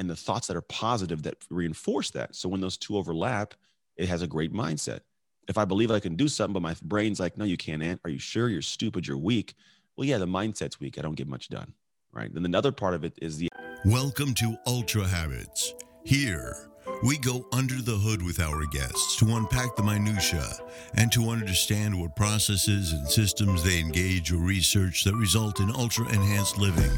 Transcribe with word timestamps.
and 0.00 0.08
the 0.08 0.16
thoughts 0.16 0.46
that 0.46 0.56
are 0.56 0.62
positive 0.62 1.22
that 1.24 1.36
reinforce 1.50 2.10
that. 2.12 2.34
So 2.34 2.48
when 2.48 2.62
those 2.62 2.78
two 2.78 2.96
overlap, 2.96 3.52
it 3.98 4.08
has 4.08 4.22
a 4.22 4.26
great 4.26 4.50
mindset. 4.50 5.00
If 5.46 5.58
I 5.58 5.66
believe 5.66 5.90
I 5.90 6.00
can 6.00 6.16
do 6.16 6.26
something, 6.26 6.54
but 6.54 6.62
my 6.62 6.74
brain's 6.80 7.20
like, 7.20 7.36
no, 7.36 7.44
you 7.44 7.58
can't. 7.58 8.00
Are 8.02 8.10
you 8.10 8.18
sure? 8.18 8.48
You're 8.48 8.62
stupid. 8.62 9.06
You're 9.06 9.18
weak. 9.18 9.54
Well, 9.96 10.06
yeah, 10.06 10.16
the 10.16 10.26
mindset's 10.26 10.80
weak. 10.80 10.98
I 10.98 11.02
don't 11.02 11.16
get 11.16 11.28
much 11.28 11.50
done. 11.50 11.74
Right. 12.12 12.32
Then 12.32 12.46
another 12.46 12.72
part 12.72 12.94
of 12.94 13.04
it 13.04 13.12
is 13.20 13.36
the. 13.36 13.50
Welcome 13.84 14.32
to 14.36 14.56
Ultra 14.66 15.06
Habits. 15.06 15.74
Here, 16.04 16.56
we 17.04 17.18
go 17.18 17.46
under 17.52 17.82
the 17.82 17.96
hood 17.96 18.22
with 18.22 18.40
our 18.40 18.64
guests 18.72 19.16
to 19.16 19.26
unpack 19.36 19.76
the 19.76 19.82
minutiae 19.82 20.56
and 20.94 21.12
to 21.12 21.28
understand 21.28 22.00
what 22.00 22.16
processes 22.16 22.94
and 22.94 23.06
systems 23.06 23.62
they 23.62 23.78
engage 23.78 24.32
or 24.32 24.38
research 24.38 25.04
that 25.04 25.14
result 25.14 25.60
in 25.60 25.70
ultra 25.76 26.08
enhanced 26.08 26.56
living. 26.56 26.90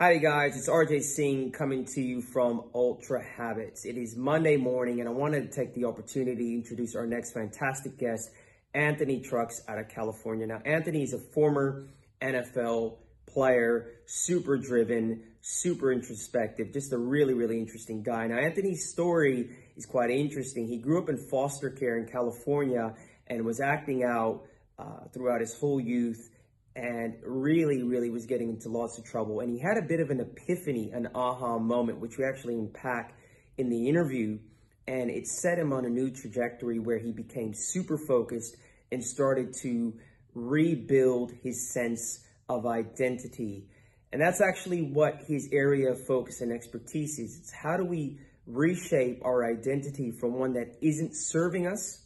Howdy 0.00 0.20
guys, 0.20 0.56
it's 0.56 0.68
RJ 0.68 1.02
Singh 1.02 1.50
coming 1.50 1.84
to 1.86 2.00
you 2.00 2.22
from 2.22 2.70
Ultra 2.72 3.20
Habits. 3.20 3.84
It 3.84 3.96
is 3.96 4.14
Monday 4.14 4.56
morning 4.56 5.00
and 5.00 5.08
I 5.08 5.12
wanted 5.12 5.50
to 5.50 5.56
take 5.60 5.74
the 5.74 5.86
opportunity 5.86 6.50
to 6.50 6.54
introduce 6.54 6.94
our 6.94 7.04
next 7.04 7.32
fantastic 7.32 7.98
guest, 7.98 8.30
Anthony 8.74 9.18
Trucks 9.18 9.60
out 9.66 9.80
of 9.80 9.88
California. 9.88 10.46
Now, 10.46 10.60
Anthony 10.64 11.02
is 11.02 11.14
a 11.14 11.18
former 11.18 11.88
NFL 12.22 12.98
player, 13.26 13.94
super 14.06 14.56
driven, 14.56 15.24
super 15.40 15.90
introspective, 15.90 16.72
just 16.72 16.92
a 16.92 16.98
really, 16.98 17.34
really 17.34 17.58
interesting 17.58 18.04
guy. 18.04 18.28
Now, 18.28 18.38
Anthony's 18.38 18.88
story 18.88 19.50
is 19.76 19.84
quite 19.84 20.10
interesting. 20.10 20.68
He 20.68 20.78
grew 20.78 21.02
up 21.02 21.08
in 21.08 21.16
foster 21.16 21.70
care 21.70 21.98
in 21.98 22.06
California 22.06 22.94
and 23.26 23.44
was 23.44 23.58
acting 23.60 24.04
out 24.04 24.44
uh, 24.78 25.08
throughout 25.12 25.40
his 25.40 25.58
whole 25.58 25.80
youth 25.80 26.30
and 26.78 27.16
really, 27.24 27.82
really 27.82 28.08
was 28.08 28.24
getting 28.24 28.50
into 28.50 28.68
lots 28.68 28.98
of 28.98 29.04
trouble. 29.04 29.40
And 29.40 29.50
he 29.50 29.58
had 29.58 29.76
a 29.76 29.82
bit 29.82 29.98
of 29.98 30.10
an 30.10 30.20
epiphany, 30.20 30.92
an 30.92 31.08
aha 31.12 31.58
moment, 31.58 31.98
which 31.98 32.16
we 32.16 32.24
actually 32.24 32.54
unpack 32.54 33.18
in 33.56 33.68
the 33.68 33.88
interview. 33.88 34.38
And 34.86 35.10
it 35.10 35.26
set 35.26 35.58
him 35.58 35.72
on 35.72 35.84
a 35.84 35.88
new 35.88 36.12
trajectory 36.12 36.78
where 36.78 36.98
he 36.98 37.10
became 37.10 37.52
super 37.52 37.98
focused 37.98 38.56
and 38.92 39.02
started 39.02 39.54
to 39.62 39.92
rebuild 40.34 41.32
his 41.42 41.72
sense 41.72 42.24
of 42.48 42.64
identity. 42.64 43.66
And 44.12 44.22
that's 44.22 44.40
actually 44.40 44.82
what 44.82 45.22
his 45.26 45.48
area 45.52 45.90
of 45.90 46.06
focus 46.06 46.40
and 46.42 46.52
expertise 46.52 47.18
is. 47.18 47.38
It's 47.40 47.52
how 47.52 47.76
do 47.76 47.84
we 47.84 48.20
reshape 48.46 49.20
our 49.24 49.44
identity 49.44 50.12
from 50.12 50.34
one 50.38 50.52
that 50.52 50.76
isn't 50.80 51.10
serving 51.16 51.66
us 51.66 52.04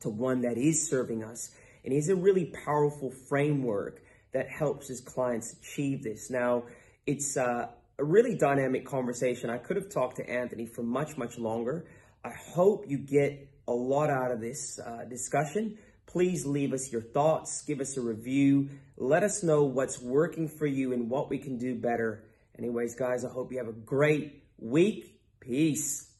to 0.00 0.10
one 0.10 0.42
that 0.42 0.56
is 0.56 0.88
serving 0.88 1.24
us 1.24 1.50
and 1.86 1.94
he's 1.94 2.08
a 2.08 2.16
really 2.16 2.46
powerful 2.46 3.10
framework 3.10 4.02
that 4.32 4.50
helps 4.50 4.88
his 4.88 5.00
clients 5.00 5.54
achieve 5.54 6.02
this. 6.02 6.30
Now, 6.30 6.64
it's 7.06 7.36
uh, 7.36 7.68
a 7.98 8.04
really 8.04 8.34
dynamic 8.34 8.84
conversation. 8.84 9.50
I 9.50 9.58
could 9.58 9.76
have 9.76 9.88
talked 9.88 10.16
to 10.16 10.28
Anthony 10.28 10.66
for 10.66 10.82
much, 10.82 11.16
much 11.16 11.38
longer. 11.38 11.86
I 12.24 12.32
hope 12.32 12.86
you 12.88 12.98
get 12.98 13.48
a 13.68 13.72
lot 13.72 14.10
out 14.10 14.32
of 14.32 14.40
this 14.40 14.80
uh, 14.84 15.04
discussion. 15.08 15.78
Please 16.06 16.44
leave 16.44 16.72
us 16.72 16.90
your 16.90 17.02
thoughts, 17.02 17.62
give 17.62 17.80
us 17.80 17.96
a 17.96 18.00
review, 18.00 18.68
let 18.96 19.22
us 19.22 19.44
know 19.44 19.62
what's 19.62 20.02
working 20.02 20.48
for 20.48 20.66
you 20.66 20.92
and 20.92 21.08
what 21.08 21.30
we 21.30 21.38
can 21.38 21.56
do 21.56 21.76
better. 21.76 22.24
Anyways, 22.58 22.96
guys, 22.96 23.24
I 23.24 23.28
hope 23.28 23.52
you 23.52 23.58
have 23.58 23.68
a 23.68 23.72
great 23.72 24.42
week. 24.58 25.20
Peace. 25.38 26.10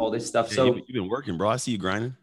All 0.00 0.10
this 0.12 0.26
stuff. 0.26 0.48
Hey, 0.48 0.56
so 0.56 0.64
you, 0.66 0.74
you've 0.74 0.94
been 0.94 1.08
working, 1.08 1.38
bro. 1.38 1.50
I 1.50 1.56
see 1.56 1.70
you 1.70 1.78
grinding. 1.78 2.16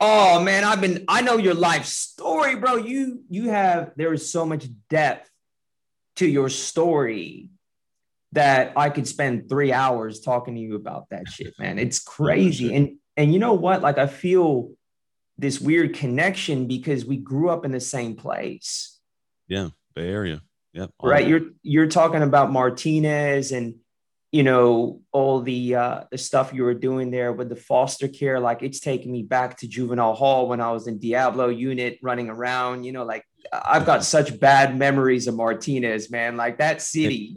Oh 0.00 0.40
man, 0.42 0.64
I've 0.64 0.80
been 0.80 1.04
I 1.08 1.22
know 1.22 1.38
your 1.38 1.54
life 1.54 1.86
story, 1.86 2.56
bro. 2.56 2.76
You 2.76 3.22
you 3.30 3.48
have 3.48 3.92
there 3.96 4.12
is 4.12 4.30
so 4.30 4.44
much 4.44 4.66
depth 4.90 5.30
to 6.16 6.26
your 6.26 6.48
story 6.48 7.50
that 8.32 8.72
I 8.76 8.90
could 8.90 9.08
spend 9.08 9.48
3 9.48 9.72
hours 9.72 10.20
talking 10.20 10.54
to 10.54 10.60
you 10.60 10.74
about 10.76 11.08
that 11.10 11.28
shit, 11.28 11.54
man. 11.58 11.78
It's 11.78 11.98
crazy. 12.16 12.74
And 12.74 12.98
and 13.16 13.32
you 13.32 13.38
know 13.38 13.54
what? 13.54 13.80
Like 13.80 13.98
I 13.98 14.06
feel 14.06 14.72
this 15.38 15.60
weird 15.60 15.94
connection 15.94 16.66
because 16.66 17.04
we 17.04 17.16
grew 17.16 17.48
up 17.48 17.64
in 17.64 17.72
the 17.72 17.80
same 17.80 18.16
place. 18.16 18.98
Yeah, 19.48 19.70
Bay 19.94 20.08
Area. 20.08 20.42
Yep. 20.74 20.90
Right. 21.02 21.26
You're 21.26 21.52
you're 21.62 21.86
talking 21.86 22.22
about 22.22 22.52
Martinez 22.52 23.52
and 23.52 23.76
you 24.36 24.42
know 24.42 25.00
all 25.12 25.40
the 25.40 25.74
uh, 25.74 26.00
the 26.10 26.18
stuff 26.18 26.52
you 26.52 26.62
were 26.62 26.74
doing 26.74 27.10
there 27.10 27.32
with 27.32 27.48
the 27.48 27.56
foster 27.56 28.06
care 28.06 28.38
like 28.38 28.62
it's 28.62 28.80
taking 28.80 29.10
me 29.10 29.22
back 29.22 29.56
to 29.56 29.66
juvenile 29.66 30.12
hall 30.12 30.46
when 30.46 30.60
i 30.60 30.70
was 30.70 30.86
in 30.88 30.98
diablo 30.98 31.48
unit 31.48 31.98
running 32.02 32.28
around 32.28 32.84
you 32.84 32.92
know 32.92 33.02
like 33.02 33.24
i've 33.50 33.86
got 33.86 34.04
such 34.04 34.38
bad 34.38 34.76
memories 34.76 35.26
of 35.26 35.34
martinez 35.34 36.10
man 36.10 36.36
like 36.36 36.58
that 36.58 36.82
city 36.82 37.34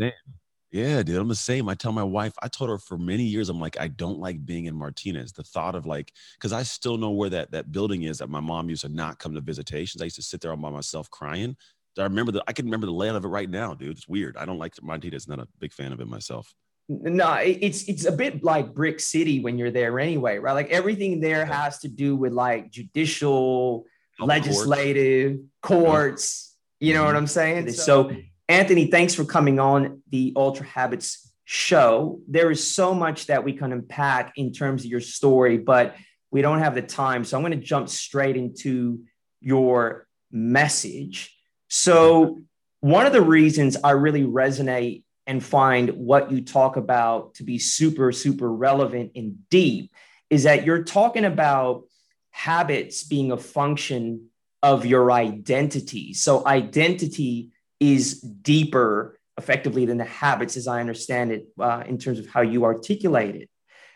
yeah 0.71 1.01
dude 1.01 1.15
i'm 1.15 1.29
the 1.29 1.35
same 1.35 1.69
i 1.69 1.73
tell 1.73 1.93
my 1.93 2.03
wife 2.03 2.33
i 2.43 2.49
told 2.49 2.69
her 2.69 2.77
for 2.77 2.97
many 2.97 3.23
years 3.23 3.47
i'm 3.47 3.61
like 3.61 3.79
i 3.79 3.87
don't 3.87 4.19
like 4.19 4.45
being 4.45 4.65
in 4.65 4.75
martinez 4.75 5.31
the 5.31 5.43
thought 5.43 5.75
of 5.75 5.85
like 5.85 6.11
because 6.37 6.51
i 6.51 6.61
still 6.61 6.97
know 6.97 7.11
where 7.11 7.29
that 7.29 7.49
that 7.49 7.71
building 7.71 8.03
is 8.03 8.17
that 8.17 8.29
my 8.29 8.41
mom 8.41 8.69
used 8.69 8.81
to 8.81 8.89
not 8.89 9.19
come 9.19 9.33
to 9.33 9.41
visitations 9.41 10.01
i 10.01 10.05
used 10.05 10.17
to 10.17 10.21
sit 10.21 10.41
there 10.41 10.51
all 10.51 10.57
by 10.57 10.69
myself 10.69 11.09
crying 11.09 11.55
I 11.97 12.03
remember 12.03 12.31
the 12.31 12.43
I 12.47 12.53
can 12.53 12.65
remember 12.65 12.85
the 12.85 12.93
layout 12.93 13.17
of 13.17 13.25
it 13.25 13.29
right 13.29 13.49
now, 13.49 13.73
dude. 13.73 13.97
It's 13.97 14.07
weird. 14.07 14.37
I 14.37 14.45
don't 14.45 14.59
like 14.59 14.81
Martinez. 14.81 15.27
Not 15.27 15.39
a 15.39 15.47
big 15.59 15.73
fan 15.73 15.91
of 15.91 15.99
it 15.99 16.07
myself. 16.07 16.53
No, 16.91 17.35
it's 17.35 17.87
it's 17.87 18.05
a 18.05 18.11
bit 18.11 18.43
like 18.43 18.73
Brick 18.73 18.99
City 18.99 19.41
when 19.41 19.59
you're 19.59 19.69
there 19.69 19.99
anyway, 19.99 20.39
right? 20.39 20.53
Like 20.53 20.71
everything 20.71 21.19
there 21.19 21.45
has 21.45 21.77
to 21.79 21.87
do 21.87 22.15
with 22.15 22.33
like 22.33 22.71
judicial, 22.71 23.85
legislative, 24.19 25.37
courts. 25.61 26.57
you 26.79 26.95
know 26.95 27.01
mm-hmm. 27.01 27.05
what 27.07 27.15
I'm 27.15 27.27
saying? 27.27 27.71
So, 27.73 28.11
Anthony, 28.47 28.87
thanks 28.87 29.13
for 29.13 29.23
coming 29.23 29.59
on 29.59 30.01
the 30.09 30.33
Ultra 30.35 30.65
Habits 30.65 31.31
show. 31.45 32.21
There 32.27 32.49
is 32.49 32.67
so 32.67 32.95
much 32.95 33.27
that 33.27 33.43
we 33.43 33.53
can 33.53 33.71
unpack 33.71 34.33
in 34.35 34.51
terms 34.51 34.83
of 34.83 34.89
your 34.89 35.01
story, 35.01 35.59
but 35.59 35.95
we 36.31 36.41
don't 36.41 36.59
have 36.59 36.73
the 36.73 36.81
time. 36.81 37.23
So 37.23 37.37
I'm 37.37 37.43
going 37.43 37.59
to 37.59 37.65
jump 37.65 37.89
straight 37.89 38.35
into 38.35 39.01
your 39.41 40.07
message. 40.31 41.35
So 41.67 42.39
one 42.81 43.05
of 43.05 43.13
the 43.13 43.21
reasons 43.21 43.77
I 43.83 43.91
really 43.91 44.23
resonate 44.23 45.03
and 45.29 45.43
find 45.43 45.91
what 45.91 46.31
you 46.31 46.41
talk 46.41 46.75
about 46.75 47.35
to 47.35 47.43
be 47.43 47.59
super, 47.59 48.11
super 48.11 48.51
relevant 48.51 49.11
and 49.15 49.47
deep 49.49 49.93
is 50.31 50.41
that 50.43 50.65
you're 50.65 50.83
talking 50.83 51.23
about 51.23 51.83
habits 52.31 53.03
being 53.03 53.31
a 53.31 53.37
function 53.37 54.29
of 54.63 54.87
your 54.87 55.11
identity. 55.11 56.15
So, 56.15 56.43
identity 56.47 57.51
is 57.79 58.19
deeper 58.19 59.19
effectively 59.37 59.85
than 59.85 59.99
the 59.99 60.03
habits, 60.03 60.57
as 60.57 60.67
I 60.67 60.79
understand 60.79 61.31
it, 61.31 61.45
uh, 61.59 61.83
in 61.85 61.99
terms 61.99 62.17
of 62.17 62.25
how 62.25 62.41
you 62.41 62.65
articulate 62.65 63.35
it. 63.35 63.49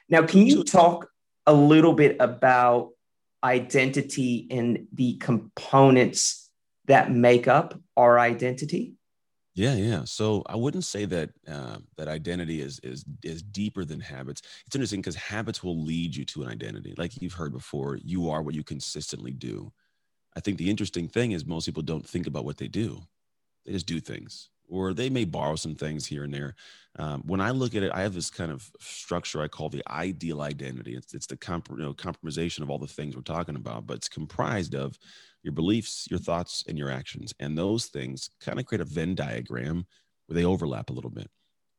Now, 0.07 0.27
can 0.27 0.45
you 0.45 0.63
talk 0.63 1.09
a 1.47 1.53
little 1.53 1.93
bit 1.93 2.15
about 2.19 2.91
identity 3.43 4.47
and 4.51 4.85
the 4.93 5.15
components 5.15 6.51
that 6.85 7.11
make 7.11 7.47
up 7.47 7.73
our 7.97 8.19
identity? 8.19 8.93
Yeah, 9.55 9.75
yeah. 9.75 10.03
So 10.05 10.43
I 10.47 10.55
wouldn't 10.55 10.83
say 10.83 11.05
that 11.05 11.29
uh, 11.47 11.77
that 11.97 12.07
identity 12.07 12.59
is 12.61 12.79
is 12.79 13.05
is 13.23 13.43
deeper 13.43 13.85
than 13.85 13.99
habits. 13.99 14.41
It's 14.65 14.75
interesting 14.75 15.01
because 15.01 15.15
habits 15.15 15.63
will 15.63 15.79
lead 15.79 16.15
you 16.15 16.25
to 16.25 16.41
an 16.43 16.49
identity. 16.49 16.95
Like 16.97 17.21
you've 17.21 17.33
heard 17.33 17.53
before, 17.53 17.97
you 18.03 18.29
are 18.29 18.41
what 18.41 18.55
you 18.55 18.63
consistently 18.63 19.31
do. 19.31 19.71
I 20.35 20.41
think 20.41 20.57
the 20.59 20.69
interesting 20.69 21.07
thing 21.09 21.33
is 21.33 21.45
most 21.45 21.65
people 21.65 21.83
don't 21.83 22.07
think 22.07 22.27
about 22.27 22.45
what 22.45 22.57
they 22.57 22.67
do; 22.69 23.03
they 23.65 23.73
just 23.73 23.87
do 23.87 23.99
things, 24.01 24.49
or 24.69 24.93
they 24.93 25.09
may 25.09 25.25
borrow 25.25 25.55
some 25.57 25.75
things 25.75 26.05
here 26.07 26.23
and 26.23 26.33
there. 26.33 26.55
Um, 26.99 27.23
when 27.25 27.41
I 27.41 27.51
look 27.51 27.75
at 27.75 27.83
it, 27.83 27.91
I 27.93 28.01
have 28.01 28.13
this 28.15 28.29
kind 28.31 28.51
of 28.51 28.71
structure 28.79 29.41
I 29.41 29.49
call 29.49 29.69
the 29.69 29.83
ideal 29.89 30.41
identity. 30.41 30.95
It's 30.95 31.13
it's 31.13 31.27
the 31.27 31.37
comp- 31.37 31.69
you 31.71 31.77
know, 31.77 31.93
compromisation 31.93 32.61
of 32.61 32.69
all 32.71 32.79
the 32.79 32.87
things 32.87 33.15
we're 33.15 33.23
talking 33.23 33.55
about, 33.57 33.87
but 33.87 33.97
it's 33.97 34.09
comprised 34.09 34.75
of 34.75 34.97
your 35.43 35.53
beliefs, 35.53 36.07
your 36.09 36.19
thoughts, 36.19 36.63
and 36.67 36.77
your 36.77 36.89
actions. 36.89 37.33
And 37.39 37.57
those 37.57 37.87
things 37.87 38.29
kind 38.39 38.59
of 38.59 38.65
create 38.65 38.81
a 38.81 38.85
Venn 38.85 39.13
diagram 39.13 39.85
where 40.27 40.35
they 40.35 40.45
overlap 40.45 40.89
a 40.89 40.93
little 40.93 41.11
bit. 41.11 41.29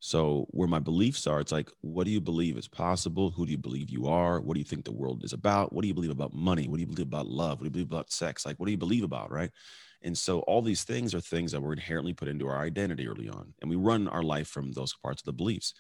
So, 0.01 0.47
where 0.51 0.69
my 0.69 0.81
beliefs 0.81 1.27
are, 1.27 1.41
it's 1.41 1.51
like, 1.51 1.71
what 1.81 2.05
do 2.05 2.11
you 2.11 2.21
believe 2.21 2.59
is 2.59 2.69
possible? 2.69 3.31
Who 3.31 3.47
do 3.47 3.53
you 3.53 3.59
believe 3.59 3.89
you 3.89 4.07
are? 4.07 4.39
What 4.39 4.53
do 4.53 4.61
you 4.61 4.65
think 4.65 4.85
the 4.85 4.93
world 4.93 5.25
is 5.25 5.33
about? 5.33 5.73
What 5.73 5.81
do 5.81 5.89
you 5.89 5.95
believe 5.95 6.11
about 6.11 6.35
money? 6.35 6.69
What 6.69 6.77
do 6.77 6.83
you 6.83 6.87
believe 6.87 7.07
about 7.07 7.27
love? 7.27 7.53
What 7.53 7.61
do 7.61 7.65
you 7.65 7.71
believe 7.71 7.91
about 7.91 8.13
sex? 8.13 8.45
Like, 8.45 8.61
what 8.61 8.67
do 8.67 8.73
you 8.73 8.77
believe 8.77 9.03
about? 9.03 9.33
Right. 9.33 9.51
And 10.03 10.17
so, 10.17 10.41
all 10.41 10.61
these 10.61 10.85
things 10.85 11.15
are 11.15 11.21
things 11.21 11.53
that 11.53 11.63
we're 11.63 11.73
inherently 11.73 12.13
put 12.13 12.29
into 12.29 12.47
our 12.47 12.59
identity 12.59 13.09
early 13.09 13.31
on. 13.31 13.55
And 13.63 13.71
we 13.71 13.77
run 13.77 14.07
our 14.09 14.23
life 14.23 14.49
from 14.49 14.73
those 14.73 14.93
parts 15.03 15.23
of 15.23 15.27
the 15.27 15.33
beliefs. 15.33 15.73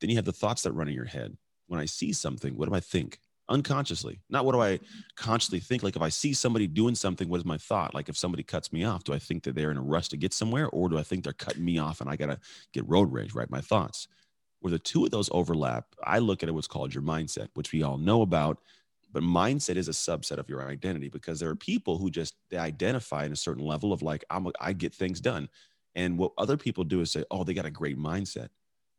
Then 0.00 0.10
you 0.10 0.16
have 0.16 0.26
the 0.26 0.32
thoughts 0.32 0.62
that 0.62 0.74
run 0.74 0.86
in 0.86 0.94
your 0.94 1.04
head. 1.04 1.36
When 1.66 1.80
I 1.80 1.86
see 1.86 2.12
something, 2.12 2.56
what 2.56 2.68
do 2.68 2.76
I 2.76 2.80
think? 2.80 3.18
Unconsciously. 3.52 4.20
Not 4.28 4.44
what 4.44 4.52
do 4.52 4.62
i 4.62 4.80
consciously 5.16 5.60
think 5.60 5.82
like 5.82 5.96
if 5.96 6.02
i 6.02 6.08
see 6.08 6.32
somebody 6.32 6.66
doing 6.66 6.94
something 6.94 7.28
what 7.28 7.38
is 7.38 7.44
my 7.44 7.58
thought? 7.58 7.94
Like 7.94 8.08
if 8.08 8.16
somebody 8.16 8.42
cuts 8.42 8.72
me 8.72 8.84
off 8.84 9.04
do 9.04 9.12
i 9.12 9.18
think 9.18 9.44
that 9.44 9.54
they're 9.54 9.70
in 9.70 9.76
a 9.76 9.82
rush 9.82 10.08
to 10.08 10.16
get 10.16 10.32
somewhere 10.32 10.68
or 10.70 10.88
do 10.88 10.98
i 10.98 11.02
think 11.02 11.24
they're 11.24 11.32
cutting 11.32 11.64
me 11.64 11.78
off 11.78 12.00
and 12.00 12.10
i 12.10 12.16
gotta 12.16 12.38
get 12.72 12.88
road 12.88 13.12
rage 13.12 13.34
right? 13.34 13.50
My 13.50 13.60
thoughts. 13.60 14.08
Where 14.60 14.70
the 14.70 14.78
two 14.78 15.04
of 15.04 15.10
those 15.10 15.28
overlap 15.32 15.86
i 16.04 16.18
look 16.18 16.42
at 16.42 16.48
it 16.48 16.52
what's 16.52 16.68
called 16.68 16.94
your 16.94 17.02
mindset 17.02 17.48
which 17.54 17.72
we 17.72 17.82
all 17.82 17.98
know 17.98 18.22
about 18.22 18.58
but 19.12 19.22
mindset 19.22 19.76
is 19.76 19.88
a 19.88 19.92
subset 19.92 20.38
of 20.38 20.48
your 20.48 20.66
identity 20.66 21.08
because 21.08 21.38
there 21.38 21.50
are 21.50 21.56
people 21.56 21.98
who 21.98 22.10
just 22.10 22.34
they 22.50 22.56
identify 22.56 23.24
in 23.24 23.32
a 23.32 23.36
certain 23.36 23.64
level 23.64 23.92
of 23.92 24.02
like 24.02 24.24
I'm 24.30 24.46
a, 24.46 24.52
I 24.60 24.72
get 24.72 24.94
things 24.94 25.20
done, 25.20 25.48
and 25.94 26.18
what 26.18 26.32
other 26.38 26.56
people 26.56 26.84
do 26.84 27.00
is 27.00 27.12
say, 27.12 27.24
oh, 27.30 27.44
they 27.44 27.54
got 27.54 27.66
a 27.66 27.70
great 27.70 27.98
mindset. 27.98 28.48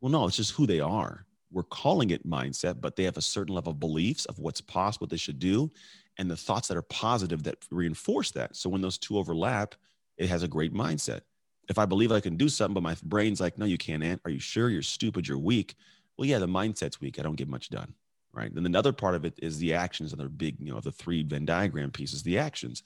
Well, 0.00 0.12
no, 0.12 0.26
it's 0.26 0.36
just 0.36 0.52
who 0.52 0.66
they 0.66 0.80
are. 0.80 1.26
We're 1.54 1.62
calling 1.62 2.10
it 2.10 2.28
mindset, 2.28 2.80
but 2.80 2.96
they 2.96 3.04
have 3.04 3.16
a 3.16 3.22
certain 3.22 3.54
level 3.54 3.72
of 3.72 3.80
beliefs 3.80 4.26
of 4.26 4.38
what's 4.38 4.60
possible, 4.60 5.04
what 5.04 5.10
they 5.10 5.16
should 5.16 5.38
do, 5.38 5.70
and 6.18 6.30
the 6.30 6.36
thoughts 6.36 6.68
that 6.68 6.76
are 6.76 6.82
positive 6.82 7.42
that 7.44 7.64
reinforce 7.70 8.30
that. 8.32 8.56
So 8.56 8.68
when 8.68 8.82
those 8.82 8.98
two 8.98 9.16
overlap, 9.16 9.74
it 10.18 10.28
has 10.28 10.42
a 10.42 10.48
great 10.48 10.74
mindset. 10.74 11.20
If 11.68 11.78
I 11.78 11.86
believe 11.86 12.12
I 12.12 12.20
can 12.20 12.36
do 12.36 12.48
something, 12.48 12.74
but 12.74 12.82
my 12.82 12.96
brain's 13.04 13.40
like, 13.40 13.56
no, 13.56 13.64
you 13.64 13.78
can't. 13.78 14.20
Are 14.24 14.30
you 14.30 14.38
sure? 14.38 14.68
You're 14.68 14.82
stupid. 14.82 15.26
You're 15.26 15.38
weak. 15.38 15.74
Well, 16.18 16.28
yeah, 16.28 16.38
the 16.38 16.46
mindset's 16.46 17.00
weak. 17.00 17.18
I 17.18 17.22
don't 17.22 17.36
get 17.36 17.48
much 17.48 17.70
done 17.70 17.94
right? 18.34 18.52
And 18.52 18.66
another 18.66 18.92
part 18.92 19.14
of 19.14 19.24
it 19.24 19.38
is 19.40 19.58
the 19.58 19.74
actions, 19.74 20.12
and 20.12 20.20
the 20.20 20.28
big, 20.28 20.56
you 20.58 20.72
know, 20.72 20.78
of 20.78 20.84
the 20.84 20.92
three 20.92 21.22
Venn 21.22 21.46
diagram 21.46 21.90
pieces, 21.90 22.22
the 22.22 22.38
actions. 22.38 22.82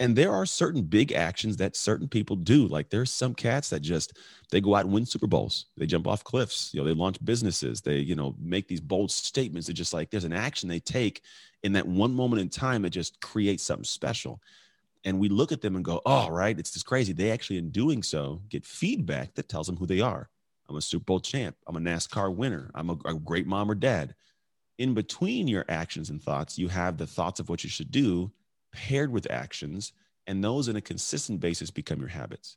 And 0.00 0.16
there 0.16 0.32
are 0.32 0.46
certain 0.46 0.82
big 0.82 1.12
actions 1.12 1.56
that 1.58 1.76
certain 1.76 2.08
people 2.08 2.36
do. 2.36 2.66
Like 2.66 2.90
there's 2.90 3.12
some 3.12 3.34
cats 3.34 3.70
that 3.70 3.80
just 3.80 4.18
they 4.50 4.60
go 4.60 4.74
out 4.74 4.84
and 4.84 4.92
win 4.92 5.06
Super 5.06 5.26
Bowls. 5.26 5.66
They 5.76 5.86
jump 5.86 6.06
off 6.06 6.24
cliffs. 6.24 6.72
You 6.72 6.80
know, 6.80 6.86
they 6.86 6.94
launch 6.94 7.24
businesses. 7.24 7.80
They, 7.80 7.98
you 7.98 8.14
know, 8.14 8.34
make 8.40 8.66
these 8.66 8.80
bold 8.80 9.10
statements. 9.10 9.68
It's 9.68 9.78
just 9.78 9.94
like 9.94 10.10
there's 10.10 10.24
an 10.24 10.32
action 10.32 10.68
they 10.68 10.80
take 10.80 11.22
in 11.62 11.72
that 11.74 11.86
one 11.86 12.14
moment 12.14 12.42
in 12.42 12.48
time 12.48 12.82
that 12.82 12.90
just 12.90 13.20
creates 13.20 13.62
something 13.62 13.84
special. 13.84 14.40
And 15.04 15.18
we 15.18 15.28
look 15.28 15.52
at 15.52 15.60
them 15.60 15.76
and 15.76 15.84
go, 15.84 16.00
oh, 16.06 16.28
right, 16.30 16.58
it's 16.58 16.72
just 16.72 16.86
crazy. 16.86 17.12
They 17.12 17.30
actually, 17.30 17.58
in 17.58 17.70
doing 17.70 18.02
so, 18.02 18.40
get 18.48 18.64
feedback 18.64 19.34
that 19.34 19.48
tells 19.48 19.66
them 19.66 19.76
who 19.76 19.86
they 19.86 20.00
are. 20.00 20.28
I'm 20.68 20.76
a 20.76 20.80
Super 20.80 21.04
Bowl 21.04 21.20
champ. 21.20 21.56
I'm 21.66 21.76
a 21.76 21.80
NASCAR 21.80 22.34
winner. 22.34 22.70
I'm 22.74 22.88
a, 22.88 22.96
a 23.04 23.14
great 23.14 23.46
mom 23.46 23.70
or 23.70 23.74
dad 23.74 24.14
in 24.78 24.94
between 24.94 25.48
your 25.48 25.64
actions 25.68 26.10
and 26.10 26.22
thoughts, 26.22 26.58
you 26.58 26.68
have 26.68 26.96
the 26.96 27.06
thoughts 27.06 27.40
of 27.40 27.48
what 27.48 27.62
you 27.62 27.70
should 27.70 27.90
do 27.90 28.30
paired 28.74 29.10
with 29.10 29.30
actions, 29.30 29.92
and 30.26 30.42
those 30.42 30.68
in 30.68 30.76
a 30.76 30.80
consistent 30.80 31.40
basis 31.40 31.70
become 31.70 32.00
your 32.00 32.08
habits. 32.08 32.56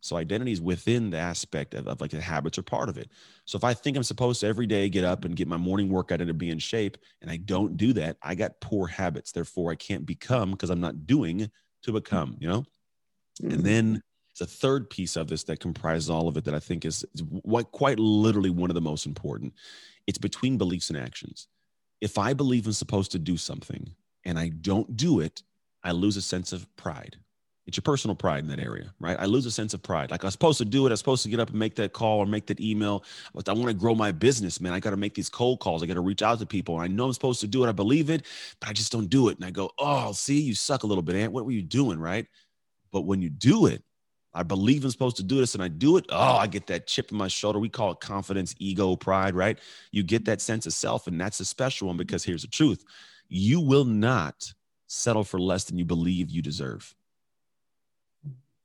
So 0.00 0.16
identity 0.16 0.52
is 0.52 0.60
within 0.60 1.10
the 1.10 1.18
aspect 1.18 1.74
of, 1.74 1.88
of, 1.88 2.00
like 2.00 2.12
the 2.12 2.20
habits 2.20 2.58
are 2.58 2.62
part 2.62 2.88
of 2.88 2.96
it. 2.96 3.10
So 3.44 3.56
if 3.56 3.64
I 3.64 3.74
think 3.74 3.96
I'm 3.96 4.02
supposed 4.02 4.40
to 4.40 4.46
every 4.46 4.66
day 4.66 4.88
get 4.88 5.04
up 5.04 5.24
and 5.24 5.34
get 5.34 5.48
my 5.48 5.56
morning 5.56 5.88
workout 5.88 6.20
and 6.20 6.28
to 6.28 6.34
be 6.34 6.50
in 6.50 6.58
shape, 6.58 6.96
and 7.20 7.30
I 7.30 7.38
don't 7.38 7.76
do 7.76 7.92
that, 7.94 8.16
I 8.22 8.34
got 8.34 8.60
poor 8.60 8.86
habits. 8.86 9.32
Therefore, 9.32 9.72
I 9.72 9.74
can't 9.74 10.06
become 10.06 10.52
because 10.52 10.70
I'm 10.70 10.80
not 10.80 11.06
doing 11.06 11.50
to 11.82 11.92
become, 11.92 12.36
you 12.38 12.48
know? 12.48 12.64
Mm-hmm. 13.42 13.50
And 13.50 13.64
then 13.64 14.02
it's 14.30 14.42
a 14.42 14.46
third 14.46 14.88
piece 14.90 15.16
of 15.16 15.28
this 15.28 15.44
that 15.44 15.60
comprises 15.60 16.10
all 16.10 16.28
of 16.28 16.36
it 16.36 16.44
that 16.44 16.54
I 16.54 16.60
think 16.60 16.84
is, 16.84 17.04
is 17.14 17.22
what 17.22 17.72
quite 17.72 17.98
literally 17.98 18.50
one 18.50 18.70
of 18.70 18.74
the 18.74 18.80
most 18.80 19.06
important. 19.06 19.54
It's 20.06 20.18
between 20.18 20.58
beliefs 20.58 20.90
and 20.90 20.98
actions 20.98 21.48
if 22.00 22.18
I 22.18 22.32
believe 22.32 22.66
I'm 22.66 22.72
supposed 22.72 23.12
to 23.12 23.18
do 23.18 23.36
something 23.36 23.90
and 24.24 24.38
I 24.38 24.48
don't 24.48 24.96
do 24.96 25.20
it, 25.20 25.42
I 25.86 25.92
lose 25.92 26.16
a 26.16 26.22
sense 26.22 26.52
of 26.52 26.66
pride. 26.76 27.16
It's 27.66 27.76
your 27.76 27.82
personal 27.82 28.14
pride 28.14 28.40
in 28.40 28.48
that 28.48 28.60
area, 28.60 28.92
right? 29.00 29.16
I 29.18 29.26
lose 29.26 29.46
a 29.46 29.50
sense 29.50 29.72
of 29.72 29.82
pride. 29.82 30.10
Like 30.10 30.24
I'm 30.24 30.30
supposed 30.30 30.58
to 30.58 30.64
do 30.64 30.86
it. 30.86 30.90
I'm 30.90 30.96
supposed 30.96 31.22
to 31.22 31.28
get 31.28 31.40
up 31.40 31.50
and 31.50 31.58
make 31.58 31.76
that 31.76 31.92
call 31.92 32.18
or 32.18 32.26
make 32.26 32.46
that 32.46 32.60
email. 32.60 33.04
I 33.34 33.52
want 33.52 33.68
to 33.68 33.74
grow 33.74 33.94
my 33.94 34.12
business, 34.12 34.60
man. 34.60 34.72
I 34.72 34.80
got 34.80 34.90
to 34.90 34.96
make 34.96 35.14
these 35.14 35.28
cold 35.28 35.60
calls. 35.60 35.82
I 35.82 35.86
got 35.86 35.94
to 35.94 36.00
reach 36.00 36.22
out 36.22 36.40
to 36.40 36.46
people. 36.46 36.78
I 36.78 36.88
know 36.88 37.06
I'm 37.06 37.12
supposed 37.12 37.40
to 37.40 37.46
do 37.46 37.64
it. 37.64 37.68
I 37.68 37.72
believe 37.72 38.10
it, 38.10 38.24
but 38.60 38.68
I 38.68 38.72
just 38.72 38.90
don't 38.90 39.08
do 39.08 39.28
it. 39.28 39.36
And 39.36 39.44
I 39.44 39.50
go, 39.50 39.70
oh, 39.78 40.12
see, 40.12 40.40
you 40.40 40.54
suck 40.54 40.82
a 40.82 40.86
little 40.86 41.02
bit, 41.02 41.16
Ant. 41.16 41.32
What 41.32 41.44
were 41.44 41.52
you 41.52 41.62
doing, 41.62 41.98
right? 42.00 42.26
But 42.92 43.02
when 43.02 43.22
you 43.22 43.30
do 43.30 43.66
it, 43.66 43.82
I 44.34 44.42
believe 44.42 44.84
I'm 44.84 44.90
supposed 44.90 45.16
to 45.16 45.22
do 45.22 45.38
this 45.38 45.54
and 45.54 45.62
I 45.62 45.68
do 45.68 45.96
it. 45.96 46.06
Oh, 46.10 46.36
I 46.36 46.46
get 46.46 46.66
that 46.66 46.86
chip 46.86 47.10
in 47.10 47.16
my 47.16 47.28
shoulder. 47.28 47.58
We 47.58 47.68
call 47.68 47.92
it 47.92 48.00
confidence, 48.00 48.54
ego, 48.58 48.96
pride, 48.96 49.34
right? 49.34 49.58
You 49.92 50.02
get 50.02 50.24
that 50.26 50.40
sense 50.40 50.66
of 50.66 50.72
self, 50.72 51.06
and 51.06 51.20
that's 51.20 51.40
a 51.40 51.44
special 51.44 51.88
one 51.88 51.96
because 51.96 52.22
here's 52.24 52.42
the 52.42 52.48
truth 52.48 52.84
you 53.28 53.60
will 53.60 53.84
not 53.84 54.52
settle 54.86 55.24
for 55.24 55.40
less 55.40 55.64
than 55.64 55.78
you 55.78 55.84
believe 55.84 56.30
you 56.30 56.42
deserve. 56.42 56.94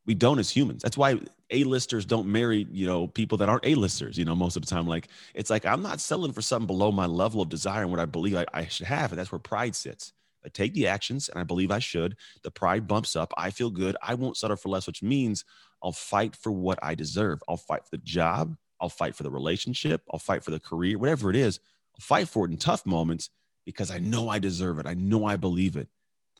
We 0.06 0.16
don't 0.16 0.40
as 0.40 0.50
humans. 0.50 0.82
That's 0.82 0.98
why 0.98 1.20
A-listers 1.52 2.06
don't 2.06 2.28
marry, 2.28 2.68
you 2.72 2.88
know, 2.88 3.08
people 3.08 3.38
that 3.38 3.50
aren't 3.50 3.66
A-listers, 3.66 4.18
you 4.18 4.26
know, 4.26 4.36
most 4.36 4.56
of 4.56 4.64
the 4.64 4.68
time. 4.68 4.88
Like, 4.88 5.08
it's 5.36 5.50
like 5.50 5.66
I'm 5.66 5.84
not 5.84 6.00
selling 6.00 6.32
for 6.32 6.42
something 6.42 6.68
below 6.68 6.92
my 6.92 7.06
level 7.06 7.42
of 7.42 7.50
desire 7.50 7.84
and 7.84 7.92
what 7.92 8.00
I 8.00 8.06
believe 8.06 8.36
I, 8.36 8.46
I 8.54 8.66
should 8.66 8.88
have. 8.88 9.12
And 9.12 9.20
that's 9.20 9.32
where 9.32 9.40
pride 9.40 9.76
sits. 9.76 10.14
I 10.44 10.50
take 10.50 10.74
the 10.74 10.88
actions, 10.88 11.30
and 11.30 11.40
I 11.40 11.44
believe 11.44 11.70
I 11.70 11.78
should. 11.78 12.16
The 12.42 12.50
pride 12.50 12.88
bumps 12.88 13.16
up. 13.16 13.32
I 13.38 13.52
feel 13.52 13.70
good. 13.70 13.96
I 14.02 14.16
won't 14.16 14.38
settle 14.38 14.58
for 14.58 14.70
less, 14.70 14.88
which 14.88 15.04
means 15.04 15.46
I'll 15.84 15.92
fight 15.92 16.36
for 16.36 16.52
what 16.52 16.80
I 16.82 16.96
deserve. 16.96 17.44
I'll 17.48 17.58
fight 17.58 17.84
for 17.86 17.92
the 17.92 18.04
job. 18.04 18.58
I'll 18.80 18.90
fight 18.90 19.16
for 19.16 19.22
the 19.22 19.30
relationship. 19.30 20.02
I'll 20.12 20.20
fight 20.20 20.44
for 20.44 20.50
the 20.50 20.60
career, 20.60 20.98
whatever 20.98 21.30
it 21.30 21.36
is. 21.36 21.60
I'll 21.94 22.02
fight 22.02 22.28
for 22.28 22.46
it 22.46 22.52
in 22.52 22.58
tough 22.58 22.88
moments 22.88 23.30
because 23.66 23.92
I 23.92 24.00
know 24.00 24.30
I 24.30 24.40
deserve 24.40 24.80
it. 24.80 24.88
I 24.88 24.96
know 24.96 25.26
I 25.26 25.36
believe 25.36 25.76
it. 25.76 25.88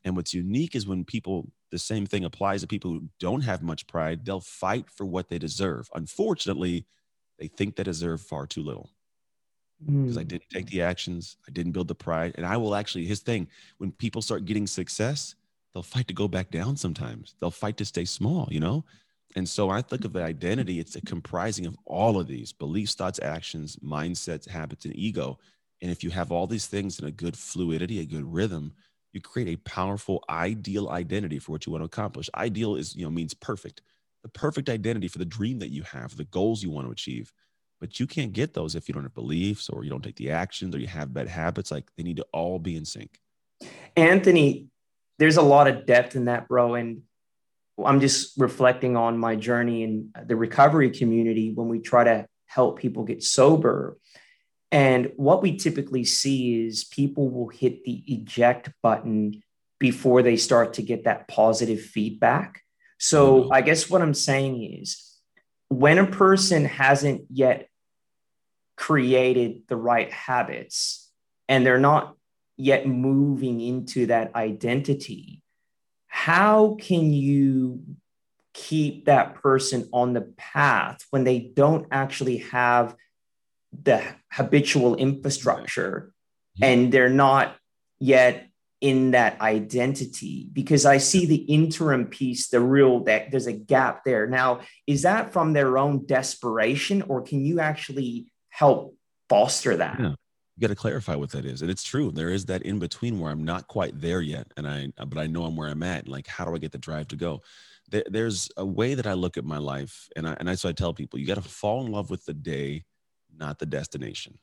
And 0.04 0.16
what's 0.16 0.34
unique 0.34 0.76
is 0.76 0.88
when 0.88 1.06
people, 1.06 1.52
the 1.70 1.80
same 1.80 2.06
thing 2.06 2.26
applies 2.26 2.62
to 2.62 2.68
people 2.68 2.92
who 2.92 3.10
don't 3.20 3.42
have 3.42 3.62
much 3.62 3.88
pride, 3.88 4.26
they'll 4.26 4.40
fight 4.40 4.90
for 4.90 5.06
what 5.06 5.30
they 5.30 5.38
deserve. 5.38 5.90
Unfortunately, 5.94 6.86
they 7.38 7.48
think 7.48 7.76
they 7.76 7.84
deserve 7.84 8.22
far 8.22 8.48
too 8.48 8.64
little 8.64 8.90
because 9.86 10.18
I 10.18 10.24
mm. 10.24 10.28
didn't 10.28 10.50
take 10.50 10.68
the 10.68 10.82
actions, 10.82 11.38
I 11.48 11.52
didn't 11.52 11.72
build 11.72 11.88
the 11.88 11.96
pride. 11.96 12.34
And 12.36 12.46
I 12.46 12.58
will 12.58 12.76
actually, 12.76 13.06
his 13.06 13.20
thing, 13.20 13.48
when 13.78 13.92
people 13.92 14.22
start 14.22 14.46
getting 14.46 14.68
success, 14.68 15.36
they'll 15.74 15.84
fight 15.84 16.08
to 16.08 16.14
go 16.14 16.28
back 16.28 16.52
down 16.52 16.78
sometimes. 16.78 17.36
They'll 17.40 17.52
fight 17.52 17.78
to 17.78 17.86
stay 17.86 18.06
small, 18.06 18.48
you 18.52 18.60
know? 18.60 18.84
And 19.36 19.48
so 19.48 19.70
I 19.70 19.82
think 19.82 20.06
of 20.06 20.14
the 20.14 20.24
identity, 20.24 20.80
it's 20.80 20.96
a 20.98 21.02
comprising 21.02 21.66
of 21.66 21.78
all 21.86 22.20
of 22.20 22.28
these 22.28 22.52
beliefs, 22.52 22.96
thoughts, 22.96 23.20
actions, 23.22 23.78
mindsets, 23.78 24.48
habits, 24.48 24.86
and 24.86 24.96
ego. 24.96 25.40
And 25.82 25.90
if 25.90 26.04
you 26.04 26.10
have 26.12 26.32
all 26.32 26.48
these 26.48 26.68
things 26.68 27.00
in 27.00 27.06
a 27.06 27.12
good 27.12 27.38
fluidity, 27.38 28.00
a 28.00 28.06
good 28.06 28.32
rhythm, 28.32 28.74
you 29.14 29.22
create 29.22 29.48
a 29.50 29.70
powerful 29.70 30.24
ideal 30.30 30.90
identity 30.90 31.40
for 31.40 31.52
what 31.52 31.66
you 31.66 31.72
want 31.72 31.82
to 31.82 31.86
accomplish. 31.86 32.30
Ideal 32.36 32.76
is, 32.76 32.96
you 32.96 33.04
know, 33.04 33.12
means 33.12 33.34
perfect. 33.34 33.82
The 34.24 34.30
perfect 34.30 34.70
identity 34.70 35.08
for 35.08 35.18
the 35.18 35.26
dream 35.26 35.60
that 35.60 35.72
you 35.72 35.84
have, 35.84 36.16
the 36.16 36.26
goals 36.26 36.64
you 36.64 36.70
want 36.70 36.88
to 36.88 36.92
achieve 36.92 37.34
but 37.82 38.00
you 38.00 38.06
can't 38.06 38.32
get 38.32 38.54
those 38.54 38.76
if 38.76 38.88
you 38.88 38.94
don't 38.94 39.04
have 39.04 39.16
beliefs 39.16 39.68
or 39.68 39.84
you 39.84 39.90
don't 39.90 40.04
take 40.04 40.16
the 40.16 40.30
actions 40.30 40.74
or 40.74 40.80
you 40.80 40.88
have 40.88 41.14
bad 41.14 41.28
habits 41.28 41.72
like 41.72 41.90
they 41.98 42.04
need 42.04 42.18
to 42.18 42.26
all 42.32 42.60
be 42.60 42.78
in 42.78 42.86
sync 42.86 43.20
anthony 43.98 44.68
there's 45.20 45.38
a 45.38 45.42
lot 45.42 45.68
of 45.68 45.86
depth 45.86 46.16
in 46.16 46.26
that 46.26 46.48
bro 46.48 46.76
and 46.76 47.02
i'm 47.84 48.00
just 48.00 48.38
reflecting 48.38 48.96
on 48.96 49.18
my 49.18 49.36
journey 49.36 49.84
in 49.84 50.10
the 50.26 50.36
recovery 50.36 50.92
community 50.92 51.52
when 51.52 51.68
we 51.68 51.80
try 51.80 52.04
to 52.04 52.26
help 52.46 52.80
people 52.80 53.04
get 53.04 53.24
sober 53.24 53.98
and 54.72 55.12
what 55.18 55.42
we 55.42 55.58
typically 55.58 56.06
see 56.06 56.66
is 56.66 56.86
people 56.86 57.30
will 57.30 57.50
hit 57.50 57.84
the 57.84 58.04
eject 58.08 58.70
button 58.82 59.44
before 59.80 60.22
they 60.22 60.38
start 60.38 60.74
to 60.74 60.82
get 60.82 61.04
that 61.06 61.28
positive 61.28 61.82
feedback 61.82 62.62
so 62.98 63.44
mm-hmm. 63.44 63.54
i 63.54 63.62
guess 63.62 63.90
what 63.90 64.02
i'm 64.02 64.14
saying 64.14 64.80
is 64.80 65.12
when 65.70 65.98
a 65.98 66.06
person 66.06 66.66
hasn't 66.66 67.24
yet 67.30 67.70
created 68.76 69.62
the 69.68 69.76
right 69.76 70.12
habits 70.12 71.10
and 71.48 71.66
they're 71.66 71.80
not 71.80 72.16
yet 72.58 72.88
moving 72.88 73.62
into 73.62 74.08
that 74.08 74.36
identity, 74.36 75.44
how 76.08 76.76
can 76.80 77.14
you 77.14 77.84
keep 78.54 79.06
that 79.06 79.36
person 79.36 79.88
on 79.94 80.14
the 80.14 80.34
path 80.36 81.06
when 81.10 81.24
they 81.24 81.40
don't 81.40 81.88
actually 81.92 82.38
have 82.38 82.96
the 83.72 84.04
habitual 84.32 84.96
infrastructure 84.96 86.14
and 86.62 86.92
they're 86.92 87.10
not 87.10 87.56
yet 88.00 88.48
in 88.82 89.12
that 89.12 89.40
identity 89.40 90.50
because 90.52 90.86
I 90.86 90.98
see 90.98 91.26
the 91.26 91.36
interim 91.36 92.08
piece, 92.08 92.50
the 92.50 92.60
real 92.60 93.04
that 93.04 93.30
there's 93.30 93.48
a 93.48 93.54
gap 93.54 94.04
there. 94.04 94.28
Now, 94.28 94.62
is 94.88 95.04
that 95.04 95.32
from 95.32 95.54
their 95.54 95.78
own 95.78 96.06
desperation 96.06 97.04
or 97.04 97.22
can 97.22 97.46
you 97.46 97.60
actually 97.60 98.32
help 98.52 98.96
foster 99.32 99.78
that. 99.78 100.00
Yeah. 100.00 100.10
You 100.58 100.68
got 100.68 100.68
to 100.68 100.76
clarify 100.76 101.16
what 101.16 101.32
that 101.32 101.46
is. 101.46 101.62
And 101.62 101.72
it's 101.72 101.84
true. 101.84 102.12
There 102.12 102.30
is 102.30 102.46
that 102.46 102.64
in 102.64 102.78
between 102.78 103.20
where 103.20 103.32
I'm 103.32 103.46
not 103.46 103.68
quite 103.68 104.00
there 104.00 104.22
yet. 104.22 104.48
And 104.58 104.68
I, 104.68 104.90
but 105.06 105.18
I 105.18 105.26
know 105.26 105.46
I'm 105.46 105.56
where 105.56 105.70
I'm 105.70 105.82
at. 105.82 106.08
Like, 106.08 106.28
how 106.28 106.46
do 106.46 106.54
I 106.54 106.58
get 106.60 106.74
the 106.74 106.78
drive 106.78 107.08
to 107.08 107.16
go? 107.16 107.42
There, 107.90 108.04
there's 108.08 108.52
a 108.58 108.66
way 108.66 108.94
that 108.94 109.08
I 109.08 109.14
look 109.14 109.38
at 109.38 109.46
my 109.46 109.58
life. 109.58 110.10
And 110.16 110.28
I, 110.28 110.36
and 110.40 110.50
I, 110.50 110.56
so 110.56 110.68
I 110.70 110.74
tell 110.74 110.94
people, 110.94 111.18
you 111.18 111.26
got 111.26 111.36
to 111.36 111.42
fall 111.42 111.86
in 111.86 111.92
love 111.92 112.10
with 112.10 112.26
the 112.26 112.34
day, 112.34 112.84
not 113.38 113.60
the 113.60 113.66
destination. 113.66 114.38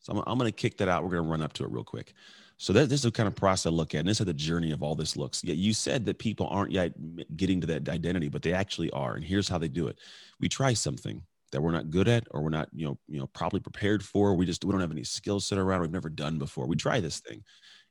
So 0.00 0.12
I'm, 0.12 0.22
I'm 0.26 0.38
going 0.38 0.50
to 0.50 0.56
kick 0.56 0.78
that 0.78 0.88
out. 0.88 1.02
We're 1.02 1.10
going 1.10 1.24
to 1.24 1.30
run 1.30 1.42
up 1.42 1.52
to 1.54 1.64
it 1.64 1.70
real 1.70 1.84
quick. 1.84 2.14
So 2.56 2.72
that, 2.74 2.88
this 2.88 3.00
is 3.00 3.04
the 3.04 3.10
kind 3.10 3.26
of 3.26 3.34
process 3.34 3.70
I 3.70 3.74
look 3.74 3.94
at. 3.94 4.00
And 4.00 4.08
this 4.08 4.20
is 4.20 4.26
the 4.26 4.34
journey 4.34 4.70
of 4.72 4.82
all 4.82 4.94
this 4.94 5.16
looks. 5.16 5.42
Yeah, 5.42 5.54
you 5.54 5.72
said 5.72 6.04
that 6.06 6.18
people 6.18 6.46
aren't 6.48 6.72
yet 6.72 6.92
getting 7.36 7.60
to 7.62 7.66
that 7.68 7.88
identity, 7.88 8.28
but 8.28 8.42
they 8.42 8.52
actually 8.52 8.90
are. 8.90 9.14
And 9.14 9.24
here's 9.24 9.48
how 9.48 9.58
they 9.58 9.68
do 9.68 9.88
it. 9.88 9.98
We 10.40 10.48
try 10.48 10.74
something 10.74 11.22
that 11.52 11.60
we're 11.60 11.70
not 11.70 11.90
good 11.90 12.08
at 12.08 12.26
or 12.30 12.42
we're 12.42 12.50
not 12.50 12.68
you 12.72 12.86
know 12.86 12.98
you 13.08 13.18
know 13.18 13.26
probably 13.28 13.60
prepared 13.60 14.04
for 14.04 14.34
we 14.34 14.46
just 14.46 14.64
we 14.64 14.72
don't 14.72 14.80
have 14.80 14.90
any 14.90 15.04
skill 15.04 15.40
set 15.40 15.58
around 15.58 15.80
we've 15.80 15.90
never 15.90 16.08
done 16.08 16.38
before 16.38 16.66
we 16.66 16.76
try 16.76 17.00
this 17.00 17.20
thing 17.20 17.42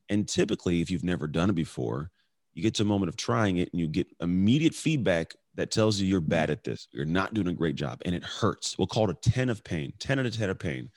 and 0.09 0.27
typically 0.27 0.81
if 0.81 0.89
you've 0.89 1.03
never 1.03 1.27
done 1.27 1.49
it 1.49 1.55
before 1.55 2.09
you 2.53 2.63
get 2.63 2.73
to 2.73 2.83
a 2.83 2.85
moment 2.85 3.09
of 3.09 3.15
trying 3.15 3.57
it 3.57 3.69
and 3.71 3.79
you 3.79 3.87
get 3.87 4.07
immediate 4.21 4.73
feedback 4.73 5.33
that 5.59 5.71
tells 5.71 5.99
you 5.99 6.07
you're 6.07 6.21
bad 6.21 6.49
at 6.49 6.63
this 6.63 6.87
you're 6.91 7.05
not 7.05 7.33
doing 7.33 7.47
a 7.47 7.53
great 7.53 7.75
job 7.75 8.01
and 8.05 8.15
it 8.15 8.23
hurts 8.23 8.77
we'll 8.77 8.87
call 8.87 9.09
it 9.09 9.25
a 9.25 9.29
10 9.29 9.49
of 9.49 9.63
pain 9.63 9.93
10 9.99 10.19
out 10.19 10.25
of 10.25 10.35
10 10.35 10.49
of 10.49 10.59
pain 10.59 10.89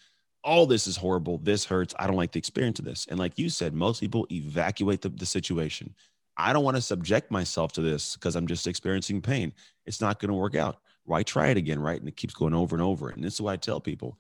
all 0.45 0.66
this 0.66 0.87
is 0.87 0.97
horrible. 0.97 1.38
This 1.38 1.64
hurts. 1.64 1.95
I 1.99 2.07
don't 2.07 2.16
like 2.16 2.33
the 2.33 2.38
experience 2.38 2.78
of 2.78 2.85
this. 2.85 3.07
And 3.09 3.19
like 3.19 3.38
you 3.38 3.49
said, 3.49 3.75
most 3.75 4.00
people 4.00 4.26
evacuate 4.31 5.00
the, 5.00 5.09
the 5.09 5.26
situation. 5.26 5.95
I 6.37 6.52
don't 6.52 6.64
want 6.64 6.76
to 6.76 6.83
subject 6.83 7.31
myself 7.31 7.73
to 7.73 7.83
this 7.83 8.16
because 8.16 8.35
I'm 8.35 8.47
just 8.47 8.66
experiencing 8.66 9.21
pain. 9.21 9.52
It's 9.87 10.00
not 10.00 10.19
going 10.19 10.31
to 10.31 10.35
work 10.35 10.57
out. 10.57 10.78
Why 11.04 11.23
try 11.23 11.49
it 11.49 11.57
again, 11.57 11.81
right? 11.81 11.99
And 11.99 12.09
it 12.09 12.16
keeps 12.16 12.35
going 12.35 12.54
over 12.54 12.75
and 12.75 12.83
over. 12.83 13.11
And 13.11 13.23
this 13.23 13.35
is 13.35 13.40
what 13.40 13.52
I 13.52 13.57
tell 13.57 13.81
people. 13.81 14.19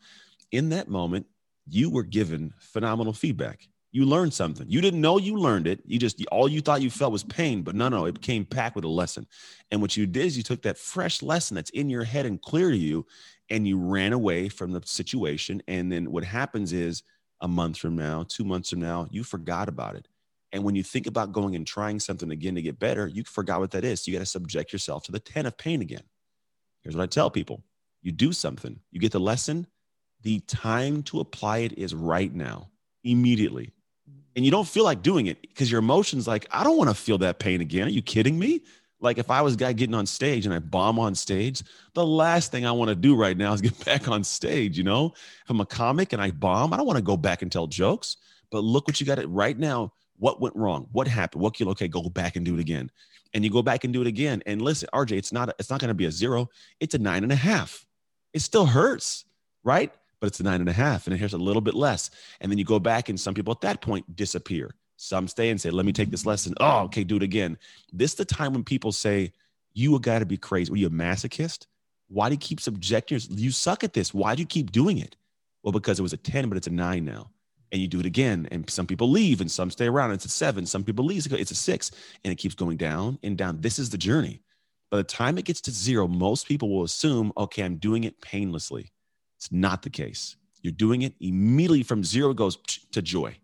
In 0.52 0.68
that 0.70 0.88
moment, 0.88 1.26
you 1.68 1.90
were 1.90 2.02
given 2.02 2.52
phenomenal 2.58 3.12
feedback. 3.12 3.66
You 3.94 4.06
learned 4.06 4.32
something. 4.32 4.66
You 4.70 4.80
didn't 4.80 5.02
know 5.02 5.18
you 5.18 5.36
learned 5.36 5.66
it. 5.66 5.80
You 5.84 5.98
just 5.98 6.24
all 6.32 6.48
you 6.48 6.62
thought 6.62 6.80
you 6.80 6.90
felt 6.90 7.12
was 7.12 7.24
pain, 7.24 7.62
but 7.62 7.74
no, 7.74 7.90
no, 7.90 8.06
it 8.06 8.22
came 8.22 8.46
packed 8.46 8.74
with 8.74 8.86
a 8.86 8.88
lesson. 8.88 9.26
And 9.70 9.82
what 9.82 9.96
you 9.96 10.06
did 10.06 10.24
is 10.24 10.36
you 10.36 10.42
took 10.42 10.62
that 10.62 10.78
fresh 10.78 11.22
lesson 11.22 11.54
that's 11.54 11.70
in 11.70 11.90
your 11.90 12.04
head 12.04 12.24
and 12.24 12.40
clear 12.40 12.70
to 12.70 12.76
you, 12.76 13.06
and 13.50 13.68
you 13.68 13.78
ran 13.78 14.14
away 14.14 14.48
from 14.48 14.72
the 14.72 14.80
situation. 14.84 15.62
And 15.68 15.92
then 15.92 16.10
what 16.10 16.24
happens 16.24 16.72
is 16.72 17.02
a 17.42 17.48
month 17.48 17.76
from 17.76 17.94
now, 17.94 18.24
two 18.26 18.44
months 18.44 18.70
from 18.70 18.80
now, 18.80 19.08
you 19.10 19.24
forgot 19.24 19.68
about 19.68 19.96
it. 19.96 20.08
And 20.52 20.64
when 20.64 20.74
you 20.74 20.82
think 20.82 21.06
about 21.06 21.32
going 21.32 21.54
and 21.54 21.66
trying 21.66 21.98
something 21.98 22.30
again 22.30 22.54
to 22.54 22.62
get 22.62 22.78
better, 22.78 23.08
you 23.08 23.24
forgot 23.24 23.60
what 23.60 23.72
that 23.72 23.84
is. 23.84 24.02
So 24.02 24.10
you 24.10 24.16
got 24.16 24.22
to 24.22 24.30
subject 24.30 24.72
yourself 24.72 25.02
to 25.04 25.12
the 25.12 25.18
10 25.18 25.46
of 25.46 25.56
pain 25.58 25.82
again. 25.82 26.04
Here's 26.82 26.96
what 26.96 27.02
I 27.02 27.06
tell 27.06 27.30
people 27.30 27.62
you 28.02 28.12
do 28.12 28.32
something, 28.32 28.80
you 28.90 29.00
get 29.00 29.12
the 29.12 29.20
lesson. 29.20 29.66
The 30.22 30.38
time 30.40 31.02
to 31.04 31.18
apply 31.18 31.58
it 31.58 31.76
is 31.76 31.94
right 31.94 32.32
now, 32.32 32.70
immediately. 33.02 33.72
And 34.34 34.44
you 34.44 34.50
don't 34.50 34.66
feel 34.66 34.84
like 34.84 35.02
doing 35.02 35.26
it 35.26 35.40
because 35.42 35.70
your 35.70 35.78
emotions 35.78 36.26
like, 36.26 36.46
I 36.50 36.64
don't 36.64 36.76
want 36.76 36.90
to 36.90 36.94
feel 36.94 37.18
that 37.18 37.38
pain 37.38 37.60
again. 37.60 37.86
Are 37.86 37.90
you 37.90 38.02
kidding 38.02 38.38
me? 38.38 38.62
Like 39.00 39.18
if 39.18 39.30
I 39.30 39.42
was 39.42 39.54
a 39.54 39.56
guy 39.56 39.72
getting 39.72 39.94
on 39.94 40.06
stage 40.06 40.46
and 40.46 40.54
I 40.54 40.60
bomb 40.60 40.98
on 40.98 41.14
stage, 41.14 41.62
the 41.92 42.06
last 42.06 42.52
thing 42.52 42.64
I 42.64 42.72
want 42.72 42.88
to 42.88 42.94
do 42.94 43.14
right 43.16 43.36
now 43.36 43.52
is 43.52 43.60
get 43.60 43.84
back 43.84 44.08
on 44.08 44.24
stage. 44.24 44.78
You 44.78 44.84
know, 44.84 45.12
if 45.14 45.50
I'm 45.50 45.60
a 45.60 45.66
comic 45.66 46.12
and 46.12 46.22
I 46.22 46.30
bomb, 46.30 46.72
I 46.72 46.76
don't 46.76 46.86
want 46.86 46.98
to 46.98 47.02
go 47.02 47.16
back 47.16 47.42
and 47.42 47.50
tell 47.50 47.66
jokes. 47.66 48.16
But 48.50 48.60
look 48.64 48.86
what 48.86 49.00
you 49.00 49.06
got 49.06 49.18
it 49.18 49.26
right 49.26 49.58
now. 49.58 49.92
What 50.18 50.40
went 50.40 50.54
wrong? 50.54 50.86
What 50.92 51.08
happened? 51.08 51.42
What 51.42 51.54
killed? 51.54 51.70
Okay, 51.70 51.88
go 51.88 52.08
back 52.08 52.36
and 52.36 52.44
do 52.44 52.54
it 52.54 52.60
again. 52.60 52.90
And 53.34 53.42
you 53.42 53.50
go 53.50 53.62
back 53.62 53.84
and 53.84 53.92
do 53.92 54.02
it 54.02 54.06
again. 54.06 54.42
And 54.46 54.62
listen, 54.62 54.88
RJ, 54.92 55.12
it's 55.12 55.32
not 55.32 55.52
it's 55.58 55.68
not 55.68 55.80
going 55.80 55.88
to 55.88 55.94
be 55.94 56.04
a 56.04 56.12
zero. 56.12 56.48
It's 56.78 56.94
a 56.94 56.98
nine 56.98 57.24
and 57.24 57.32
a 57.32 57.36
half. 57.36 57.86
It 58.32 58.40
still 58.40 58.66
hurts, 58.66 59.24
right? 59.64 59.92
But 60.22 60.28
it's 60.28 60.38
a 60.38 60.44
nine 60.44 60.60
and 60.60 60.68
a 60.68 60.72
half, 60.72 61.08
and 61.08 61.14
it 61.14 61.18
here's 61.18 61.32
a 61.32 61.38
little 61.38 61.60
bit 61.60 61.74
less. 61.74 62.08
And 62.40 62.48
then 62.48 62.56
you 62.56 62.64
go 62.64 62.78
back, 62.78 63.08
and 63.08 63.18
some 63.18 63.34
people 63.34 63.50
at 63.50 63.60
that 63.62 63.80
point 63.80 64.14
disappear. 64.14 64.72
Some 64.96 65.26
stay 65.26 65.50
and 65.50 65.60
say, 65.60 65.70
let 65.70 65.84
me 65.84 65.92
take 65.92 66.12
this 66.12 66.24
lesson. 66.24 66.54
Oh, 66.60 66.82
okay, 66.82 67.02
do 67.02 67.16
it 67.16 67.24
again. 67.24 67.58
This 67.92 68.12
is 68.12 68.18
the 68.18 68.24
time 68.24 68.52
when 68.52 68.62
people 68.62 68.92
say, 68.92 69.32
you 69.72 69.98
got 69.98 70.20
to 70.20 70.24
be 70.24 70.36
crazy. 70.36 70.72
Are 70.72 70.76
you 70.76 70.86
a 70.86 70.90
masochist? 70.90 71.66
Why 72.06 72.28
do 72.28 72.34
you 72.34 72.38
keep 72.38 72.60
subjecting 72.60 73.16
yourself? 73.16 73.40
You 73.40 73.50
suck 73.50 73.82
at 73.82 73.94
this. 73.94 74.14
Why 74.14 74.36
do 74.36 74.42
you 74.42 74.46
keep 74.46 74.70
doing 74.70 74.98
it? 74.98 75.16
Well, 75.64 75.72
because 75.72 75.98
it 75.98 76.02
was 76.02 76.12
a 76.12 76.18
10, 76.18 76.48
but 76.48 76.56
it's 76.56 76.68
a 76.68 76.72
nine 76.72 77.04
now. 77.04 77.30
And 77.72 77.82
you 77.82 77.88
do 77.88 77.98
it 77.98 78.06
again. 78.06 78.46
And 78.52 78.70
some 78.70 78.86
people 78.86 79.10
leave 79.10 79.40
and 79.40 79.50
some 79.50 79.72
stay 79.72 79.88
around. 79.88 80.12
It's 80.12 80.24
a 80.24 80.28
seven. 80.28 80.66
Some 80.66 80.84
people 80.84 81.04
leave. 81.04 81.26
It's 81.32 81.50
a 81.50 81.56
six. 81.56 81.90
And 82.22 82.30
it 82.30 82.36
keeps 82.36 82.54
going 82.54 82.76
down 82.76 83.18
and 83.24 83.36
down. 83.36 83.60
This 83.60 83.80
is 83.80 83.90
the 83.90 83.98
journey. 83.98 84.40
By 84.88 84.98
the 84.98 85.02
time 85.02 85.36
it 85.36 85.46
gets 85.46 85.62
to 85.62 85.72
zero, 85.72 86.06
most 86.06 86.46
people 86.46 86.70
will 86.70 86.84
assume, 86.84 87.32
okay, 87.36 87.64
I'm 87.64 87.78
doing 87.78 88.04
it 88.04 88.20
painlessly. 88.20 88.92
It's 89.42 89.50
not 89.50 89.82
the 89.82 89.90
case. 89.90 90.36
You're 90.60 90.72
doing 90.72 91.02
it 91.02 91.14
immediately 91.18 91.82
from 91.82 92.04
zero 92.04 92.32
goes 92.32 92.56
to 92.92 93.02
joy 93.02 93.36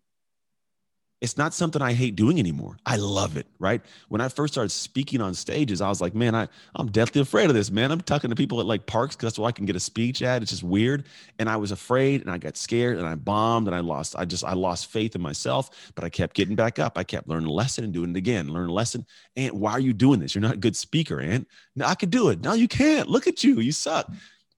it's 1.21 1.37
not 1.37 1.53
something 1.53 1.83
I 1.83 1.95
hate 1.95 2.15
doing 2.15 2.39
anymore. 2.39 2.77
I 2.87 2.97
love 2.97 3.37
it, 3.37 3.47
right? 3.59 3.81
When 4.09 4.21
I 4.21 4.29
first 4.29 4.55
started 4.55 4.71
speaking 4.71 5.21
on 5.21 5.35
stages, 5.35 5.81
I 5.81 5.89
was 5.89 6.01
like, 6.01 6.15
man, 6.15 6.35
I, 6.35 6.47
I'm 6.77 6.91
deathly 6.93 7.21
afraid 7.21 7.51
of 7.51 7.57
this, 7.57 7.73
man. 7.73 7.91
I'm 7.91 8.01
talking 8.01 8.31
to 8.31 8.37
people 8.37 8.61
at 8.61 8.67
like 8.67 8.87
parks 8.87 9.17
because 9.17 9.33
that's 9.33 9.39
where 9.39 9.49
I 9.49 9.53
can 9.53 9.67
get 9.67 9.75
a 9.75 9.81
speech 9.81 10.23
at. 10.23 10.43
It's 10.43 10.53
just 10.53 10.63
weird. 10.63 11.07
And 11.41 11.49
I 11.49 11.57
was 11.57 11.73
afraid 11.73 12.21
and 12.21 12.31
I 12.31 12.39
got 12.39 12.57
scared 12.57 12.99
and 12.99 13.07
I 13.07 13.17
bombed 13.17 13.67
and 13.67 13.75
I 13.75 13.81
lost, 13.81 14.15
I 14.17 14.25
just, 14.25 14.45
I 14.45 14.53
lost 14.53 14.93
faith 14.93 15.17
in 15.17 15.21
myself, 15.21 15.93
but 15.97 16.05
I 16.05 16.09
kept 16.09 16.37
getting 16.37 16.55
back 16.55 16.79
up. 16.79 16.97
I 16.97 17.03
kept 17.03 17.29
learning 17.29 17.49
a 17.49 17.53
lesson 17.53 17.83
and 17.83 17.93
doing 17.93 18.11
it 18.11 18.17
again, 18.17 18.53
learn 18.53 18.69
a 18.69 18.73
lesson. 18.73 19.05
And 19.35 19.53
why 19.55 19.73
are 19.73 19.81
you 19.81 19.93
doing 19.93 20.21
this? 20.21 20.37
You're 20.37 20.43
not 20.43 20.55
a 20.55 20.59
good 20.59 20.77
speaker, 20.77 21.21
Ant. 21.21 21.49
no, 21.75 21.87
I 21.87 21.97
could 21.97 22.11
do 22.11 22.29
it. 22.29 22.43
No, 22.43 22.53
you 22.53 22.69
can't. 22.69 23.09
Look 23.09 23.27
at 23.27 23.43
you. 23.43 23.59
You 23.59 23.73
suck. 23.73 24.09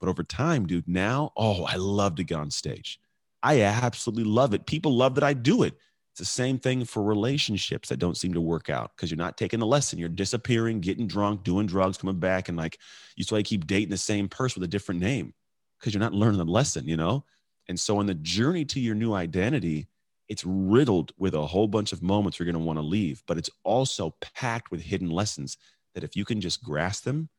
But 0.01 0.09
over 0.09 0.23
time, 0.23 0.67
dude, 0.67 0.87
now, 0.87 1.31
oh, 1.37 1.63
I 1.63 1.75
love 1.75 2.15
to 2.15 2.25
get 2.25 2.37
on 2.37 2.51
stage. 2.51 2.99
I 3.41 3.61
absolutely 3.61 4.25
love 4.25 4.53
it. 4.53 4.65
People 4.65 4.97
love 4.97 5.15
that 5.15 5.23
I 5.23 5.33
do 5.33 5.63
it 5.63 5.77
it's 6.11 6.19
the 6.19 6.25
same 6.25 6.59
thing 6.59 6.83
for 6.83 7.01
relationships 7.01 7.87
that 7.87 7.99
don't 7.99 8.17
seem 8.17 8.33
to 8.33 8.41
work 8.41 8.69
out 8.69 8.91
because 8.95 9.09
you're 9.09 9.17
not 9.17 9.37
taking 9.37 9.61
the 9.61 9.65
lesson. 9.65 9.97
You're 9.97 10.09
disappearing, 10.09 10.81
getting 10.81 11.07
drunk, 11.07 11.43
doing 11.43 11.67
drugs, 11.67 11.97
coming 11.97 12.19
back, 12.19 12.49
and 12.49 12.57
like 12.57 12.77
you 13.15 13.25
I 13.35 13.41
keep 13.43 13.65
dating 13.65 13.91
the 13.91 13.97
same 13.97 14.27
person 14.27 14.59
with 14.59 14.67
a 14.67 14.71
different 14.71 14.99
name 14.99 15.33
because 15.79 15.93
you're 15.93 16.01
not 16.01 16.13
learning 16.13 16.39
the 16.39 16.45
lesson, 16.45 16.85
you 16.85 16.97
know? 16.97 17.23
And 17.69 17.79
so 17.79 18.01
in 18.01 18.07
the 18.07 18.13
journey 18.13 18.65
to 18.65 18.79
your 18.81 18.95
new 18.95 19.13
identity, 19.13 19.87
it's 20.27 20.43
riddled 20.45 21.13
with 21.17 21.33
a 21.33 21.47
whole 21.47 21.67
bunch 21.67 21.93
of 21.93 22.01
moments 22.01 22.37
you're 22.37 22.45
going 22.45 22.61
to 22.61 22.67
want 22.67 22.77
to 22.77 22.83
leave, 22.83 23.23
but 23.25 23.37
it's 23.37 23.49
also 23.63 24.13
packed 24.35 24.69
with 24.69 24.81
hidden 24.81 25.09
lessons 25.09 25.55
that 25.93 26.03
if 26.03 26.17
you 26.17 26.25
can 26.25 26.41
just 26.41 26.61
grasp 26.61 27.05
them, 27.05 27.29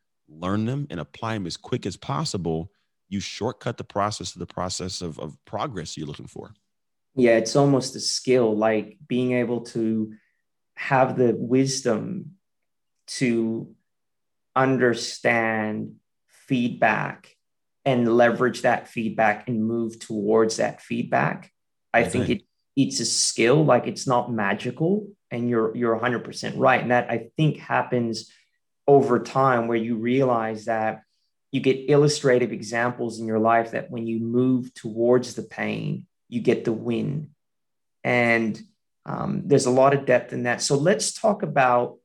learn 0.40 0.66
them, 0.66 0.86
and 0.90 1.00
apply 1.00 1.34
them 1.34 1.46
as 1.46 1.56
quick 1.56 1.86
as 1.86 1.96
possible, 1.96 2.70
you 3.08 3.20
shortcut 3.20 3.76
the 3.76 3.84
process 3.84 4.34
of 4.34 4.38
the 4.38 4.46
process 4.46 5.02
of, 5.02 5.18
of 5.18 5.36
progress 5.44 5.96
you're 5.96 6.06
looking 6.06 6.26
for. 6.26 6.54
Yeah 7.14 7.36
it's 7.36 7.56
almost 7.56 7.94
a 7.94 8.00
skill 8.00 8.56
like 8.56 8.96
being 9.06 9.32
able 9.32 9.60
to 9.66 10.14
have 10.76 11.16
the 11.16 11.34
wisdom 11.36 12.36
to 13.06 13.74
understand 14.56 15.96
feedback 16.26 17.36
and 17.84 18.16
leverage 18.16 18.62
that 18.62 18.88
feedback 18.88 19.48
and 19.48 19.64
move 19.64 19.98
towards 19.98 20.56
that 20.56 20.80
feedback. 20.80 21.50
I 21.92 22.04
think 22.04 22.30
it 22.30 22.42
it's 22.76 23.00
a 23.00 23.04
skill 23.04 23.64
like 23.64 23.86
it's 23.86 24.06
not 24.06 24.32
magical 24.32 25.08
and 25.30 25.48
you're 25.48 25.76
you're 25.76 25.98
100% 25.98 26.54
right 26.56 26.80
and 26.80 26.90
that 26.90 27.10
i 27.10 27.28
think 27.36 27.58
happens 27.58 28.32
over 28.86 29.20
time 29.20 29.68
where 29.68 29.78
you 29.78 29.96
realize 29.96 30.66
that 30.66 31.02
you 31.50 31.60
get 31.60 31.90
illustrative 31.90 32.52
examples 32.52 33.20
in 33.20 33.26
your 33.26 33.38
life 33.38 33.72
that 33.72 33.90
when 33.90 34.06
you 34.06 34.18
move 34.20 34.72
towards 34.74 35.34
the 35.34 35.42
pain 35.42 36.06
you 36.32 36.40
get 36.40 36.64
the 36.64 36.72
win. 36.72 37.28
And 38.02 38.58
um, 39.04 39.42
there's 39.44 39.66
a 39.66 39.70
lot 39.70 39.92
of 39.92 40.06
depth 40.06 40.32
in 40.32 40.44
that. 40.44 40.62
So 40.62 40.76
let's 40.76 41.12
talk 41.12 41.42
about 41.42 41.98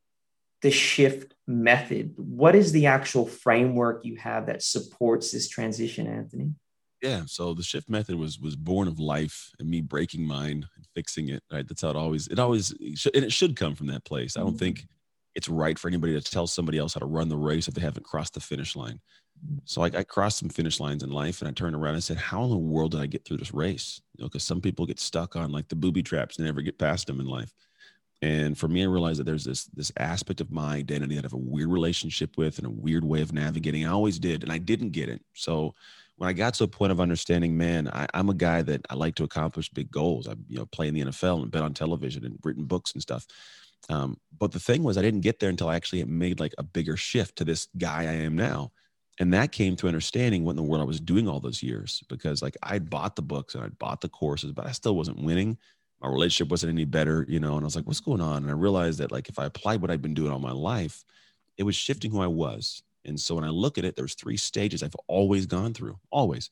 the 0.61 0.69
shift 0.69 1.33
method. 1.47 2.15
What 2.17 2.53
is 2.53 2.73
the 2.73 2.87
actual 2.87 3.25
framework 3.25 4.03
you 4.03 4.17
have 4.17 4.47
that 4.47 4.63
supports 4.63 5.31
this 5.31 5.47
transition, 5.47 6.07
Anthony? 6.07 6.55
Yeah, 7.01 7.21
so 7.25 7.53
the 7.53 7.63
shift 7.63 7.89
method 7.89 8.15
was 8.15 8.37
was 8.37 8.57
born 8.57 8.89
of 8.89 8.99
life 8.99 9.51
and 9.59 9.69
me 9.69 9.81
breaking 9.81 10.27
mine 10.27 10.67
and 10.75 10.87
fixing 10.93 11.29
it. 11.29 11.43
Right, 11.49 11.65
that's 11.65 11.83
how 11.83 11.91
it 11.91 11.95
always 11.95 12.27
it 12.27 12.39
always 12.39 12.71
and 12.71 13.23
it 13.23 13.31
should 13.31 13.55
come 13.55 13.75
from 13.75 13.87
that 13.87 14.03
place. 14.03 14.35
I 14.35 14.41
don't 14.41 14.49
mm-hmm. 14.49 14.57
think 14.57 14.87
it's 15.37 15.47
right 15.47 15.77
for 15.77 15.87
anybody 15.87 16.19
to 16.19 16.31
tell 16.31 16.47
somebody 16.47 16.79
else 16.79 16.95
how 16.95 16.99
to 16.99 17.05
run 17.05 17.29
the 17.29 17.37
race 17.37 17.67
if 17.67 17.75
they 17.75 17.81
haven't 17.81 18.07
crossed 18.07 18.33
the 18.33 18.39
finish 18.39 18.75
line. 18.75 18.99
So 19.65 19.83
I, 19.83 19.85
I, 19.85 20.03
crossed 20.03 20.39
some 20.39 20.49
finish 20.49 20.79
lines 20.79 21.03
in 21.03 21.11
life 21.11 21.41
and 21.41 21.47
I 21.47 21.51
turned 21.51 21.75
around 21.75 21.93
and 21.93 22.03
said, 22.03 22.17
How 22.17 22.43
in 22.43 22.49
the 22.49 22.57
world 22.57 22.91
did 22.91 23.01
I 23.01 23.05
get 23.05 23.23
through 23.23 23.37
this 23.37 23.53
race? 23.53 24.01
You 24.15 24.23
know, 24.23 24.29
because 24.29 24.41
some 24.41 24.61
people 24.61 24.87
get 24.87 24.99
stuck 24.99 25.35
on 25.35 25.51
like 25.51 25.67
the 25.67 25.75
booby 25.75 26.01
traps 26.01 26.37
and 26.37 26.47
never 26.47 26.63
get 26.63 26.79
past 26.79 27.05
them 27.05 27.19
in 27.19 27.27
life. 27.27 27.53
And 28.23 28.57
for 28.57 28.67
me, 28.67 28.81
I 28.81 28.87
realized 28.87 29.19
that 29.19 29.25
there's 29.25 29.43
this 29.43 29.65
this 29.65 29.91
aspect 29.97 30.41
of 30.41 30.51
my 30.51 30.73
identity 30.73 31.13
that 31.13 31.23
I 31.23 31.27
have 31.27 31.33
a 31.33 31.37
weird 31.37 31.69
relationship 31.69 32.35
with 32.35 32.57
and 32.57 32.65
a 32.65 32.71
weird 32.71 33.05
way 33.05 33.21
of 33.21 33.31
navigating. 33.31 33.85
I 33.85 33.91
always 33.91 34.17
did, 34.17 34.41
and 34.41 34.51
I 34.51 34.57
didn't 34.57 34.89
get 34.89 35.07
it. 35.07 35.21
So 35.35 35.75
when 36.15 36.27
I 36.27 36.33
got 36.33 36.55
to 36.55 36.63
a 36.63 36.67
point 36.67 36.91
of 36.91 36.99
understanding, 36.99 37.55
man, 37.55 37.89
I, 37.93 38.07
am 38.15 38.29
a 38.29 38.33
guy 38.33 38.63
that 38.63 38.87
I 38.89 38.95
like 38.95 39.13
to 39.15 39.23
accomplish 39.23 39.69
big 39.69 39.91
goals. 39.91 40.27
I 40.27 40.33
you 40.49 40.57
know 40.57 40.65
play 40.65 40.87
in 40.87 40.95
the 40.95 41.03
NFL 41.03 41.43
and 41.43 41.51
been 41.51 41.61
on 41.61 41.75
television 41.75 42.25
and 42.25 42.39
written 42.41 42.65
books 42.65 42.93
and 42.93 43.03
stuff. 43.03 43.27
Um, 43.89 44.17
but 44.37 44.51
the 44.51 44.59
thing 44.59 44.83
was, 44.83 44.97
I 44.97 45.01
didn't 45.01 45.21
get 45.21 45.39
there 45.39 45.49
until 45.49 45.69
I 45.69 45.75
actually 45.75 46.03
made 46.03 46.39
like 46.39 46.53
a 46.57 46.63
bigger 46.63 46.97
shift 46.97 47.37
to 47.37 47.45
this 47.45 47.67
guy 47.77 48.01
I 48.01 48.13
am 48.13 48.35
now 48.35 48.71
and 49.19 49.33
that 49.33 49.51
came 49.51 49.75
to 49.77 49.87
understanding 49.87 50.43
what 50.43 50.51
in 50.51 50.57
the 50.57 50.63
world 50.63 50.81
I 50.81 50.85
was 50.85 50.99
doing 50.99 51.27
all 51.27 51.39
those 51.39 51.63
years 51.63 52.03
because 52.07 52.41
like 52.41 52.55
I'd 52.61 52.89
bought 52.89 53.15
the 53.15 53.21
books 53.21 53.55
and 53.55 53.63
I'd 53.63 53.79
bought 53.79 54.01
the 54.01 54.09
courses, 54.09 54.51
but 54.51 54.67
I 54.67 54.71
still 54.71 54.95
wasn't 54.95 55.23
winning. 55.23 55.57
My 56.01 56.07
relationship 56.07 56.51
wasn't 56.51 56.73
any 56.73 56.85
better, 56.85 57.25
you 57.27 57.39
know, 57.39 57.55
and 57.55 57.63
I 57.63 57.65
was 57.65 57.75
like, 57.75 57.87
what's 57.87 57.99
going 57.99 58.21
on? 58.21 58.43
And 58.43 58.49
I 58.49 58.53
realized 58.53 58.99
that 58.99 59.11
like 59.11 59.29
if 59.29 59.39
I 59.39 59.45
applied 59.45 59.81
what 59.81 59.89
I'd 59.89 60.01
been 60.01 60.13
doing 60.13 60.31
all 60.31 60.39
my 60.39 60.51
life, 60.51 61.03
it 61.57 61.63
was 61.63 61.75
shifting 61.75 62.11
who 62.11 62.21
I 62.21 62.27
was. 62.27 62.83
And 63.05 63.19
so 63.19 63.35
when 63.35 63.43
I 63.43 63.49
look 63.49 63.77
at 63.77 63.85
it, 63.85 63.95
there's 63.95 64.13
three 64.13 64.37
stages 64.37 64.83
I've 64.83 64.95
always 65.07 65.45
gone 65.47 65.73
through, 65.73 65.97
always. 66.11 66.49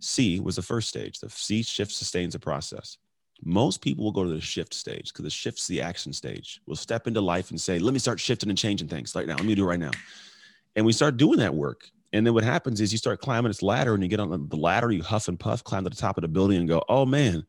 See 0.00 0.40
was 0.40 0.56
the 0.56 0.62
first 0.62 0.88
stage. 0.88 1.20
The 1.20 1.30
See 1.30 1.62
shift 1.62 1.92
sustains 1.92 2.34
the 2.34 2.40
process. 2.40 2.98
Most 3.44 3.80
people 3.80 4.04
will 4.04 4.12
go 4.12 4.24
to 4.24 4.30
the 4.30 4.40
shift 4.40 4.72
stage 4.72 5.12
because 5.12 5.24
the 5.24 5.30
shift's 5.30 5.66
the 5.66 5.82
action 5.82 6.12
stage. 6.12 6.60
We'll 6.66 6.76
step 6.76 7.06
into 7.06 7.20
life 7.20 7.50
and 7.50 7.60
say, 7.60 7.78
let 7.78 7.92
me 7.92 7.98
start 7.98 8.20
shifting 8.20 8.48
and 8.48 8.58
changing 8.58 8.88
things 8.88 9.14
right 9.14 9.26
now. 9.26 9.36
Let 9.36 9.44
me 9.44 9.54
do 9.54 9.64
it 9.64 9.66
right 9.66 9.80
now. 9.80 9.90
And 10.76 10.86
we 10.86 10.92
start 10.92 11.16
doing 11.16 11.38
that 11.38 11.54
work. 11.54 11.90
And 12.12 12.26
then 12.26 12.34
what 12.34 12.44
happens 12.44 12.80
is 12.80 12.92
you 12.92 12.98
start 12.98 13.20
climbing 13.20 13.50
this 13.50 13.62
ladder 13.62 13.94
and 13.94 14.02
you 14.02 14.08
get 14.08 14.20
on 14.20 14.48
the 14.48 14.56
ladder, 14.56 14.92
you 14.92 15.02
huff 15.02 15.28
and 15.28 15.40
puff, 15.40 15.64
climb 15.64 15.84
to 15.84 15.90
the 15.90 15.96
top 15.96 16.18
of 16.18 16.22
the 16.22 16.28
building 16.28 16.58
and 16.58 16.68
go, 16.68 16.82
oh 16.88 17.06
man, 17.06 17.44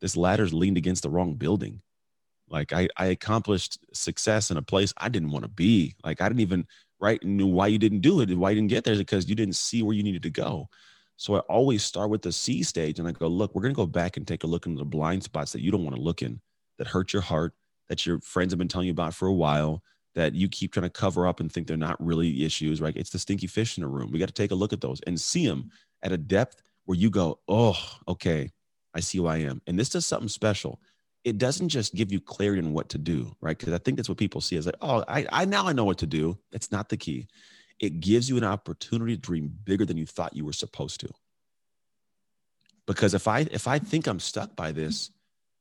this 0.00 0.16
ladder's 0.16 0.54
leaned 0.54 0.78
against 0.78 1.02
the 1.02 1.10
wrong 1.10 1.34
building. 1.34 1.82
Like 2.48 2.72
I, 2.72 2.88
I 2.96 3.06
accomplished 3.06 3.78
success 3.92 4.50
in 4.50 4.56
a 4.56 4.62
place 4.62 4.94
I 4.96 5.08
didn't 5.08 5.30
want 5.30 5.44
to 5.44 5.50
be. 5.50 5.94
Like 6.04 6.20
I 6.20 6.28
didn't 6.28 6.40
even, 6.40 6.66
right, 7.00 7.22
knew 7.24 7.46
why 7.46 7.66
you 7.66 7.78
didn't 7.78 8.00
do 8.00 8.20
it 8.20 8.30
and 8.30 8.38
why 8.38 8.50
you 8.50 8.56
didn't 8.56 8.70
get 8.70 8.84
there 8.84 8.96
because 8.96 9.28
you 9.28 9.34
didn't 9.34 9.56
see 9.56 9.82
where 9.82 9.94
you 9.94 10.02
needed 10.02 10.22
to 10.22 10.30
go. 10.30 10.68
So 11.16 11.36
I 11.36 11.40
always 11.40 11.84
start 11.84 12.10
with 12.10 12.22
the 12.22 12.32
See 12.32 12.62
stage 12.62 12.98
and 12.98 13.06
I 13.06 13.12
go, 13.12 13.28
look, 13.28 13.54
we're 13.54 13.62
going 13.62 13.74
to 13.74 13.76
go 13.76 13.86
back 13.86 14.16
and 14.16 14.26
take 14.26 14.44
a 14.44 14.48
look 14.48 14.66
into 14.66 14.78
the 14.78 14.84
blind 14.84 15.22
spots 15.22 15.52
that 15.52 15.62
you 15.62 15.70
don't 15.70 15.84
want 15.84 15.96
to 15.96 16.02
look 16.02 16.22
in, 16.22 16.40
that 16.78 16.88
hurt 16.88 17.12
your 17.12 17.22
heart, 17.22 17.54
that 17.88 18.04
your 18.04 18.20
friends 18.20 18.52
have 18.52 18.58
been 18.58 18.68
telling 18.68 18.86
you 18.86 18.92
about 18.92 19.14
for 19.14 19.28
a 19.28 19.32
while, 19.32 19.82
that 20.14 20.34
you 20.34 20.48
keep 20.48 20.72
trying 20.72 20.84
to 20.84 20.90
cover 20.90 21.26
up 21.26 21.40
and 21.40 21.50
think 21.50 21.66
they're 21.66 21.76
not 21.76 22.04
really 22.04 22.44
issues, 22.44 22.80
right? 22.80 22.96
It's 22.96 23.10
the 23.10 23.18
stinky 23.18 23.46
fish 23.46 23.76
in 23.76 23.82
the 23.82 23.88
room. 23.88 24.10
We 24.10 24.18
got 24.18 24.28
to 24.28 24.34
take 24.34 24.50
a 24.50 24.56
look 24.56 24.72
at 24.72 24.80
those 24.80 25.00
and 25.02 25.20
see 25.20 25.46
them 25.46 25.70
at 26.02 26.12
a 26.12 26.16
depth 26.16 26.62
where 26.84 26.98
you 26.98 27.10
go, 27.10 27.40
oh, 27.48 27.78
okay, 28.08 28.50
I 28.94 29.00
see 29.00 29.18
who 29.18 29.26
I 29.26 29.38
am. 29.38 29.60
And 29.66 29.78
this 29.78 29.88
does 29.88 30.06
something 30.06 30.28
special. 30.28 30.80
It 31.24 31.38
doesn't 31.38 31.70
just 31.70 31.94
give 31.94 32.12
you 32.12 32.20
clarity 32.20 32.60
on 32.60 32.72
what 32.72 32.90
to 32.90 32.98
do, 32.98 33.34
right? 33.40 33.56
Because 33.56 33.72
I 33.72 33.78
think 33.78 33.96
that's 33.96 34.08
what 34.08 34.18
people 34.18 34.40
see 34.40 34.56
is 34.56 34.66
like, 34.66 34.76
oh, 34.82 35.04
I, 35.08 35.26
I 35.32 35.44
now 35.46 35.66
I 35.66 35.72
know 35.72 35.84
what 35.84 35.98
to 35.98 36.06
do. 36.06 36.38
That's 36.52 36.70
not 36.70 36.88
the 36.88 36.96
key. 36.96 37.28
It 37.80 38.00
gives 38.00 38.28
you 38.28 38.36
an 38.36 38.44
opportunity 38.44 39.16
to 39.16 39.20
dream 39.20 39.52
bigger 39.64 39.84
than 39.84 39.96
you 39.96 40.06
thought 40.06 40.36
you 40.36 40.44
were 40.44 40.52
supposed 40.52 41.00
to. 41.00 41.08
Because 42.86 43.14
if 43.14 43.26
I 43.26 43.40
if 43.50 43.66
I 43.66 43.78
think 43.78 44.06
I'm 44.06 44.20
stuck 44.20 44.54
by 44.54 44.72
this, 44.72 45.10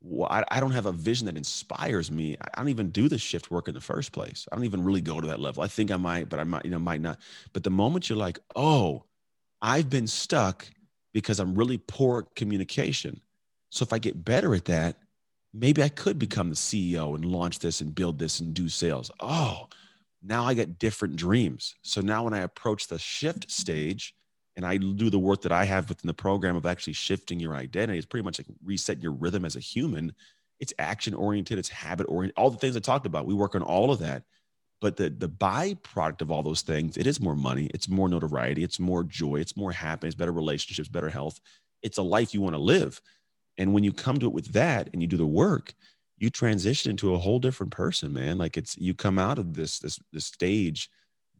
well, 0.01 0.27
I, 0.29 0.43
I 0.51 0.59
don't 0.59 0.71
have 0.71 0.85
a 0.85 0.91
vision 0.91 1.25
that 1.27 1.37
inspires 1.37 2.11
me. 2.11 2.35
I 2.39 2.59
don't 2.59 2.69
even 2.69 2.89
do 2.89 3.07
the 3.07 3.17
shift 3.17 3.49
work 3.49 3.69
in 3.69 3.73
the 3.73 3.81
first 3.81 4.11
place. 4.11 4.47
I 4.51 4.55
don't 4.55 4.65
even 4.65 4.83
really 4.83 5.01
go 5.01 5.21
to 5.21 5.27
that 5.27 5.39
level. 5.39 5.63
I 5.63 5.67
think 5.67 5.91
I 5.91 5.97
might, 5.97 6.27
but 6.27 6.39
I 6.39 6.43
might, 6.43 6.65
you 6.65 6.71
know, 6.71 6.79
might 6.79 7.01
not. 7.01 7.19
But 7.53 7.63
the 7.63 7.69
moment 7.69 8.09
you're 8.09 8.17
like, 8.17 8.39
oh, 8.55 9.05
I've 9.61 9.89
been 9.89 10.07
stuck 10.07 10.67
because 11.13 11.39
I'm 11.39 11.55
really 11.55 11.77
poor 11.77 12.19
at 12.19 12.35
communication. 12.35 13.21
So 13.69 13.83
if 13.83 13.93
I 13.93 13.99
get 13.99 14.25
better 14.25 14.53
at 14.53 14.65
that, 14.65 14.97
maybe 15.53 15.81
I 15.81 15.89
could 15.89 16.19
become 16.19 16.49
the 16.49 16.55
CEO 16.55 17.15
and 17.15 17.23
launch 17.23 17.59
this 17.59 17.79
and 17.79 17.95
build 17.95 18.19
this 18.19 18.41
and 18.41 18.53
do 18.53 18.67
sales. 18.67 19.09
Oh, 19.21 19.69
now 20.23 20.45
I 20.45 20.53
get 20.53 20.79
different 20.79 21.15
dreams. 21.15 21.75
So 21.81 22.01
now 22.01 22.23
when 22.23 22.33
I 22.33 22.39
approach 22.39 22.87
the 22.87 22.99
shift 22.99 23.51
stage 23.51 24.13
and 24.55 24.65
I 24.65 24.77
do 24.77 25.09
the 25.09 25.19
work 25.19 25.41
that 25.41 25.51
I 25.51 25.65
have 25.65 25.89
within 25.89 26.07
the 26.07 26.13
program 26.13 26.55
of 26.55 26.65
actually 26.65 26.93
shifting 26.93 27.39
your 27.39 27.55
identity, 27.55 27.97
it's 27.97 28.05
pretty 28.05 28.23
much 28.23 28.39
like 28.39 28.47
resetting 28.63 29.03
your 29.03 29.13
rhythm 29.13 29.45
as 29.45 29.55
a 29.55 29.59
human. 29.59 30.13
It's 30.59 30.73
action 30.79 31.13
oriented, 31.13 31.59
it's 31.59 31.69
habit 31.69 32.07
oriented, 32.07 32.37
all 32.37 32.49
the 32.49 32.57
things 32.57 32.77
I 32.77 32.79
talked 32.79 33.05
about. 33.05 33.25
We 33.25 33.33
work 33.33 33.55
on 33.55 33.63
all 33.63 33.91
of 33.91 33.99
that. 33.99 34.23
But 34.79 34.97
the 34.97 35.09
the 35.09 35.29
byproduct 35.29 36.21
of 36.21 36.29
all 36.29 36.43
those 36.43 36.61
things, 36.61 36.97
it 36.97 37.07
is 37.07 37.21
more 37.21 37.35
money, 37.35 37.69
it's 37.73 37.87
more 37.87 38.09
notoriety, 38.09 38.63
it's 38.63 38.81
more 38.81 39.03
joy, 39.03 39.37
it's 39.37 39.55
more 39.55 39.71
happiness, 39.71 40.13
better 40.13 40.33
relationships, 40.33 40.89
better 40.89 41.09
health. 41.09 41.39
It's 41.81 41.97
a 41.97 42.03
life 42.03 42.33
you 42.33 42.41
want 42.41 42.55
to 42.55 42.61
live. 42.61 43.01
And 43.57 43.73
when 43.73 43.83
you 43.83 43.93
come 43.93 44.19
to 44.19 44.25
it 44.25 44.33
with 44.33 44.51
that 44.53 44.89
and 44.91 45.01
you 45.01 45.07
do 45.07 45.17
the 45.17 45.25
work, 45.25 45.73
you 46.23 46.29
transition 46.29 46.89
into 46.89 47.13
a 47.13 47.17
whole 47.17 47.37
different 47.37 47.73
person, 47.73 48.13
man. 48.13 48.37
Like 48.37 48.55
it's 48.55 48.77
you 48.77 48.93
come 48.93 49.19
out 49.19 49.37
of 49.37 49.55
this 49.55 49.79
this 49.79 49.99
this 50.13 50.25
stage 50.25 50.89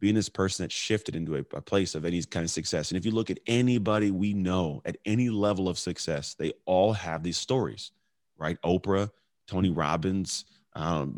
being 0.01 0.13
this 0.13 0.27
person 0.27 0.65
that 0.65 0.73
shifted 0.73 1.15
into 1.15 1.37
a, 1.37 1.39
a, 1.53 1.61
place 1.61 1.95
of 1.95 2.03
any 2.03 2.21
kind 2.23 2.43
of 2.43 2.49
success. 2.49 2.91
And 2.91 2.97
if 2.97 3.05
you 3.05 3.11
look 3.11 3.29
at 3.29 3.39
anybody 3.47 4.11
we 4.11 4.33
know 4.33 4.81
at 4.83 4.97
any 5.05 5.29
level 5.29 5.69
of 5.69 5.79
success, 5.79 6.35
they 6.37 6.51
all 6.65 6.91
have 6.91 7.23
these 7.23 7.37
stories, 7.37 7.93
right? 8.37 8.57
Oprah, 8.65 9.09
Tony 9.47 9.69
Robbins, 9.69 10.43
um, 10.75 11.15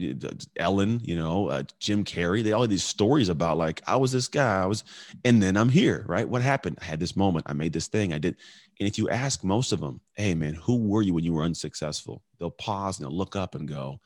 Ellen, 0.58 1.00
you 1.04 1.16
know, 1.16 1.48
uh, 1.48 1.64
Jim 1.80 2.04
Carrey, 2.04 2.44
they 2.44 2.52
all 2.52 2.68
these 2.68 2.84
stories 2.84 3.30
about 3.30 3.58
like, 3.58 3.82
I 3.88 3.96
was 3.96 4.12
this 4.12 4.28
guy, 4.28 4.64
I 4.64 4.66
was, 4.66 4.84
and 5.24 5.42
then 5.42 5.56
I'm 5.56 5.70
here, 5.70 6.04
right? 6.08 6.28
What 6.28 6.42
happened? 6.42 6.78
I 6.82 6.86
had 6.86 7.00
this 7.00 7.16
moment, 7.16 7.46
I 7.48 7.54
made 7.54 7.74
this 7.74 7.88
thing, 7.88 8.14
I 8.14 8.18
did. 8.18 8.36
And 8.80 8.88
if 8.88 8.98
you 8.98 9.10
ask 9.10 9.44
most 9.44 9.72
of 9.72 9.80
them, 9.80 10.02
hey 10.16 10.36
man, 10.36 10.56
who 10.56 10.78
were 10.78 11.02
you 11.02 11.14
when 11.14 11.24
you 11.24 11.34
were 11.34 11.44
unsuccessful? 11.44 12.22
They'll 12.38 12.52
pause 12.52 13.00
and 13.00 13.08
they'll 13.08 13.18
look 13.18 13.36
up 13.36 13.56
and 13.56 13.68
go, 13.68 14.02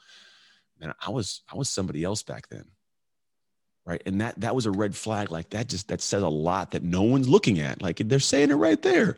man, 0.80 0.94
I 1.06 1.10
was, 1.10 1.42
I 1.52 1.56
was 1.56 1.70
somebody 1.70 2.04
else 2.04 2.22
back 2.22 2.48
then. 2.50 2.66
Right. 3.86 4.04
And 4.06 4.22
that, 4.22 4.40
that 4.42 4.54
was 4.54 4.68
a 4.68 4.72
red 4.72 4.96
flag. 4.96 5.32
Like 5.32 5.50
that 5.50 5.68
just, 5.68 5.88
that 5.88 6.02
says 6.02 6.22
a 6.22 6.28
lot 6.28 6.72
that 6.72 6.84
no 6.84 7.02
one's 7.02 7.28
looking 7.28 7.60
at. 7.60 7.82
Like 7.82 7.98
they're 7.98 8.20
saying 8.20 8.52
it 8.52 8.56
right 8.56 8.80
there. 8.80 9.18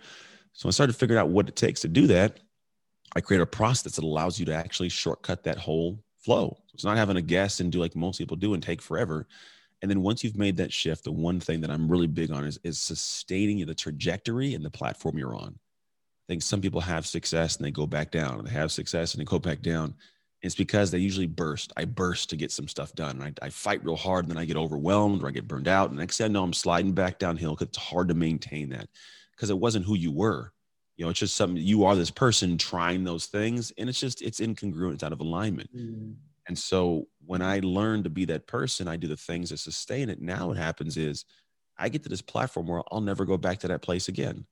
So 0.54 0.70
I 0.70 0.72
started 0.72 0.96
figuring 0.96 1.20
out 1.20 1.30
what 1.30 1.50
it 1.50 1.58
takes 1.58 1.82
to 1.82 1.90
do 1.90 2.08
that. 2.08 2.40
I 3.14 3.20
create 3.20 3.42
a 3.42 3.46
process 3.46 3.98
that 3.98 4.06
allows 4.06 4.40
you 4.40 4.46
to 4.46 4.54
actually 4.54 4.88
shortcut 4.88 5.44
that 5.44 5.58
whole 5.58 6.02
flow. 6.24 6.58
So 6.68 6.74
it's 6.74 6.84
not 6.84 6.98
having 6.98 7.18
a 7.18 7.22
guess 7.22 7.60
and 7.60 7.72
do 7.72 7.80
like 7.80 7.96
most 7.96 8.18
people 8.18 8.38
do 8.38 8.54
and 8.54 8.64
take 8.64 8.82
forever. 8.82 9.28
And 9.82 9.90
then 9.90 10.02
once 10.02 10.24
you've 10.24 10.38
made 10.38 10.58
that 10.58 10.72
shift, 10.72 11.04
the 11.04 11.12
one 11.12 11.40
thing 11.40 11.62
that 11.62 11.72
I'm 11.72 11.90
really 11.90 12.08
big 12.08 12.32
on 12.32 12.46
is, 12.46 12.60
is 12.64 12.80
sustaining 12.80 13.66
the 13.66 13.74
trajectory 13.74 14.54
and 14.54 14.64
the 14.64 14.70
platform 14.70 15.18
you're 15.18 15.36
on. 15.36 15.58
I 15.58 16.26
think 16.28 16.44
some 16.44 16.62
people 16.62 16.82
have 16.82 17.06
success 17.06 17.58
and 17.58 17.66
they 17.66 17.72
go 17.72 17.88
back 17.88 18.12
down, 18.12 18.40
and 18.40 18.48
they 18.48 18.52
have 18.52 18.72
success 18.72 19.14
and 19.14 19.22
they 19.22 19.26
go 19.26 19.40
back 19.40 19.62
down. 19.62 19.96
It's 20.44 20.56
because 20.56 20.90
they 20.90 20.98
usually 20.98 21.28
burst. 21.28 21.74
I 21.78 21.86
burst 21.86 22.30
to 22.30 22.36
get 22.36 22.52
some 22.52 22.68
stuff 22.68 22.94
done. 22.94 23.22
I, 23.22 23.46
I 23.46 23.50
fight 23.50 23.84
real 23.84 23.96
hard, 23.96 24.26
and 24.26 24.32
then 24.32 24.38
I 24.38 24.46
get 24.46 24.58
overwhelmed 24.58 25.24
or 25.24 25.28
I 25.28 25.32
get 25.32 25.48
burned 25.48 25.68
out. 25.68 25.90
And 25.90 26.00
next 26.00 26.18
thing 26.18 26.26
I 26.26 26.28
know, 26.30 26.44
I'm 26.44 26.54
sliding 26.54 26.94
back 26.94 27.20
downhill 27.20 27.56
because 27.56 27.68
it's 27.68 27.78
hard 27.78 28.08
to 28.08 28.14
maintain 28.14 28.70
that 28.70 28.88
because 29.36 29.50
it 29.50 29.58
wasn't 29.58 29.86
who 29.86 29.96
you 29.96 30.12
were. 30.12 30.54
You 30.98 31.06
know, 31.06 31.10
it's 31.10 31.20
just 31.20 31.36
something 31.36 31.58
you 31.58 31.86
are 31.86 31.96
this 31.96 32.12
person 32.12 32.58
trying 32.58 33.04
those 33.04 33.26
things, 33.26 33.72
and 33.78 33.90
it's 33.90 34.00
just 34.00 34.22
it's 34.22 34.40
incongruent, 34.40 34.96
it's 34.96 35.04
out 35.04 35.14
of 35.14 35.22
alignment. 35.22 35.76
Mm. 35.76 36.16
And 36.48 36.58
so 36.58 37.08
when 37.26 37.42
I 37.42 37.60
learn 37.60 38.04
to 38.04 38.10
be 38.10 38.26
that 38.26 38.48
person, 38.48 38.88
I 38.88 38.98
do 38.98 39.08
the 39.08 39.18
things 39.18 39.50
that 39.50 39.58
sustain 39.58 40.10
it. 40.10 40.22
Now 40.22 40.48
what 40.48 40.58
happens 40.58 40.98
is 40.98 41.26
I 41.78 41.90
get 41.90 42.04
to 42.04 42.10
this 42.10 42.22
platform 42.22 42.68
where 42.68 42.84
I'll 42.92 43.02
never 43.02 43.26
go 43.26 43.38
back 43.38 43.60
to 43.60 43.68
that 43.70 43.82
place 43.82 44.08
again. 44.08 44.46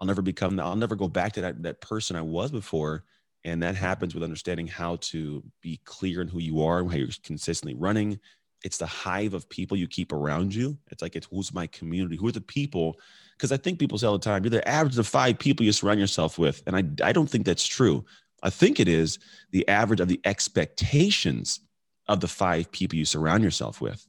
I'll 0.00 0.06
never 0.06 0.22
become 0.22 0.58
I'll 0.58 0.76
never 0.76 0.96
go 0.96 1.08
back 1.08 1.32
to 1.34 1.40
that 1.42 1.62
that 1.62 1.80
person 1.80 2.16
I 2.16 2.22
was 2.22 2.50
before. 2.50 3.04
And 3.44 3.62
that 3.62 3.74
happens 3.74 4.14
with 4.14 4.22
understanding 4.22 4.68
how 4.68 4.96
to 4.96 5.42
be 5.60 5.80
clear 5.84 6.20
in 6.22 6.28
who 6.28 6.38
you 6.38 6.62
are 6.62 6.78
and 6.78 6.90
how 6.90 6.96
you're 6.96 7.08
consistently 7.24 7.74
running. 7.74 8.20
It's 8.64 8.78
the 8.78 8.86
hive 8.86 9.34
of 9.34 9.48
people 9.48 9.76
you 9.76 9.88
keep 9.88 10.12
around 10.12 10.54
you. 10.54 10.78
It's 10.90 11.02
like 11.02 11.16
it's 11.16 11.26
who's 11.30 11.52
my 11.52 11.66
community? 11.68 12.16
Who 12.16 12.28
are 12.28 12.32
the 12.32 12.40
people? 12.40 12.98
Because 13.36 13.52
I 13.52 13.56
think 13.56 13.78
people 13.78 13.98
say 13.98 14.06
all 14.06 14.18
the 14.18 14.24
time, 14.24 14.44
you're 14.44 14.50
the 14.50 14.66
average 14.68 14.98
of 14.98 15.06
five 15.06 15.38
people 15.38 15.66
you 15.66 15.72
surround 15.72 15.98
yourself 15.98 16.38
with. 16.38 16.62
And 16.66 16.76
I, 16.76 17.08
I 17.08 17.12
don't 17.12 17.28
think 17.28 17.44
that's 17.44 17.66
true. 17.66 18.04
I 18.42 18.50
think 18.50 18.80
it 18.80 18.88
is 18.88 19.18
the 19.50 19.66
average 19.68 20.00
of 20.00 20.08
the 20.08 20.20
expectations 20.24 21.60
of 22.08 22.20
the 22.20 22.28
five 22.28 22.70
people 22.72 22.98
you 22.98 23.04
surround 23.04 23.42
yourself 23.42 23.80
with. 23.80 24.06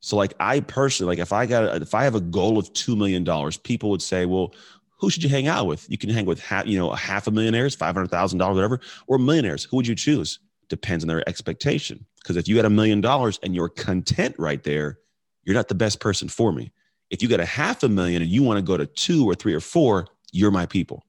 So, 0.00 0.16
like, 0.16 0.34
I 0.40 0.60
personally, 0.60 1.14
like, 1.14 1.22
if 1.22 1.32
I 1.32 1.46
got, 1.46 1.82
if 1.82 1.94
I 1.94 2.04
have 2.04 2.14
a 2.14 2.20
goal 2.20 2.58
of 2.58 2.72
$2 2.72 2.96
million, 2.96 3.24
people 3.62 3.90
would 3.90 4.02
say, 4.02 4.24
well, 4.24 4.54
who 4.98 5.10
should 5.10 5.22
you 5.22 5.28
hang 5.28 5.46
out 5.46 5.66
with? 5.66 5.88
You 5.90 5.98
can 5.98 6.10
hang 6.10 6.26
with 6.26 6.40
half, 6.40 6.66
you 6.66 6.78
know, 6.78 6.90
a 6.90 6.96
half 6.96 7.26
a 7.26 7.30
millionaires, 7.30 7.76
$500,000, 7.76 8.54
whatever, 8.54 8.80
or 9.06 9.18
millionaires. 9.18 9.64
Who 9.64 9.76
would 9.76 9.86
you 9.86 9.94
choose? 9.94 10.38
Depends 10.68 11.04
on 11.04 11.08
their 11.08 11.26
expectation. 11.28 12.06
Because 12.22 12.36
if 12.36 12.48
you 12.48 12.56
got 12.56 12.64
a 12.64 12.70
million 12.70 13.00
dollars 13.00 13.38
and 13.42 13.54
you're 13.54 13.68
content 13.68 14.34
right 14.38 14.62
there, 14.62 14.98
you're 15.44 15.54
not 15.54 15.68
the 15.68 15.74
best 15.74 16.00
person 16.00 16.28
for 16.28 16.52
me. 16.52 16.72
If 17.08 17.22
you 17.22 17.28
got 17.28 17.40
a 17.40 17.46
half 17.46 17.82
a 17.82 17.88
million 17.88 18.22
and 18.22 18.30
you 18.30 18.42
want 18.42 18.58
to 18.58 18.62
go 18.62 18.76
to 18.76 18.86
two 18.86 19.28
or 19.28 19.34
three 19.34 19.54
or 19.54 19.60
four, 19.60 20.06
you're 20.32 20.50
my 20.50 20.66
people, 20.66 21.04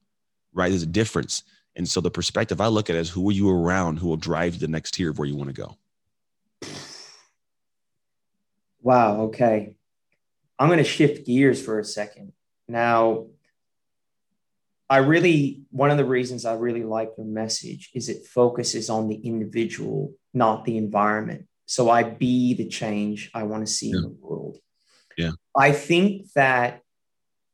right? 0.52 0.68
There's 0.68 0.82
a 0.82 0.86
difference. 0.86 1.42
And 1.76 1.88
so 1.88 2.00
the 2.00 2.10
perspective 2.10 2.60
I 2.60 2.66
look 2.66 2.90
at 2.90 2.96
is 2.96 3.08
who 3.08 3.28
are 3.28 3.32
you 3.32 3.50
around 3.50 3.98
who 3.98 4.08
will 4.08 4.16
drive 4.16 4.54
you 4.54 4.60
the 4.60 4.68
next 4.68 4.94
tier 4.94 5.10
of 5.10 5.18
where 5.18 5.28
you 5.28 5.36
want 5.36 5.54
to 5.54 5.62
go? 5.62 5.76
Wow. 8.80 9.22
Okay. 9.22 9.76
I'm 10.58 10.68
going 10.68 10.78
to 10.78 10.84
shift 10.84 11.26
gears 11.26 11.64
for 11.64 11.78
a 11.78 11.84
second. 11.84 12.32
Now, 12.68 13.26
I 14.90 14.98
really, 14.98 15.62
one 15.70 15.90
of 15.90 15.96
the 15.96 16.04
reasons 16.04 16.44
I 16.44 16.54
really 16.54 16.84
like 16.84 17.12
your 17.16 17.26
message 17.26 17.90
is 17.94 18.08
it 18.08 18.26
focuses 18.26 18.90
on 18.90 19.08
the 19.08 19.14
individual, 19.14 20.12
not 20.34 20.64
the 20.64 20.76
environment. 20.76 21.46
So 21.66 21.90
I 21.90 22.02
be 22.02 22.54
the 22.54 22.68
change 22.68 23.30
I 23.34 23.44
want 23.44 23.66
to 23.66 23.72
see 23.72 23.90
yeah. 23.90 23.96
in 23.96 24.02
the 24.02 24.16
world. 24.20 24.58
Yeah. 25.16 25.32
I 25.56 25.72
think 25.72 26.32
that 26.34 26.80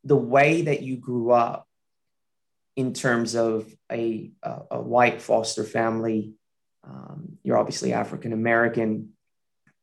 the 0.03 0.15
way 0.15 0.63
that 0.63 0.81
you 0.81 0.97
grew 0.97 1.31
up 1.31 1.67
in 2.75 2.93
terms 2.93 3.35
of 3.35 3.69
a, 3.91 4.31
a, 4.41 4.59
a 4.71 4.81
white 4.81 5.21
foster 5.21 5.65
family. 5.65 6.33
Um, 6.87 7.37
you're 7.43 7.57
obviously 7.57 7.91
African 7.91 8.31
American, 8.31 9.09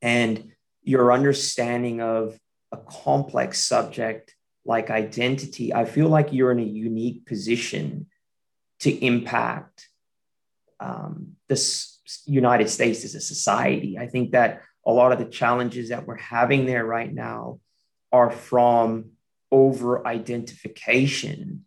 and 0.01 0.53
your 0.83 1.13
understanding 1.13 2.01
of 2.01 2.39
a 2.73 2.79
complex 2.79 3.61
subject 3.67 4.35
like 4.65 4.91
identity, 4.91 5.75
I 5.75 5.85
feel 5.85 6.09
like 6.09 6.33
you're 6.33 6.53
in 6.53 6.59
a 6.59 6.63
unique 6.63 7.27
position 7.27 8.07
to 8.81 8.91
impact 9.05 9.89
um, 10.81 11.37
this 11.49 11.96
United 12.25 12.69
States 12.69 13.05
as 13.05 13.15
a 13.15 13.21
society. 13.21 13.99
I 13.99 14.07
think 14.07 14.33
that 14.33 14.63
a 14.87 14.93
lot 14.93 15.13
of 15.13 15.19
the 15.19 15.25
challenges 15.25 15.89
that 15.89 16.07
we're 16.07 16.17
having 16.17 16.67
there 16.67 16.85
right 16.85 17.13
now 17.13 17.61
are 18.13 18.31
from 18.31 19.11
over 19.51 20.07
identification 20.07 21.65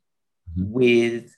mm-hmm. 0.58 0.72
with 0.72 1.36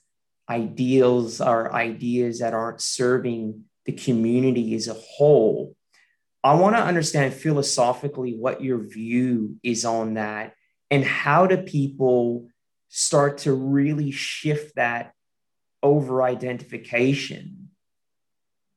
ideals 0.48 1.40
or 1.40 1.72
ideas 1.72 2.40
that 2.40 2.54
aren't 2.54 2.80
serving 2.80 3.64
the 3.84 3.92
community 3.92 4.74
as 4.74 4.88
a 4.88 4.94
whole. 4.94 5.74
I 6.44 6.54
want 6.54 6.76
to 6.76 6.82
understand 6.82 7.34
philosophically 7.34 8.36
what 8.36 8.62
your 8.62 8.78
view 8.78 9.56
is 9.62 9.84
on 9.84 10.14
that 10.14 10.54
and 10.90 11.04
how 11.04 11.46
do 11.46 11.56
people 11.56 12.48
start 12.88 13.38
to 13.38 13.52
really 13.52 14.10
shift 14.10 14.74
that 14.76 15.12
over 15.82 16.22
identification 16.22 17.61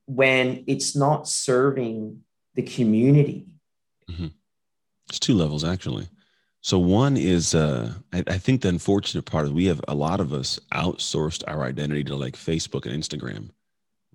when 0.07 0.63
it's 0.67 0.95
not 0.95 1.27
serving 1.27 2.21
the 2.55 2.61
community. 2.61 3.47
Mm-hmm. 4.09 4.27
It's 5.09 5.19
two 5.19 5.35
levels 5.35 5.63
actually. 5.63 6.07
So 6.61 6.79
one 6.79 7.15
is, 7.15 7.53
uh, 7.53 7.93
I, 8.11 8.23
I, 8.25 8.37
think 8.39 8.61
the 8.61 8.69
unfortunate 8.69 9.25
part 9.25 9.45
is 9.45 9.51
we 9.51 9.67
have 9.67 9.81
a 9.87 9.93
lot 9.93 10.19
of 10.19 10.33
us 10.33 10.59
outsourced 10.73 11.43
our 11.45 11.63
identity 11.63 12.03
to 12.05 12.15
like 12.15 12.35
Facebook 12.35 12.87
and 12.87 13.03
Instagram, 13.03 13.51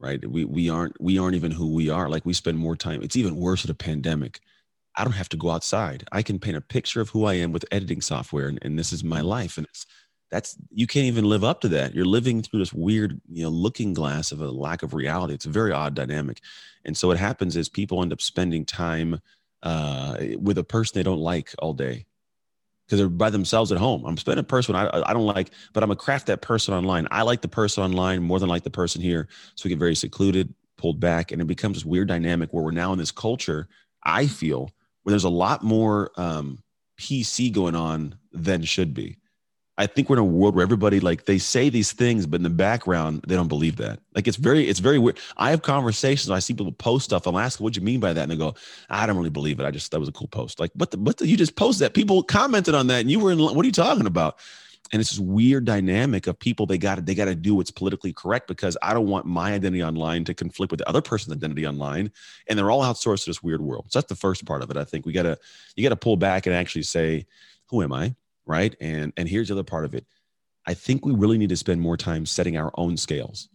right? 0.00 0.28
We 0.28 0.44
we 0.44 0.68
aren't 0.68 1.00
we 1.00 1.16
aren't 1.16 1.36
even 1.36 1.52
who 1.52 1.72
we 1.72 1.90
are. 1.90 2.08
Like 2.08 2.26
we 2.26 2.32
spend 2.32 2.58
more 2.58 2.74
time. 2.74 3.04
It's 3.04 3.14
even 3.14 3.36
worse 3.36 3.62
with 3.62 3.70
a 3.70 3.74
pandemic. 3.74 4.40
I 4.96 5.04
don't 5.04 5.12
have 5.12 5.28
to 5.28 5.36
go 5.36 5.50
outside. 5.50 6.08
I 6.10 6.22
can 6.22 6.40
paint 6.40 6.56
a 6.56 6.60
picture 6.60 7.00
of 7.00 7.10
who 7.10 7.24
I 7.24 7.34
am 7.34 7.52
with 7.52 7.64
editing 7.70 8.00
software, 8.00 8.48
and, 8.48 8.58
and 8.62 8.76
this 8.76 8.92
is 8.92 9.04
my 9.04 9.20
life. 9.20 9.56
And 9.56 9.68
it's 9.68 9.86
that's 10.30 10.56
you 10.70 10.86
can't 10.86 11.06
even 11.06 11.24
live 11.24 11.44
up 11.44 11.60
to 11.62 11.68
that. 11.68 11.94
You're 11.94 12.04
living 12.04 12.42
through 12.42 12.60
this 12.60 12.72
weird, 12.72 13.20
you 13.30 13.42
know, 13.42 13.50
looking 13.50 13.92
glass 13.92 14.32
of 14.32 14.40
a 14.40 14.50
lack 14.50 14.82
of 14.82 14.94
reality. 14.94 15.34
It's 15.34 15.46
a 15.46 15.50
very 15.50 15.72
odd 15.72 15.94
dynamic, 15.94 16.40
and 16.84 16.96
so 16.96 17.08
what 17.08 17.18
happens 17.18 17.56
is 17.56 17.68
people 17.68 18.02
end 18.02 18.12
up 18.12 18.20
spending 18.20 18.64
time 18.64 19.20
uh, 19.62 20.16
with 20.38 20.58
a 20.58 20.64
person 20.64 20.98
they 20.98 21.02
don't 21.02 21.18
like 21.18 21.54
all 21.58 21.74
day 21.74 22.06
because 22.86 22.98
they're 22.98 23.08
by 23.08 23.30
themselves 23.30 23.70
at 23.70 23.78
home. 23.78 24.04
I'm 24.04 24.16
spending 24.16 24.40
a 24.40 24.44
person 24.44 24.74
I, 24.74 24.88
I 25.06 25.12
don't 25.12 25.26
like, 25.26 25.50
but 25.72 25.82
I'm 25.82 25.88
gonna 25.88 25.96
craft 25.96 26.26
that 26.26 26.42
person 26.42 26.74
online. 26.74 27.06
I 27.10 27.22
like 27.22 27.40
the 27.40 27.48
person 27.48 27.84
online 27.84 28.22
more 28.22 28.40
than 28.40 28.48
like 28.48 28.64
the 28.64 28.70
person 28.70 29.00
here. 29.00 29.28
So 29.54 29.66
we 29.66 29.70
get 29.70 29.78
very 29.78 29.94
secluded, 29.94 30.52
pulled 30.76 30.98
back, 30.98 31.30
and 31.30 31.40
it 31.40 31.46
becomes 31.46 31.76
this 31.76 31.84
weird 31.84 32.08
dynamic 32.08 32.52
where 32.52 32.64
we're 32.64 32.72
now 32.72 32.92
in 32.92 32.98
this 32.98 33.12
culture. 33.12 33.68
I 34.04 34.26
feel 34.26 34.70
where 35.02 35.12
there's 35.12 35.24
a 35.24 35.28
lot 35.28 35.62
more 35.62 36.10
um, 36.16 36.58
PC 36.98 37.52
going 37.52 37.76
on 37.76 38.16
than 38.32 38.64
should 38.64 38.92
be. 38.92 39.19
I 39.80 39.86
think 39.86 40.10
we're 40.10 40.16
in 40.16 40.20
a 40.20 40.24
world 40.24 40.54
where 40.54 40.62
everybody 40.62 41.00
like 41.00 41.24
they 41.24 41.38
say 41.38 41.70
these 41.70 41.92
things, 41.92 42.26
but 42.26 42.36
in 42.36 42.42
the 42.42 42.50
background 42.50 43.24
they 43.26 43.34
don't 43.34 43.48
believe 43.48 43.76
that. 43.76 43.98
Like 44.14 44.28
it's 44.28 44.36
very, 44.36 44.68
it's 44.68 44.78
very 44.78 44.98
weird. 44.98 45.18
I 45.38 45.48
have 45.48 45.62
conversations. 45.62 46.28
I 46.28 46.38
see 46.40 46.52
people 46.52 46.70
post 46.72 47.06
stuff. 47.06 47.26
I'm 47.26 47.34
asking, 47.34 47.64
"What 47.64 47.72
do 47.72 47.80
you 47.80 47.86
mean 47.86 47.98
by 47.98 48.12
that?" 48.12 48.20
And 48.20 48.30
they 48.30 48.36
go, 48.36 48.54
"I 48.90 49.06
don't 49.06 49.16
really 49.16 49.30
believe 49.30 49.58
it. 49.58 49.64
I 49.64 49.70
just 49.70 49.90
that 49.92 49.98
was 49.98 50.10
a 50.10 50.12
cool 50.12 50.28
post." 50.28 50.60
Like, 50.60 50.70
what 50.74 50.90
the, 50.90 50.98
what 50.98 51.16
the, 51.16 51.26
you 51.26 51.34
just 51.34 51.56
posted 51.56 51.86
that? 51.86 51.94
People 51.94 52.22
commented 52.22 52.74
on 52.74 52.88
that, 52.88 53.00
and 53.00 53.10
you 53.10 53.20
were 53.20 53.32
in. 53.32 53.38
What 53.38 53.56
are 53.56 53.64
you 53.64 53.72
talking 53.72 54.04
about? 54.04 54.38
And 54.92 55.00
it's 55.00 55.12
this 55.12 55.18
weird 55.18 55.64
dynamic 55.64 56.26
of 56.26 56.38
people. 56.38 56.66
They 56.66 56.76
got 56.76 56.96
to 56.96 57.00
they 57.00 57.14
got 57.14 57.24
to 57.24 57.34
do 57.34 57.54
what's 57.54 57.70
politically 57.70 58.12
correct 58.12 58.48
because 58.48 58.76
I 58.82 58.92
don't 58.92 59.08
want 59.08 59.24
my 59.24 59.54
identity 59.54 59.82
online 59.82 60.24
to 60.24 60.34
conflict 60.34 60.72
with 60.72 60.80
the 60.80 60.88
other 60.90 61.00
person's 61.00 61.34
identity 61.34 61.66
online, 61.66 62.12
and 62.48 62.58
they're 62.58 62.70
all 62.70 62.82
outsourced 62.82 63.24
to 63.24 63.30
this 63.30 63.42
weird 63.42 63.62
world. 63.62 63.86
So 63.88 63.98
that's 63.98 64.10
the 64.10 64.14
first 64.16 64.44
part 64.44 64.62
of 64.62 64.70
it. 64.70 64.76
I 64.76 64.84
think 64.84 65.06
we 65.06 65.14
gotta 65.14 65.38
you 65.74 65.82
got 65.82 65.88
to 65.88 65.96
pull 65.96 66.18
back 66.18 66.44
and 66.44 66.54
actually 66.54 66.82
say, 66.82 67.24
"Who 67.70 67.82
am 67.82 67.94
I?" 67.94 68.14
Right? 68.50 68.74
And 68.80 69.12
and 69.16 69.28
here's 69.28 69.48
the 69.48 69.54
other 69.54 69.62
part 69.62 69.84
of 69.84 69.94
it. 69.94 70.04
I 70.66 70.74
think 70.74 71.06
we 71.06 71.14
really 71.14 71.38
need 71.38 71.48
to 71.50 71.56
spend 71.56 71.80
more 71.80 71.96
time 71.96 72.26
setting 72.26 72.56
our 72.56 72.72
own 72.74 72.96
scales. 72.96 73.48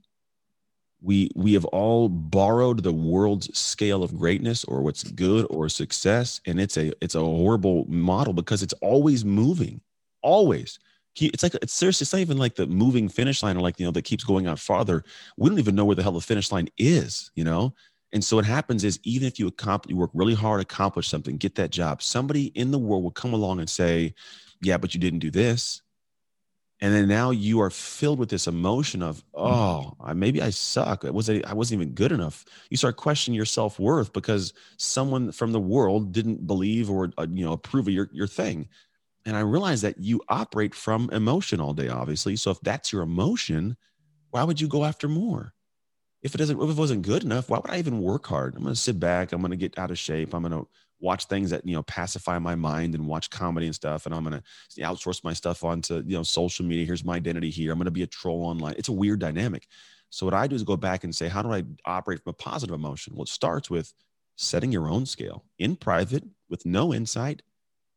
We 1.01 1.29
we 1.35 1.53
have 1.53 1.65
all 1.65 2.09
borrowed 2.09 2.81
the 2.81 2.93
world's 2.93 3.55
scale 3.57 4.01
of 4.01 4.17
greatness 4.17 4.63
or 4.63 4.81
what's 4.81 5.03
good 5.03 5.45
or 5.49 5.69
success, 5.69 6.41
and 6.47 6.59
it's 6.59 6.77
a 6.77 6.93
it's 7.03 7.15
a 7.15 7.19
horrible 7.19 7.85
model 7.87 8.33
because 8.33 8.63
it's 8.63 8.73
always 8.81 9.23
moving, 9.23 9.81
always. 10.23 10.79
It's 11.17 11.43
like 11.43 11.55
it's 11.61 11.73
seriously, 11.73 12.03
it's 12.03 12.13
not 12.13 12.19
even 12.19 12.37
like 12.37 12.55
the 12.55 12.67
moving 12.67 13.07
finish 13.07 13.43
line 13.43 13.55
or 13.55 13.61
like 13.61 13.79
you 13.79 13.85
know 13.85 13.91
that 13.91 14.01
keeps 14.01 14.23
going 14.23 14.47
out 14.47 14.59
farther. 14.59 15.03
We 15.37 15.49
don't 15.49 15.59
even 15.59 15.75
know 15.75 15.85
where 15.85 15.95
the 15.95 16.03
hell 16.03 16.11
the 16.11 16.21
finish 16.21 16.51
line 16.51 16.69
is, 16.77 17.31
you 17.35 17.43
know. 17.43 17.73
And 18.11 18.23
so 18.23 18.37
what 18.37 18.45
happens 18.45 18.83
is 18.83 18.99
even 19.03 19.27
if 19.27 19.39
you 19.39 19.47
accomplish, 19.47 19.91
you 19.91 19.97
work 19.97 20.11
really 20.13 20.33
hard, 20.33 20.61
accomplish 20.61 21.09
something, 21.09 21.37
get 21.37 21.55
that 21.55 21.71
job, 21.71 22.01
somebody 22.01 22.45
in 22.47 22.71
the 22.71 22.79
world 22.79 23.03
will 23.03 23.11
come 23.11 23.33
along 23.33 23.59
and 23.59 23.69
say, 23.69 24.13
yeah, 24.61 24.77
but 24.77 24.93
you 24.93 24.99
didn't 24.99 25.19
do 25.19 25.31
this. 25.31 25.81
And 26.81 26.93
then 26.93 27.07
now 27.07 27.31
you 27.31 27.61
are 27.61 27.69
filled 27.69 28.19
with 28.19 28.29
this 28.29 28.47
emotion 28.47 29.01
of, 29.01 29.23
oh, 29.33 29.93
maybe 30.13 30.41
I 30.41 30.49
suck. 30.49 31.03
Was 31.03 31.29
I, 31.29 31.41
wasn't 31.53 31.81
even 31.81 31.93
good 31.93 32.11
enough. 32.11 32.43
You 32.69 32.75
start 32.75 32.97
questioning 32.97 33.35
your 33.35 33.45
self 33.45 33.79
worth 33.79 34.11
because 34.11 34.53
someone 34.77 35.31
from 35.31 35.53
the 35.53 35.59
world 35.59 36.11
didn't 36.11 36.45
believe 36.45 36.89
or 36.89 37.11
uh, 37.17 37.27
you 37.31 37.45
know 37.45 37.53
approve 37.53 37.87
of 37.87 37.93
your 37.93 38.09
your 38.11 38.27
thing. 38.27 38.67
And 39.25 39.37
I 39.37 39.39
realized 39.39 39.83
that 39.83 39.99
you 39.99 40.21
operate 40.27 40.75
from 40.75 41.09
emotion 41.11 41.59
all 41.61 41.73
day, 41.73 41.87
obviously. 41.87 42.35
So 42.35 42.51
if 42.51 42.59
that's 42.61 42.91
your 42.91 43.01
emotion, 43.01 43.77
why 44.31 44.43
would 44.43 44.59
you 44.59 44.67
go 44.67 44.83
after 44.83 45.07
more? 45.07 45.53
If 46.21 46.35
it 46.35 46.39
doesn't, 46.39 46.61
if 46.61 46.69
it 46.69 46.75
wasn't 46.75 47.03
good 47.03 47.23
enough, 47.23 47.49
why 47.49 47.59
would 47.59 47.71
I 47.71 47.79
even 47.79 48.01
work 48.01 48.27
hard? 48.27 48.55
I'm 48.55 48.63
going 48.63 48.75
to 48.75 48.79
sit 48.79 48.99
back. 48.99 49.31
I'm 49.31 49.41
going 49.41 49.51
to 49.51 49.57
get 49.57 49.79
out 49.79 49.91
of 49.91 49.97
shape. 49.97 50.33
I'm 50.33 50.43
going 50.43 50.51
to 50.51 50.67
watch 50.99 51.25
things 51.25 51.49
that 51.49 51.65
you 51.65 51.75
know 51.75 51.83
pacify 51.83 52.39
my 52.39 52.55
mind 52.55 52.95
and 52.95 53.05
watch 53.07 53.29
comedy 53.29 53.65
and 53.65 53.75
stuff 53.75 54.05
and 54.05 54.15
i'm 54.15 54.23
going 54.23 54.39
to 54.39 54.81
outsource 54.81 55.23
my 55.23 55.33
stuff 55.33 55.63
onto 55.63 55.95
you 56.05 56.15
know 56.15 56.23
social 56.23 56.65
media. 56.65 56.85
Here's 56.85 57.05
my 57.05 57.15
identity 57.15 57.49
here. 57.49 57.71
I'm 57.71 57.77
going 57.77 57.85
to 57.85 57.91
be 57.91 58.03
a 58.03 58.07
troll 58.07 58.45
online. 58.45 58.75
It's 58.77 58.89
a 58.89 58.93
weird 58.93 59.19
dynamic. 59.19 59.67
So 60.09 60.25
what 60.25 60.33
i 60.33 60.47
do 60.47 60.55
is 60.55 60.63
go 60.63 60.77
back 60.77 61.03
and 61.03 61.13
say 61.13 61.27
how 61.27 61.41
do 61.41 61.51
i 61.51 61.63
operate 61.85 62.23
from 62.23 62.31
a 62.31 62.33
positive 62.33 62.75
emotion? 62.75 63.13
Well 63.15 63.23
it 63.23 63.29
starts 63.29 63.69
with 63.69 63.93
setting 64.37 64.71
your 64.71 64.89
own 64.89 65.05
scale 65.05 65.45
in 65.59 65.75
private 65.75 66.23
with 66.49 66.65
no 66.65 66.93
insight. 66.93 67.41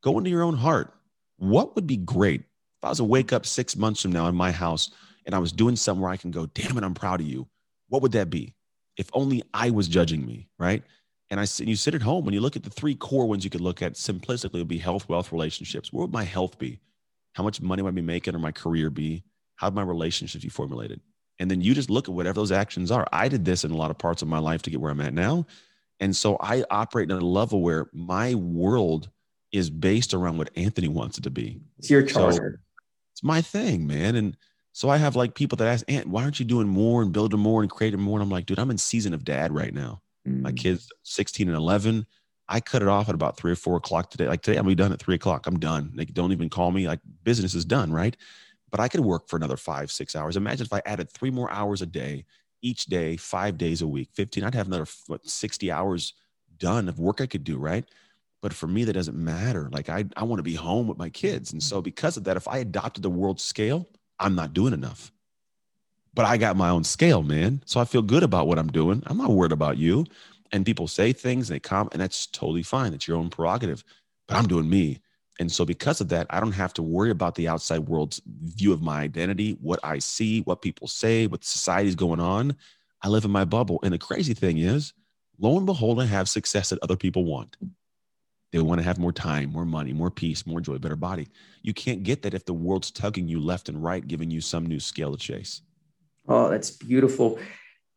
Go 0.02 0.18
into 0.18 0.30
your 0.30 0.42
own 0.42 0.56
heart. 0.56 0.94
What 1.36 1.74
would 1.74 1.86
be 1.86 1.96
great 1.96 2.40
if 2.40 2.84
i 2.84 2.88
was 2.88 2.98
to 2.98 3.04
wake 3.04 3.32
up 3.32 3.46
six 3.46 3.76
months 3.76 4.02
from 4.02 4.12
now 4.12 4.26
in 4.28 4.34
my 4.34 4.52
house 4.52 4.90
and 5.26 5.34
i 5.34 5.38
was 5.38 5.52
doing 5.52 5.76
something 5.76 6.02
where 6.02 6.10
i 6.10 6.16
can 6.16 6.30
go 6.30 6.46
damn 6.46 6.78
it 6.78 6.84
i'm 6.84 6.94
proud 6.94 7.20
of 7.20 7.26
you. 7.26 7.46
What 7.88 8.02
would 8.02 8.12
that 8.12 8.30
be? 8.30 8.54
If 8.96 9.10
only 9.12 9.42
i 9.54 9.70
was 9.70 9.88
judging 9.88 10.24
me 10.26 10.48
right 10.58 10.82
and 11.30 11.40
I 11.40 11.46
you 11.58 11.76
sit 11.76 11.94
at 11.94 12.02
home 12.02 12.26
and 12.26 12.34
you 12.34 12.40
look 12.40 12.56
at 12.56 12.62
the 12.62 12.70
three 12.70 12.94
core 12.94 13.26
ones 13.26 13.44
you 13.44 13.50
could 13.50 13.60
look 13.60 13.82
at 13.82 13.94
simplistically 13.94 14.54
would 14.54 14.68
be 14.68 14.78
health, 14.78 15.08
wealth, 15.08 15.32
relationships. 15.32 15.92
What 15.92 16.02
would 16.02 16.12
my 16.12 16.24
health 16.24 16.58
be? 16.58 16.80
How 17.34 17.42
much 17.42 17.60
money 17.60 17.82
would 17.82 17.90
I 17.90 17.92
be 17.92 18.02
making 18.02 18.34
or 18.34 18.38
my 18.38 18.52
career 18.52 18.90
be? 18.90 19.24
How 19.56 19.68
would 19.68 19.74
my 19.74 19.82
relationships 19.82 20.44
be 20.44 20.50
formulated? 20.50 21.00
And 21.38 21.50
then 21.50 21.60
you 21.60 21.74
just 21.74 21.90
look 21.90 22.08
at 22.08 22.14
whatever 22.14 22.34
those 22.34 22.52
actions 22.52 22.90
are. 22.90 23.06
I 23.12 23.28
did 23.28 23.44
this 23.44 23.64
in 23.64 23.70
a 23.70 23.76
lot 23.76 23.90
of 23.90 23.98
parts 23.98 24.22
of 24.22 24.28
my 24.28 24.38
life 24.38 24.62
to 24.62 24.70
get 24.70 24.80
where 24.80 24.90
I'm 24.90 25.00
at 25.00 25.14
now. 25.14 25.46
And 26.00 26.16
so 26.16 26.36
I 26.40 26.64
operate 26.70 27.10
at 27.10 27.22
a 27.22 27.26
level 27.26 27.60
where 27.62 27.88
my 27.92 28.34
world 28.34 29.10
is 29.52 29.70
based 29.70 30.14
around 30.14 30.38
what 30.38 30.50
Anthony 30.56 30.88
wants 30.88 31.18
it 31.18 31.24
to 31.24 31.30
be. 31.30 31.60
It's 31.78 31.90
your 31.90 32.02
charter. 32.02 32.60
So 32.62 32.84
it's 33.14 33.22
my 33.22 33.40
thing, 33.40 33.86
man. 33.86 34.16
And 34.16 34.36
so 34.72 34.88
I 34.88 34.96
have 34.96 35.16
like 35.16 35.34
people 35.34 35.56
that 35.56 35.68
ask, 35.68 35.84
Ant, 35.88 36.06
why 36.06 36.22
aren't 36.22 36.38
you 36.38 36.44
doing 36.44 36.68
more 36.68 37.02
and 37.02 37.12
building 37.12 37.40
more 37.40 37.62
and 37.62 37.70
creating 37.70 38.00
more? 38.00 38.18
And 38.18 38.22
I'm 38.22 38.30
like, 38.30 38.46
dude, 38.46 38.58
I'm 38.58 38.70
in 38.70 38.78
season 38.78 39.14
of 39.14 39.24
dad 39.24 39.52
right 39.52 39.74
now. 39.74 40.02
Mm. 40.28 40.42
My 40.42 40.52
kids, 40.52 40.90
16 41.02 41.48
and 41.48 41.56
11. 41.56 42.06
I 42.48 42.60
cut 42.60 42.82
it 42.82 42.88
off 42.88 43.08
at 43.08 43.14
about 43.14 43.36
three 43.36 43.52
or 43.52 43.56
four 43.56 43.76
o'clock 43.76 44.10
today. 44.10 44.26
Like 44.26 44.42
today, 44.42 44.56
I'm 44.56 44.66
be 44.66 44.74
done 44.74 44.92
at 44.92 45.00
three 45.00 45.16
o'clock. 45.16 45.46
I'm 45.46 45.58
done. 45.58 45.92
They 45.94 46.06
don't 46.06 46.32
even 46.32 46.48
call 46.48 46.70
me. 46.70 46.86
Like 46.86 47.00
business 47.22 47.54
is 47.54 47.64
done, 47.64 47.92
right? 47.92 48.16
But 48.70 48.80
I 48.80 48.88
could 48.88 49.00
work 49.00 49.28
for 49.28 49.36
another 49.36 49.56
five, 49.56 49.90
six 49.90 50.16
hours. 50.16 50.36
Imagine 50.36 50.66
if 50.66 50.72
I 50.72 50.82
added 50.86 51.10
three 51.10 51.30
more 51.30 51.50
hours 51.50 51.82
a 51.82 51.86
day, 51.86 52.24
each 52.62 52.86
day, 52.86 53.16
five 53.16 53.58
days 53.58 53.82
a 53.82 53.86
week, 53.86 54.08
15. 54.14 54.44
I'd 54.44 54.54
have 54.54 54.66
another 54.66 54.86
what 55.06 55.28
60 55.28 55.70
hours 55.70 56.14
done 56.58 56.88
of 56.88 56.98
work 56.98 57.20
I 57.20 57.26
could 57.26 57.44
do, 57.44 57.58
right? 57.58 57.84
But 58.40 58.52
for 58.54 58.66
me, 58.66 58.84
that 58.84 58.92
doesn't 58.92 59.16
matter. 59.16 59.68
Like 59.72 59.88
I, 59.88 60.04
I 60.16 60.24
want 60.24 60.38
to 60.38 60.44
be 60.44 60.54
home 60.54 60.86
with 60.86 60.98
my 60.98 61.10
kids. 61.10 61.52
And 61.52 61.62
so 61.62 61.82
because 61.82 62.16
of 62.16 62.24
that, 62.24 62.36
if 62.36 62.48
I 62.48 62.58
adopted 62.58 63.02
the 63.02 63.10
world 63.10 63.40
scale, 63.40 63.88
I'm 64.18 64.34
not 64.34 64.54
doing 64.54 64.72
enough 64.72 65.12
but 66.18 66.26
I 66.26 66.36
got 66.36 66.56
my 66.56 66.70
own 66.70 66.82
scale, 66.82 67.22
man. 67.22 67.62
So 67.64 67.78
I 67.78 67.84
feel 67.84 68.02
good 68.02 68.24
about 68.24 68.48
what 68.48 68.58
I'm 68.58 68.72
doing. 68.72 69.04
I'm 69.06 69.18
not 69.18 69.30
worried 69.30 69.52
about 69.52 69.78
you. 69.78 70.04
And 70.50 70.66
people 70.66 70.88
say 70.88 71.12
things 71.12 71.48
and 71.48 71.54
they 71.54 71.60
come, 71.60 71.88
and 71.92 72.00
that's 72.00 72.26
totally 72.26 72.64
fine. 72.64 72.92
It's 72.92 73.06
your 73.06 73.16
own 73.16 73.30
prerogative. 73.30 73.84
But 74.26 74.36
I'm 74.36 74.48
doing 74.48 74.68
me. 74.68 74.98
And 75.38 75.52
so 75.52 75.64
because 75.64 76.00
of 76.00 76.08
that, 76.08 76.26
I 76.30 76.40
don't 76.40 76.50
have 76.50 76.74
to 76.74 76.82
worry 76.82 77.12
about 77.12 77.36
the 77.36 77.46
outside 77.46 77.86
world's 77.86 78.20
view 78.26 78.72
of 78.72 78.82
my 78.82 79.00
identity, 79.00 79.58
what 79.60 79.78
I 79.84 80.00
see, 80.00 80.40
what 80.40 80.60
people 80.60 80.88
say, 80.88 81.28
what 81.28 81.44
society's 81.44 81.94
going 81.94 82.18
on. 82.18 82.56
I 83.00 83.06
live 83.06 83.24
in 83.24 83.30
my 83.30 83.44
bubble. 83.44 83.78
And 83.84 83.92
the 83.94 83.98
crazy 83.98 84.34
thing 84.34 84.58
is, 84.58 84.94
lo 85.38 85.56
and 85.56 85.66
behold, 85.66 86.00
I 86.00 86.06
have 86.06 86.28
success 86.28 86.70
that 86.70 86.82
other 86.82 86.96
people 86.96 87.26
want. 87.26 87.56
They 88.50 88.58
want 88.58 88.80
to 88.80 88.84
have 88.84 88.98
more 88.98 89.12
time, 89.12 89.52
more 89.52 89.64
money, 89.64 89.92
more 89.92 90.10
peace, 90.10 90.48
more 90.48 90.60
joy, 90.60 90.78
better 90.78 90.96
body. 90.96 91.28
You 91.62 91.74
can't 91.74 92.02
get 92.02 92.22
that 92.22 92.34
if 92.34 92.44
the 92.44 92.54
world's 92.54 92.90
tugging 92.90 93.28
you 93.28 93.38
left 93.38 93.68
and 93.68 93.80
right, 93.80 94.04
giving 94.04 94.32
you 94.32 94.40
some 94.40 94.66
new 94.66 94.80
scale 94.80 95.12
to 95.12 95.16
chase. 95.16 95.62
Oh, 96.28 96.50
that's 96.50 96.70
beautiful. 96.70 97.38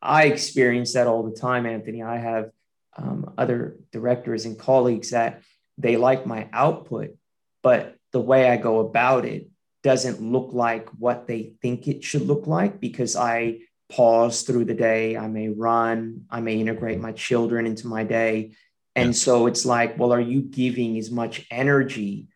I 0.01 0.25
experience 0.25 0.93
that 0.93 1.07
all 1.07 1.23
the 1.23 1.35
time, 1.35 1.65
Anthony. 1.65 2.01
I 2.01 2.17
have 2.17 2.49
um, 2.97 3.33
other 3.37 3.77
directors 3.91 4.45
and 4.45 4.57
colleagues 4.57 5.11
that 5.11 5.41
they 5.77 5.97
like 5.97 6.25
my 6.25 6.47
output, 6.53 7.15
but 7.61 7.95
the 8.11 8.21
way 8.21 8.49
I 8.49 8.57
go 8.57 8.79
about 8.79 9.25
it 9.25 9.47
doesn't 9.83 10.21
look 10.21 10.53
like 10.53 10.89
what 10.89 11.27
they 11.27 11.53
think 11.61 11.87
it 11.87 12.03
should 12.03 12.23
look 12.23 12.47
like 12.47 12.79
because 12.79 13.15
I 13.15 13.59
pause 13.91 14.43
through 14.43 14.65
the 14.65 14.73
day. 14.73 15.17
I 15.17 15.27
may 15.27 15.49
run, 15.49 16.25
I 16.29 16.39
may 16.39 16.59
integrate 16.59 16.99
my 16.99 17.11
children 17.11 17.65
into 17.65 17.87
my 17.87 18.03
day. 18.03 18.53
And 18.95 19.15
so 19.15 19.47
it's 19.47 19.65
like, 19.65 19.97
well, 19.97 20.13
are 20.13 20.21
you 20.21 20.41
giving 20.41 20.97
as 20.97 21.09
much 21.09 21.45
energy 21.49 22.27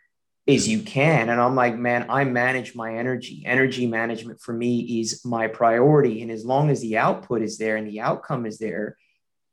as 0.48 0.68
you 0.68 0.82
can. 0.82 1.30
And 1.30 1.42
I'm 1.42 1.56
like, 1.56 1.76
man, 1.76 2.06
I 2.10 2.24
manage 2.24 2.76
my 2.76 2.96
energy. 2.96 3.44
Energy 3.46 3.88
management 3.88 4.40
for 4.40 4.54
me 4.54 5.00
is 5.00 5.26
my 5.26 5.48
priority. 5.48 6.22
And 6.22 6.30
as 6.32 6.46
long 6.46 6.70
as 6.70 6.82
the 6.82 6.98
output 6.98 7.42
is 7.42 7.58
there 7.58 7.78
and 7.78 7.88
the 7.88 8.02
outcome 8.02 8.46
is 8.46 8.60
there, 8.60 8.98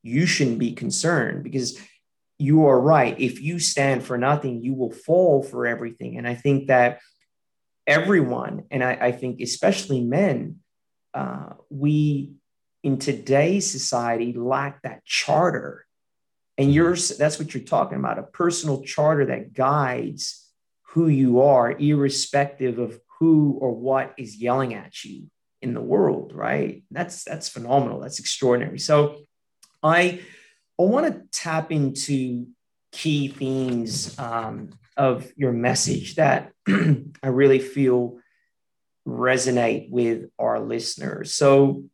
you 0.02 0.26
shouldn't 0.26 0.58
be 0.58 0.72
concerned 0.72 1.44
because 1.44 1.78
you 2.38 2.66
are 2.66 2.78
right. 2.78 3.18
If 3.18 3.40
you 3.40 3.58
stand 3.58 4.02
for 4.02 4.18
nothing, 4.18 4.62
you 4.62 4.74
will 4.74 4.90
fall 4.90 5.42
for 5.42 5.66
everything. 5.66 6.18
And 6.18 6.28
I 6.28 6.34
think 6.34 6.66
that 6.66 7.00
everyone, 7.86 8.64
and 8.70 8.84
I, 8.84 8.92
I 9.00 9.12
think 9.12 9.40
especially 9.40 10.02
men, 10.02 10.58
uh, 11.14 11.54
we 11.70 12.32
in 12.82 12.98
today's 12.98 13.70
society 13.70 14.32
lack 14.32 14.82
that 14.82 15.04
charter. 15.04 15.86
And 16.58 16.72
yours, 16.72 17.16
that's 17.16 17.38
what 17.38 17.54
you're 17.54 17.62
talking 17.62 17.98
about 17.98 18.18
a 18.18 18.24
personal 18.24 18.82
charter 18.82 19.26
that 19.26 19.54
guides 19.54 20.41
who 20.92 21.08
you 21.08 21.40
are, 21.40 21.72
irrespective 21.72 22.78
of 22.78 22.98
who 23.18 23.56
or 23.60 23.72
what 23.74 24.12
is 24.18 24.36
yelling 24.36 24.74
at 24.74 25.04
you 25.04 25.30
in 25.62 25.72
the 25.72 25.80
world, 25.80 26.32
right? 26.34 26.82
That's 26.90 27.24
that's 27.24 27.48
phenomenal. 27.48 28.00
That's 28.00 28.18
extraordinary. 28.18 28.78
So 28.78 29.22
I 29.82 30.20
I 30.78 30.82
want 30.82 31.06
to 31.06 31.22
tap 31.30 31.72
into 31.72 32.46
key 32.90 33.28
themes 33.28 34.18
um, 34.18 34.70
of 34.96 35.32
your 35.34 35.52
message 35.52 36.16
that 36.16 36.52
I 36.68 37.28
really 37.28 37.58
feel 37.58 38.18
resonate 39.06 39.90
with 39.90 40.30
our 40.38 40.60
listeners. 40.60 41.32
So 41.34 41.84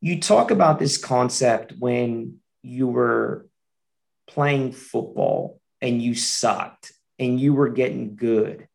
you 0.00 0.20
talk 0.20 0.50
about 0.50 0.78
this 0.78 0.96
concept 0.96 1.74
when 1.78 2.38
you 2.62 2.86
were 2.86 3.46
playing 4.28 4.72
football 4.72 5.60
and 5.80 6.00
you 6.00 6.14
sucked 6.14 6.92
and 7.18 7.40
you 7.40 7.54
were 7.54 7.68
getting 7.68 8.16
good. 8.16 8.68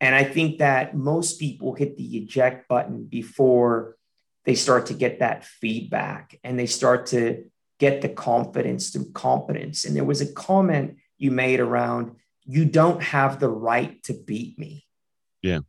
And 0.00 0.14
I 0.14 0.24
think 0.24 0.58
that 0.58 0.96
most 0.96 1.38
people 1.38 1.74
hit 1.74 1.96
the 1.96 2.18
eject 2.18 2.68
button 2.68 3.04
before 3.04 3.96
they 4.44 4.54
start 4.54 4.86
to 4.86 4.94
get 4.94 5.20
that 5.20 5.44
feedback 5.44 6.38
and 6.44 6.58
they 6.58 6.66
start 6.66 7.06
to 7.06 7.44
get 7.78 8.02
the 8.02 8.08
confidence 8.08 8.90
through 8.90 9.10
competence. 9.12 9.84
And 9.84 9.96
there 9.96 10.04
was 10.04 10.20
a 10.20 10.32
comment 10.32 10.96
you 11.18 11.30
made 11.30 11.60
around, 11.60 12.16
you 12.44 12.64
don't 12.64 13.02
have 13.02 13.40
the 13.40 13.48
right 13.48 14.02
to 14.04 14.14
beat 14.14 14.58
me. 14.58 14.86
Yeah. 15.42 15.60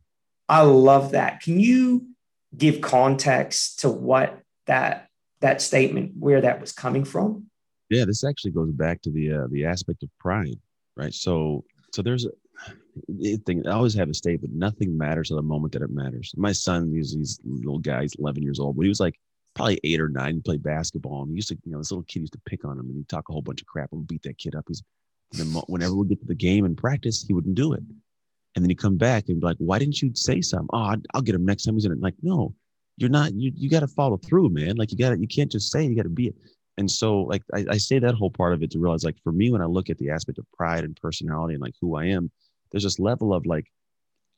I 0.48 0.62
love 0.62 1.12
that. 1.12 1.40
Can 1.40 1.58
you 1.60 2.08
give 2.56 2.80
context 2.80 3.80
to 3.80 3.90
what 3.90 4.40
that 4.66 5.08
that 5.40 5.62
statement 5.62 6.12
where 6.18 6.40
that 6.40 6.60
was 6.60 6.72
coming 6.72 7.04
from? 7.04 7.46
Yeah, 7.90 8.04
this 8.04 8.24
actually 8.24 8.52
goes 8.52 8.72
back 8.72 9.02
to 9.02 9.10
the 9.10 9.32
uh, 9.32 9.46
the 9.50 9.64
aspect 9.64 10.02
of 10.02 10.10
pride, 10.18 10.58
right? 10.96 11.12
So 11.12 11.64
so 11.92 12.02
there's 12.02 12.26
a 12.26 13.36
thing 13.46 13.66
I 13.66 13.72
always 13.72 13.94
have 13.94 14.08
a 14.08 14.14
statement: 14.14 14.54
nothing 14.54 14.96
matters 14.96 15.30
at 15.30 15.36
the 15.36 15.42
moment 15.42 15.72
that 15.72 15.82
it 15.82 15.90
matters. 15.90 16.32
My 16.36 16.52
son, 16.52 16.92
he's 16.92 17.14
these 17.14 17.40
little 17.44 17.78
guy, 17.78 18.02
he's 18.02 18.14
11 18.18 18.42
years 18.42 18.60
old, 18.60 18.76
but 18.76 18.82
he 18.82 18.88
was 18.88 19.00
like 19.00 19.18
probably 19.54 19.80
eight 19.84 20.00
or 20.00 20.08
nine, 20.08 20.42
played 20.42 20.62
basketball, 20.62 21.22
and 21.22 21.30
he 21.30 21.36
used 21.36 21.48
to, 21.48 21.58
you 21.64 21.72
know, 21.72 21.78
this 21.78 21.90
little 21.90 22.04
kid 22.04 22.20
used 22.20 22.32
to 22.32 22.40
pick 22.46 22.64
on 22.64 22.78
him, 22.78 22.86
and 22.86 22.96
he'd 22.96 23.08
talk 23.08 23.28
a 23.28 23.32
whole 23.32 23.42
bunch 23.42 23.60
of 23.60 23.66
crap 23.66 23.92
and 23.92 24.06
beat 24.06 24.22
that 24.22 24.38
kid 24.38 24.54
up. 24.54 24.64
He's 24.68 24.82
whenever 25.66 25.94
we 25.94 26.06
get 26.06 26.20
to 26.20 26.26
the 26.26 26.34
game 26.34 26.64
and 26.64 26.76
practice, 26.76 27.24
he 27.26 27.34
wouldn't 27.34 27.54
do 27.54 27.72
it. 27.72 27.82
And 28.54 28.64
then 28.64 28.70
he'd 28.70 28.78
come 28.78 28.96
back 28.96 29.28
and 29.28 29.40
be 29.40 29.46
like, 29.46 29.56
why 29.58 29.78
didn't 29.78 30.00
you 30.00 30.12
say 30.14 30.40
something? 30.40 30.68
Oh, 30.72 30.94
I'll 31.14 31.22
get 31.22 31.34
him 31.34 31.44
next 31.44 31.64
time 31.64 31.74
he's 31.74 31.84
in 31.84 31.92
it. 31.92 32.00
Like, 32.00 32.14
no, 32.22 32.54
you're 32.96 33.10
not, 33.10 33.34
you, 33.34 33.52
you 33.54 33.68
got 33.68 33.80
to 33.80 33.88
follow 33.88 34.16
through, 34.16 34.48
man. 34.48 34.76
Like 34.76 34.90
you 34.90 34.98
got 34.98 35.10
to, 35.10 35.18
you 35.18 35.28
can't 35.28 35.52
just 35.52 35.70
say, 35.70 35.84
you 35.84 35.94
got 35.94 36.04
to 36.04 36.08
be 36.08 36.28
it. 36.28 36.34
And 36.78 36.90
so 36.90 37.22
like, 37.22 37.42
I, 37.52 37.66
I 37.70 37.76
say 37.76 37.98
that 37.98 38.14
whole 38.14 38.30
part 38.30 38.54
of 38.54 38.62
it 38.62 38.70
to 38.70 38.78
realize 38.78 39.04
like 39.04 39.20
for 39.22 39.32
me, 39.32 39.50
when 39.50 39.60
I 39.60 39.66
look 39.66 39.90
at 39.90 39.98
the 39.98 40.10
aspect 40.10 40.38
of 40.38 40.50
pride 40.52 40.84
and 40.84 40.96
personality 40.96 41.54
and 41.54 41.62
like 41.62 41.74
who 41.80 41.96
I 41.96 42.06
am, 42.06 42.30
there's 42.70 42.84
this 42.84 42.98
level 42.98 43.34
of 43.34 43.44
like, 43.44 43.70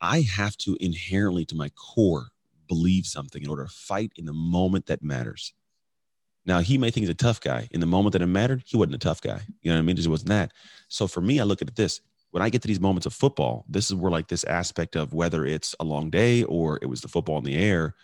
I 0.01 0.23
have 0.23 0.57
to 0.59 0.77
inherently 0.81 1.45
to 1.47 1.55
my 1.55 1.69
core 1.71 2.29
believe 2.67 3.05
something 3.05 3.43
in 3.43 3.51
order 3.51 3.65
to 3.65 3.71
fight 3.71 4.13
in 4.17 4.25
the 4.25 4.33
moment 4.33 4.87
that 4.87 5.03
matters. 5.03 5.53
Now 6.47 6.61
he 6.61 6.79
may 6.79 6.91
think 6.91 7.03
he's 7.03 7.11
a 7.11 7.15
tough 7.15 7.41
guy. 7.41 7.69
In 7.73 7.81
the 7.81 7.87
moment 7.87 8.15
that 8.15 8.23
it 8.23 8.27
mattered, 8.27 8.63
he 8.65 8.77
wasn't 8.77 8.95
a 8.95 8.99
tough 8.99 9.21
guy. 9.21 9.43
You 9.61 9.71
know 9.71 9.77
what 9.77 9.83
I 9.83 9.83
mean? 9.83 9.95
It 9.95 9.99
just 9.99 10.09
wasn't 10.09 10.31
that. 10.31 10.53
So 10.89 11.07
for 11.07 11.21
me, 11.21 11.39
I 11.39 11.45
look 11.45 11.61
at 11.61 11.77
this 11.77 12.01
when 12.31 12.43
I 12.43 12.49
get 12.49 12.63
to 12.63 12.69
these 12.69 12.81
moments 12.81 13.07
of 13.07 13.13
football, 13.13 13.65
this 13.69 13.91
is 13.91 13.95
where 13.95 14.11
like 14.11 14.29
this 14.29 14.45
aspect 14.45 14.97
of 14.97 15.13
whether 15.13 15.45
it's 15.45 15.75
a 15.81 15.85
long 15.85 16.11
day 16.11 16.45
or 16.45 16.79
it 16.81 16.87
was 16.87 17.01
the 17.01 17.09
football 17.09 17.39
in 17.39 17.45
the 17.45 17.57
air, 17.57 17.95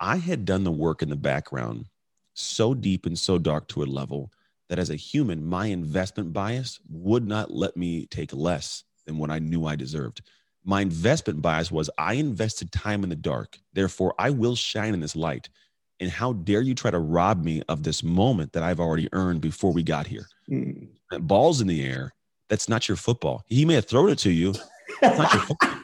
I 0.00 0.16
had 0.16 0.44
done 0.44 0.64
the 0.64 0.72
work 0.72 1.02
in 1.02 1.08
the 1.08 1.16
background 1.16 1.86
so 2.34 2.74
deep 2.74 3.06
and 3.06 3.18
so 3.18 3.38
dark 3.38 3.68
to 3.68 3.82
a 3.82 3.84
level 3.84 4.32
that 4.68 4.78
as 4.78 4.90
a 4.90 4.96
human, 4.96 5.44
my 5.44 5.66
investment 5.66 6.32
bias 6.32 6.80
would 6.88 7.26
not 7.26 7.50
let 7.50 7.76
me 7.76 8.06
take 8.06 8.32
less 8.32 8.84
than 9.06 9.18
what 9.18 9.30
I 9.30 9.38
knew 9.38 9.66
I 9.66 9.76
deserved. 9.76 10.22
My 10.64 10.80
investment 10.80 11.42
bias 11.42 11.70
was 11.70 11.90
I 11.98 12.14
invested 12.14 12.72
time 12.72 13.02
in 13.02 13.10
the 13.10 13.16
dark. 13.16 13.58
Therefore, 13.72 14.14
I 14.18 14.30
will 14.30 14.56
shine 14.56 14.94
in 14.94 15.00
this 15.00 15.14
light. 15.14 15.48
And 16.00 16.10
how 16.10 16.32
dare 16.32 16.62
you 16.62 16.74
try 16.74 16.90
to 16.90 16.98
rob 16.98 17.44
me 17.44 17.62
of 17.68 17.82
this 17.82 18.02
moment 18.02 18.52
that 18.52 18.62
I've 18.62 18.80
already 18.80 19.08
earned 19.12 19.40
before 19.40 19.72
we 19.72 19.82
got 19.82 20.06
here? 20.06 20.26
Mm. 20.50 20.88
Balls 21.20 21.60
in 21.60 21.66
the 21.66 21.84
air 21.84 22.14
that's 22.48 22.68
not 22.68 22.88
your 22.88 22.96
football. 22.96 23.44
He 23.46 23.64
may 23.64 23.74
have 23.74 23.86
thrown 23.86 24.10
it 24.10 24.18
to 24.20 24.30
you. 24.30 24.54
It's 25.02 25.18
not 25.18 25.32
your 25.32 25.42
football. 25.42 25.70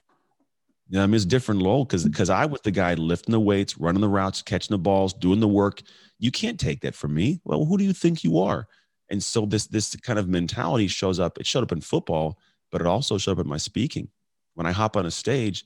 You 0.90 0.98
know, 0.98 1.04
I 1.04 1.06
mean, 1.06 1.14
it's 1.14 1.24
different 1.24 1.62
role 1.62 1.84
because 1.84 2.04
because 2.04 2.28
mm-hmm. 2.28 2.42
I 2.42 2.46
was 2.46 2.60
the 2.62 2.72
guy 2.72 2.94
lifting 2.94 3.32
the 3.32 3.40
weights, 3.40 3.78
running 3.78 4.00
the 4.00 4.08
routes, 4.08 4.42
catching 4.42 4.74
the 4.74 4.78
balls, 4.78 5.12
doing 5.12 5.38
the 5.38 5.48
work. 5.48 5.82
You 6.18 6.32
can't 6.32 6.58
take 6.58 6.80
that 6.80 6.96
from 6.96 7.14
me. 7.14 7.40
Well, 7.44 7.64
who 7.64 7.78
do 7.78 7.84
you 7.84 7.92
think 7.92 8.24
you 8.24 8.40
are? 8.40 8.66
And 9.08 9.22
so 9.22 9.46
this 9.46 9.68
this 9.68 9.94
kind 9.96 10.18
of 10.18 10.28
mentality 10.28 10.88
shows 10.88 11.20
up. 11.20 11.38
It 11.38 11.46
showed 11.46 11.62
up 11.62 11.70
in 11.70 11.80
football, 11.80 12.40
but 12.72 12.80
it 12.80 12.88
also 12.88 13.18
showed 13.18 13.38
up 13.38 13.44
in 13.44 13.48
my 13.48 13.56
speaking. 13.56 14.08
When 14.54 14.66
I 14.66 14.72
hop 14.72 14.96
on 14.96 15.06
a 15.06 15.12
stage, 15.12 15.64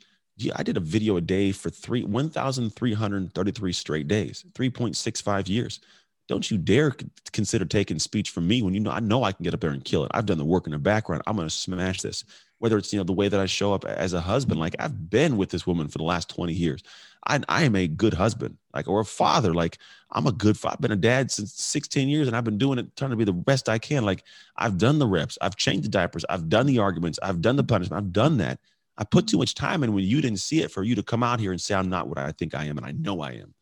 I 0.54 0.62
did 0.62 0.76
a 0.76 0.80
video 0.80 1.16
a 1.16 1.22
day 1.22 1.52
for 1.52 1.70
three 1.70 2.04
one 2.04 2.28
thousand 2.28 2.76
three 2.76 2.92
hundred 2.92 3.32
thirty 3.32 3.50
three 3.50 3.72
straight 3.72 4.08
days, 4.08 4.44
three 4.54 4.68
point 4.68 4.94
six 4.94 5.22
five 5.22 5.48
years 5.48 5.80
don't 6.28 6.50
you 6.50 6.56
dare 6.56 6.94
consider 7.32 7.64
taking 7.64 7.98
speech 7.98 8.30
from 8.30 8.46
me 8.46 8.62
when 8.62 8.74
you 8.74 8.80
know 8.80 8.90
I 8.90 9.00
know 9.00 9.24
I 9.24 9.32
can 9.32 9.44
get 9.44 9.54
up 9.54 9.60
there 9.60 9.70
and 9.70 9.84
kill 9.84 10.04
it. 10.04 10.10
I've 10.14 10.26
done 10.26 10.38
the 10.38 10.44
work 10.44 10.66
in 10.66 10.72
the 10.72 10.78
background. 10.78 11.22
I'm 11.26 11.36
going 11.36 11.48
to 11.48 11.54
smash 11.54 12.00
this. 12.00 12.24
Whether 12.64 12.78
it's 12.78 12.94
you 12.94 12.98
know 12.98 13.04
the 13.04 13.12
way 13.12 13.28
that 13.28 13.38
I 13.38 13.44
show 13.44 13.74
up 13.74 13.84
as 13.84 14.14
a 14.14 14.22
husband, 14.22 14.58
like 14.58 14.74
I've 14.78 15.10
been 15.10 15.36
with 15.36 15.50
this 15.50 15.66
woman 15.66 15.88
for 15.88 15.98
the 15.98 16.04
last 16.04 16.30
20 16.30 16.54
years. 16.54 16.82
I, 17.26 17.40
I 17.46 17.64
am 17.64 17.76
a 17.76 17.86
good 17.86 18.14
husband, 18.14 18.56
like 18.72 18.88
or 18.88 19.00
a 19.00 19.04
father. 19.04 19.52
Like 19.52 19.76
I'm 20.12 20.26
a 20.26 20.32
good. 20.32 20.56
I've 20.64 20.80
been 20.80 20.90
a 20.90 20.96
dad 20.96 21.30
since 21.30 21.52
16 21.52 22.08
years, 22.08 22.26
and 22.26 22.34
I've 22.34 22.44
been 22.44 22.56
doing 22.56 22.78
it, 22.78 22.96
trying 22.96 23.10
to 23.10 23.16
be 23.16 23.24
the 23.24 23.34
best 23.34 23.68
I 23.68 23.76
can. 23.76 24.02
Like 24.02 24.24
I've 24.56 24.78
done 24.78 24.98
the 24.98 25.06
reps, 25.06 25.36
I've 25.42 25.56
changed 25.56 25.84
the 25.84 25.90
diapers, 25.90 26.24
I've 26.30 26.48
done 26.48 26.64
the 26.64 26.78
arguments, 26.78 27.18
I've 27.22 27.42
done 27.42 27.56
the 27.56 27.64
punishment, 27.64 28.02
I've 28.02 28.14
done 28.14 28.38
that. 28.38 28.60
I 28.96 29.04
put 29.04 29.28
too 29.28 29.36
much 29.36 29.54
time 29.54 29.84
in 29.84 29.92
when 29.92 30.04
you 30.04 30.22
didn't 30.22 30.38
see 30.38 30.62
it 30.62 30.70
for 30.70 30.84
you 30.84 30.94
to 30.94 31.02
come 31.02 31.22
out 31.22 31.40
here 31.40 31.50
and 31.50 31.60
say 31.60 31.74
I'm 31.74 31.90
not 31.90 32.08
what 32.08 32.16
I 32.16 32.32
think 32.32 32.54
I 32.54 32.64
am, 32.64 32.78
and 32.78 32.86
I 32.86 32.92
know 32.92 33.20
I 33.20 33.32
am. 33.32 33.52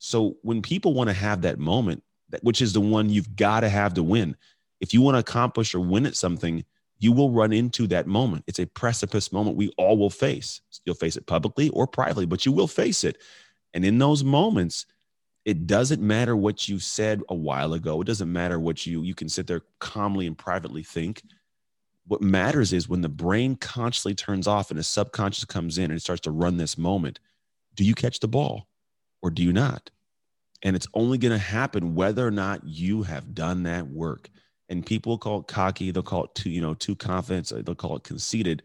So 0.00 0.36
when 0.42 0.62
people 0.62 0.94
want 0.94 1.10
to 1.10 1.14
have 1.14 1.42
that 1.42 1.60
moment, 1.60 2.02
which 2.42 2.60
is 2.60 2.72
the 2.72 2.80
one 2.80 3.08
you've 3.08 3.36
got 3.36 3.60
to 3.60 3.68
have 3.68 3.94
to 3.94 4.02
win. 4.02 4.36
If 4.80 4.94
you 4.94 5.00
want 5.00 5.14
to 5.14 5.20
accomplish 5.20 5.74
or 5.74 5.80
win 5.80 6.06
at 6.06 6.16
something, 6.16 6.64
you 6.98 7.12
will 7.12 7.30
run 7.30 7.52
into 7.52 7.86
that 7.88 8.06
moment. 8.06 8.44
It's 8.46 8.58
a 8.58 8.66
precipice 8.66 9.32
moment 9.32 9.56
we 9.56 9.70
all 9.78 9.96
will 9.96 10.10
face. 10.10 10.60
You'll 10.84 10.94
face 10.96 11.16
it 11.16 11.26
publicly 11.26 11.68
or 11.70 11.86
privately, 11.86 12.26
but 12.26 12.44
you 12.44 12.52
will 12.52 12.66
face 12.66 13.04
it. 13.04 13.18
And 13.72 13.84
in 13.84 13.98
those 13.98 14.24
moments, 14.24 14.86
it 15.44 15.66
doesn't 15.66 16.02
matter 16.02 16.36
what 16.36 16.68
you 16.68 16.78
said 16.78 17.22
a 17.28 17.34
while 17.34 17.72
ago. 17.72 18.00
It 18.00 18.06
doesn't 18.06 18.30
matter 18.32 18.58
what 18.58 18.84
you 18.84 19.02
you 19.02 19.14
can 19.14 19.28
sit 19.28 19.46
there 19.46 19.62
calmly 19.78 20.26
and 20.26 20.36
privately 20.36 20.82
think. 20.82 21.22
What 22.06 22.22
matters 22.22 22.72
is 22.72 22.88
when 22.88 23.02
the 23.02 23.08
brain 23.08 23.56
consciously 23.56 24.14
turns 24.14 24.46
off 24.46 24.70
and 24.70 24.78
the 24.78 24.84
subconscious 24.84 25.44
comes 25.44 25.78
in 25.78 25.84
and 25.84 25.94
it 25.94 26.00
starts 26.00 26.22
to 26.22 26.30
run 26.30 26.56
this 26.56 26.76
moment. 26.76 27.20
Do 27.74 27.84
you 27.84 27.94
catch 27.94 28.20
the 28.20 28.28
ball 28.28 28.66
or 29.22 29.30
do 29.30 29.42
you 29.42 29.52
not? 29.52 29.90
And 30.62 30.74
it's 30.74 30.88
only 30.94 31.18
going 31.18 31.32
to 31.32 31.38
happen 31.38 31.94
whether 31.94 32.26
or 32.26 32.30
not 32.30 32.62
you 32.64 33.04
have 33.04 33.34
done 33.34 33.62
that 33.62 33.86
work. 33.86 34.28
And 34.68 34.84
people 34.84 35.16
call 35.16 35.40
it 35.40 35.46
cocky, 35.46 35.90
they'll 35.90 36.02
call 36.02 36.24
it 36.24 36.34
too, 36.34 36.50
you 36.50 36.60
know, 36.60 36.74
too 36.74 36.94
confident, 36.94 37.52
they'll 37.64 37.74
call 37.74 37.96
it 37.96 38.04
conceited. 38.04 38.62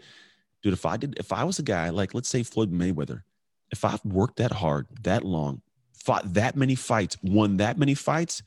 Dude, 0.62 0.74
if 0.74 0.86
I 0.86 0.98
did, 0.98 1.18
if 1.18 1.32
I 1.32 1.44
was 1.44 1.60
a 1.60 1.64
guy 1.64 1.90
like, 1.90 2.14
let's 2.14 2.30
say 2.30 2.44
Floyd 2.44 2.72
Mayweather, 2.72 3.24
if 3.72 3.86
I've 3.86 4.04
worked 4.04 4.38
that 4.38 4.52
hard, 4.52 4.88
that 5.04 5.24
long, 5.24 5.62
fought 5.94 6.34
that 6.34 6.56
many 6.56 6.76
fights, 6.76 7.18
won 7.24 7.58
that 7.58 7.78
many 7.78 7.94
fights, 7.94 8.44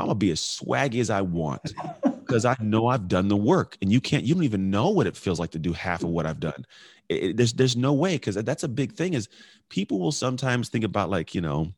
I'm 0.00 0.06
gonna 0.06 0.14
be 0.14 0.30
as 0.30 0.40
swaggy 0.40 1.00
as 1.00 1.10
I 1.10 1.20
want 1.20 1.74
because 2.02 2.44
I 2.44 2.56
know 2.60 2.88
I've 2.88 3.08
done 3.08 3.28
the 3.28 3.36
work. 3.36 3.76
And 3.82 3.92
you 3.92 4.00
can't, 4.00 4.24
you 4.24 4.34
don't 4.34 4.44
even 4.44 4.70
know 4.70 4.88
what 4.90 5.06
it 5.06 5.16
feels 5.16 5.38
like 5.38 5.50
to 5.52 5.58
do 5.58 5.72
half 5.72 6.02
of 6.02 6.08
what 6.08 6.26
I've 6.26 6.40
done. 6.40 6.64
It, 7.08 7.22
it, 7.22 7.36
there's, 7.36 7.52
there's 7.52 7.76
no 7.76 7.92
way 7.92 8.14
because 8.14 8.36
that's 8.36 8.62
a 8.62 8.68
big 8.68 8.92
thing. 8.92 9.14
Is 9.14 9.28
people 9.68 9.98
will 9.98 10.12
sometimes 10.12 10.68
think 10.68 10.84
about 10.84 11.10
like, 11.10 11.34
you 11.34 11.40
know, 11.40 11.72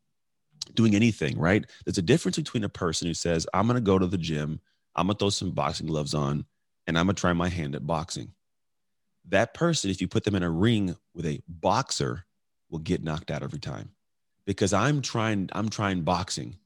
doing 0.75 0.95
anything, 0.95 1.39
right? 1.39 1.65
There's 1.85 1.99
a 1.99 2.03
difference 2.03 2.37
between 2.37 2.65
a 2.65 2.69
person 2.69 3.09
who 3.09 3.15
says, 3.15 3.47
I'm 3.53 3.69
to 3.69 3.81
go 3.81 3.99
to 3.99 4.07
the 4.07 4.19
gym, 4.19 4.61
I'm 4.95 5.07
going 5.07 5.17
to 5.17 5.19
throw 5.19 5.31
some 5.31 5.53
boxing 5.53 5.87
gloves 5.87 6.15
on, 6.15 6.45
and 6.87 6.99
I'm 6.99 7.07
going 7.07 7.15
to 7.15 7.21
try 7.21 7.33
my 7.33 7.49
hand 7.49 7.75
at 7.75 7.87
boxing. 7.87 8.33
That 9.29 9.55
person, 9.55 9.91
if 9.91 10.01
you 10.01 10.09
put 10.09 10.25
them 10.25 10.35
in 10.35 10.43
a 10.43 10.51
ring 10.51 10.97
with 11.15 11.27
a 11.27 11.41
boxer, 11.49 12.25
will 12.71 12.81
get 12.81 13.05
knocked 13.05 13.31
out 13.31 13.43
every 13.43 13.59
time 13.59 13.91
because 14.47 14.73
I'm 14.73 15.03
trying, 15.03 15.49
I'm 15.53 15.69
trying 15.69 16.03
boxing. 16.03 16.57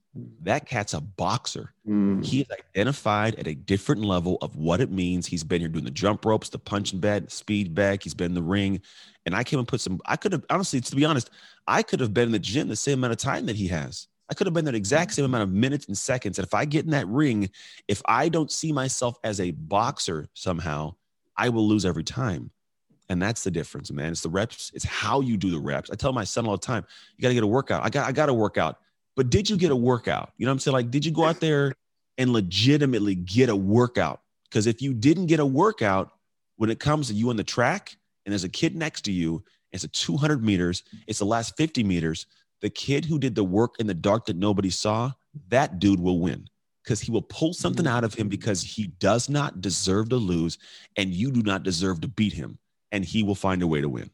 That 0.43 0.65
cat's 0.65 0.93
a 0.93 1.01
boxer. 1.01 1.73
Mm. 1.87 2.25
He 2.25 2.41
is 2.41 2.47
identified 2.49 3.35
at 3.35 3.47
a 3.47 3.53
different 3.53 4.03
level 4.03 4.37
of 4.41 4.55
what 4.55 4.81
it 4.81 4.89
means. 4.89 5.27
He's 5.27 5.43
been 5.43 5.61
here 5.61 5.69
doing 5.69 5.85
the 5.85 5.91
jump 5.91 6.25
ropes, 6.25 6.49
the 6.49 6.57
punching 6.57 6.99
bag, 6.99 7.25
the 7.25 7.31
speed 7.31 7.75
bag. 7.75 8.01
He's 8.01 8.15
been 8.15 8.31
in 8.31 8.33
the 8.33 8.41
ring. 8.41 8.81
And 9.25 9.35
I 9.35 9.43
came 9.43 9.59
and 9.59 9.67
put 9.67 9.81
some, 9.81 9.99
I 10.05 10.15
could 10.15 10.31
have, 10.31 10.43
honestly, 10.49 10.81
to 10.81 10.95
be 10.95 11.05
honest, 11.05 11.29
I 11.67 11.83
could 11.83 11.99
have 11.99 12.13
been 12.15 12.27
in 12.27 12.31
the 12.31 12.39
gym 12.39 12.67
the 12.67 12.75
same 12.75 12.99
amount 12.99 13.13
of 13.13 13.19
time 13.19 13.45
that 13.45 13.55
he 13.55 13.67
has. 13.67 14.07
I 14.29 14.33
could 14.33 14.47
have 14.47 14.53
been 14.53 14.65
that 14.65 14.75
exact 14.75 15.13
same 15.13 15.25
amount 15.25 15.43
of 15.43 15.51
minutes 15.51 15.87
and 15.87 15.97
seconds. 15.97 16.37
And 16.37 16.45
if 16.45 16.53
I 16.53 16.65
get 16.65 16.85
in 16.85 16.91
that 16.91 17.07
ring, 17.07 17.49
if 17.87 18.01
I 18.05 18.29
don't 18.29 18.51
see 18.51 18.71
myself 18.71 19.17
as 19.23 19.39
a 19.39 19.51
boxer 19.51 20.27
somehow, 20.33 20.95
I 21.37 21.49
will 21.49 21.67
lose 21.67 21.85
every 21.85 22.03
time. 22.03 22.51
And 23.09 23.21
that's 23.21 23.43
the 23.43 23.51
difference, 23.51 23.89
man. 23.91 24.11
It's 24.11 24.21
the 24.21 24.29
reps. 24.29 24.71
It's 24.73 24.83
how 24.83 25.21
you 25.21 25.37
do 25.37 25.49
the 25.49 25.59
reps. 25.59 25.89
I 25.89 25.95
tell 25.95 26.11
my 26.11 26.25
son 26.25 26.45
all 26.45 26.57
the 26.57 26.65
time, 26.65 26.85
you 27.15 27.21
got 27.21 27.29
to 27.29 27.33
get 27.33 27.43
a 27.43 27.47
workout. 27.47 27.85
I 27.85 27.89
got, 27.89 28.07
I 28.07 28.11
got 28.11 28.25
to 28.25 28.33
work 28.33 28.57
out. 28.57 28.79
But 29.15 29.29
did 29.29 29.49
you 29.49 29.55
get 29.57 29.71
a 29.71 29.75
workout? 29.75 30.33
You 30.37 30.45
know 30.45 30.51
what 30.51 30.55
I'm 30.55 30.59
saying? 30.59 30.73
Like, 30.73 30.91
did 30.91 31.05
you 31.05 31.11
go 31.11 31.23
out 31.23 31.39
there 31.39 31.73
and 32.17 32.33
legitimately 32.33 33.15
get 33.15 33.49
a 33.49 33.55
workout? 33.55 34.21
Because 34.49 34.67
if 34.67 34.81
you 34.81 34.93
didn't 34.93 35.27
get 35.27 35.39
a 35.39 35.45
workout, 35.45 36.11
when 36.57 36.69
it 36.69 36.79
comes 36.79 37.07
to 37.07 37.13
you 37.13 37.29
on 37.29 37.37
the 37.37 37.43
track 37.43 37.95
and 38.25 38.33
there's 38.33 38.43
a 38.43 38.49
kid 38.49 38.75
next 38.75 39.01
to 39.03 39.11
you, 39.11 39.43
it's 39.71 39.83
a 39.83 39.87
200 39.87 40.43
meters, 40.43 40.83
it's 41.07 41.19
the 41.19 41.25
last 41.25 41.55
50 41.57 41.83
meters, 41.83 42.25
the 42.61 42.69
kid 42.69 43.05
who 43.05 43.19
did 43.19 43.35
the 43.35 43.43
work 43.43 43.75
in 43.79 43.87
the 43.87 43.93
dark 43.93 44.25
that 44.25 44.35
nobody 44.35 44.69
saw, 44.69 45.11
that 45.49 45.79
dude 45.79 45.99
will 45.99 46.19
win. 46.19 46.47
Because 46.83 47.01
he 47.01 47.11
will 47.11 47.21
pull 47.21 47.53
something 47.53 47.85
mm-hmm. 47.85 47.95
out 47.95 48.03
of 48.05 48.13
him 48.13 48.29
because 48.29 48.61
he 48.61 48.87
does 48.99 49.29
not 49.29 49.59
deserve 49.59 50.09
to 50.09 50.15
lose 50.15 50.57
and 50.95 51.13
you 51.13 51.31
do 51.31 51.41
not 51.41 51.63
deserve 51.63 51.99
to 52.01 52.07
beat 52.07 52.33
him 52.33 52.57
and 52.91 53.03
he 53.03 53.23
will 53.23 53.35
find 53.35 53.61
a 53.61 53.67
way 53.67 53.81
to 53.81 53.89
win. 53.89 54.09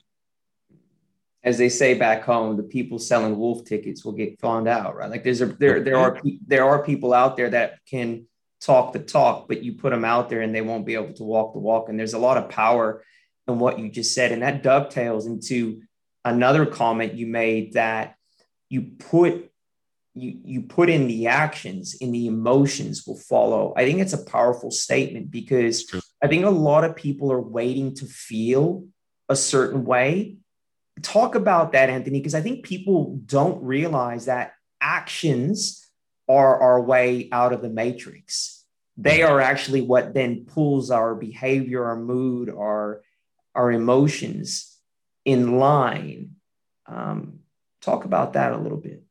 As 1.44 1.58
they 1.58 1.70
say 1.70 1.94
back 1.94 2.24
home 2.24 2.58
the 2.58 2.64
people 2.64 2.98
selling 2.98 3.38
wolf 3.38 3.64
tickets 3.66 4.04
will 4.04 4.14
get 4.14 4.40
found 4.40 4.68
out 4.68 4.96
right? 4.96 5.10
Like 5.10 5.24
there's 5.24 5.42
a 5.42 5.46
there 5.46 5.82
there 5.82 5.96
mm-hmm. 5.96 6.28
are 6.28 6.32
there 6.48 6.66
are 6.66 6.84
people 6.84 7.14
out 7.14 7.38
there 7.38 7.50
that 7.52 7.80
can 7.88 8.26
talk 8.60 8.94
the 8.94 9.00
talk 9.00 9.48
but 9.48 9.62
you 9.62 9.74
put 9.74 9.92
them 9.92 10.06
out 10.06 10.30
there 10.30 10.42
and 10.42 10.56
they 10.56 10.62
won't 10.62 10.86
be 10.86 10.96
able 10.96 11.14
to 11.14 11.24
walk 11.24 11.54
the 11.54 11.60
walk 11.60 11.90
and 11.90 12.00
there's 12.00 12.14
a 12.14 12.20
lot 12.20 12.38
of 12.38 12.50
power 12.50 13.04
in 13.48 13.60
what 13.60 13.78
you 13.78 13.90
just 13.90 14.16
said 14.16 14.32
and 14.32 14.42
that 14.42 14.64
dovetails 14.64 15.28
into 15.28 15.82
another 16.24 16.66
comment 16.66 17.14
you 17.14 17.28
made 17.28 17.74
that 17.74 18.16
you 18.74 18.82
put 18.98 19.52
you 20.16 20.40
you 20.44 20.62
put 20.62 20.90
in 20.90 21.08
the 21.08 21.28
actions 21.28 21.96
and 22.02 22.14
the 22.14 22.26
emotions 22.26 23.06
will 23.06 23.20
follow. 23.20 23.74
I 23.78 23.86
think 23.86 24.00
it's 24.00 24.14
a 24.14 24.26
powerful 24.26 24.72
statement 24.72 25.30
because 25.30 25.76
i 26.24 26.28
think 26.28 26.44
a 26.44 26.50
lot 26.50 26.84
of 26.84 26.96
people 26.96 27.32
are 27.32 27.42
waiting 27.60 27.94
to 27.96 28.06
feel 28.06 28.86
a 29.30 29.36
certain 29.36 29.86
way. 29.86 30.38
Talk 31.04 31.36
about 31.36 31.72
that 31.74 31.90
anthony 31.90 32.20
because 32.20 32.36
i 32.36 32.42
think 32.42 32.66
people 32.66 33.20
don't 33.26 33.64
realize 33.64 34.26
that 34.26 34.54
actions 34.82 35.88
are 36.28 36.60
our 36.68 36.82
way 36.82 37.30
out 37.32 37.54
of 37.54 37.62
the 37.62 37.70
matrix. 37.70 38.66
They 38.98 39.22
are 39.22 39.40
actually 39.42 39.82
what 39.82 40.14
then 40.14 40.46
pulls 40.46 40.90
our 40.90 41.14
behavior 41.14 41.86
our 41.86 42.00
mood 42.12 42.50
our 42.50 43.02
our 43.54 43.72
emotions 43.72 44.76
in 45.26 45.60
line. 45.60 46.38
Um, 46.88 47.43
talk 47.84 48.06
about 48.06 48.34
that 48.34 48.52
a 48.54 48.58
little 48.58 48.78
bit 48.78 49.04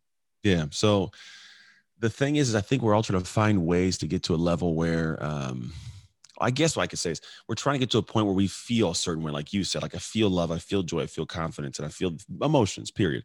yeah. 0.42 0.66
So 0.70 1.10
the 1.98 2.10
thing 2.10 2.36
is, 2.36 2.48
is 2.48 2.54
I 2.54 2.60
think 2.60 2.82
we're 2.82 2.94
all 2.94 3.02
trying 3.02 3.20
to 3.20 3.28
find 3.28 3.64
ways 3.64 3.98
to 3.98 4.06
get 4.06 4.24
to 4.24 4.34
a 4.34 4.36
level 4.36 4.74
where, 4.74 5.22
um, 5.24 5.72
I 6.40 6.50
guess 6.50 6.74
what 6.74 6.82
I 6.82 6.86
could 6.88 6.98
say 6.98 7.12
is 7.12 7.20
we're 7.48 7.54
trying 7.54 7.74
to 7.74 7.78
get 7.78 7.90
to 7.90 7.98
a 7.98 8.02
point 8.02 8.26
where 8.26 8.34
we 8.34 8.48
feel 8.48 8.90
a 8.90 8.94
certain 8.94 9.22
way, 9.22 9.30
like 9.30 9.52
you 9.52 9.62
said, 9.62 9.82
like 9.82 9.94
I 9.94 9.98
feel 9.98 10.28
love, 10.28 10.50
I 10.50 10.58
feel 10.58 10.82
joy, 10.82 11.02
I 11.02 11.06
feel 11.06 11.26
confidence, 11.26 11.78
and 11.78 11.86
I 11.86 11.90
feel 11.90 12.16
emotions, 12.40 12.90
period. 12.90 13.24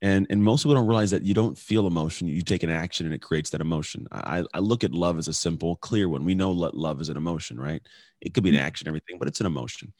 And 0.00 0.26
and 0.30 0.42
most 0.42 0.62
people 0.62 0.76
don't 0.76 0.86
realize 0.86 1.10
that 1.10 1.24
you 1.24 1.34
don't 1.34 1.58
feel 1.58 1.86
emotion. 1.86 2.28
You 2.28 2.40
take 2.42 2.62
an 2.62 2.70
action 2.70 3.04
and 3.04 3.14
it 3.14 3.20
creates 3.20 3.50
that 3.50 3.60
emotion. 3.60 4.06
I, 4.12 4.44
I 4.54 4.60
look 4.60 4.84
at 4.84 4.92
love 4.92 5.18
as 5.18 5.26
a 5.26 5.34
simple, 5.34 5.74
clear 5.76 6.08
one. 6.08 6.24
We 6.24 6.36
know 6.36 6.52
love 6.52 7.00
is 7.00 7.08
an 7.08 7.16
emotion, 7.16 7.58
right? 7.58 7.82
It 8.20 8.32
could 8.32 8.44
be 8.44 8.50
an 8.50 8.54
mm-hmm. 8.54 8.64
action, 8.64 8.86
everything, 8.86 9.18
but 9.18 9.26
it's 9.26 9.40
an 9.40 9.46
emotion 9.46 9.92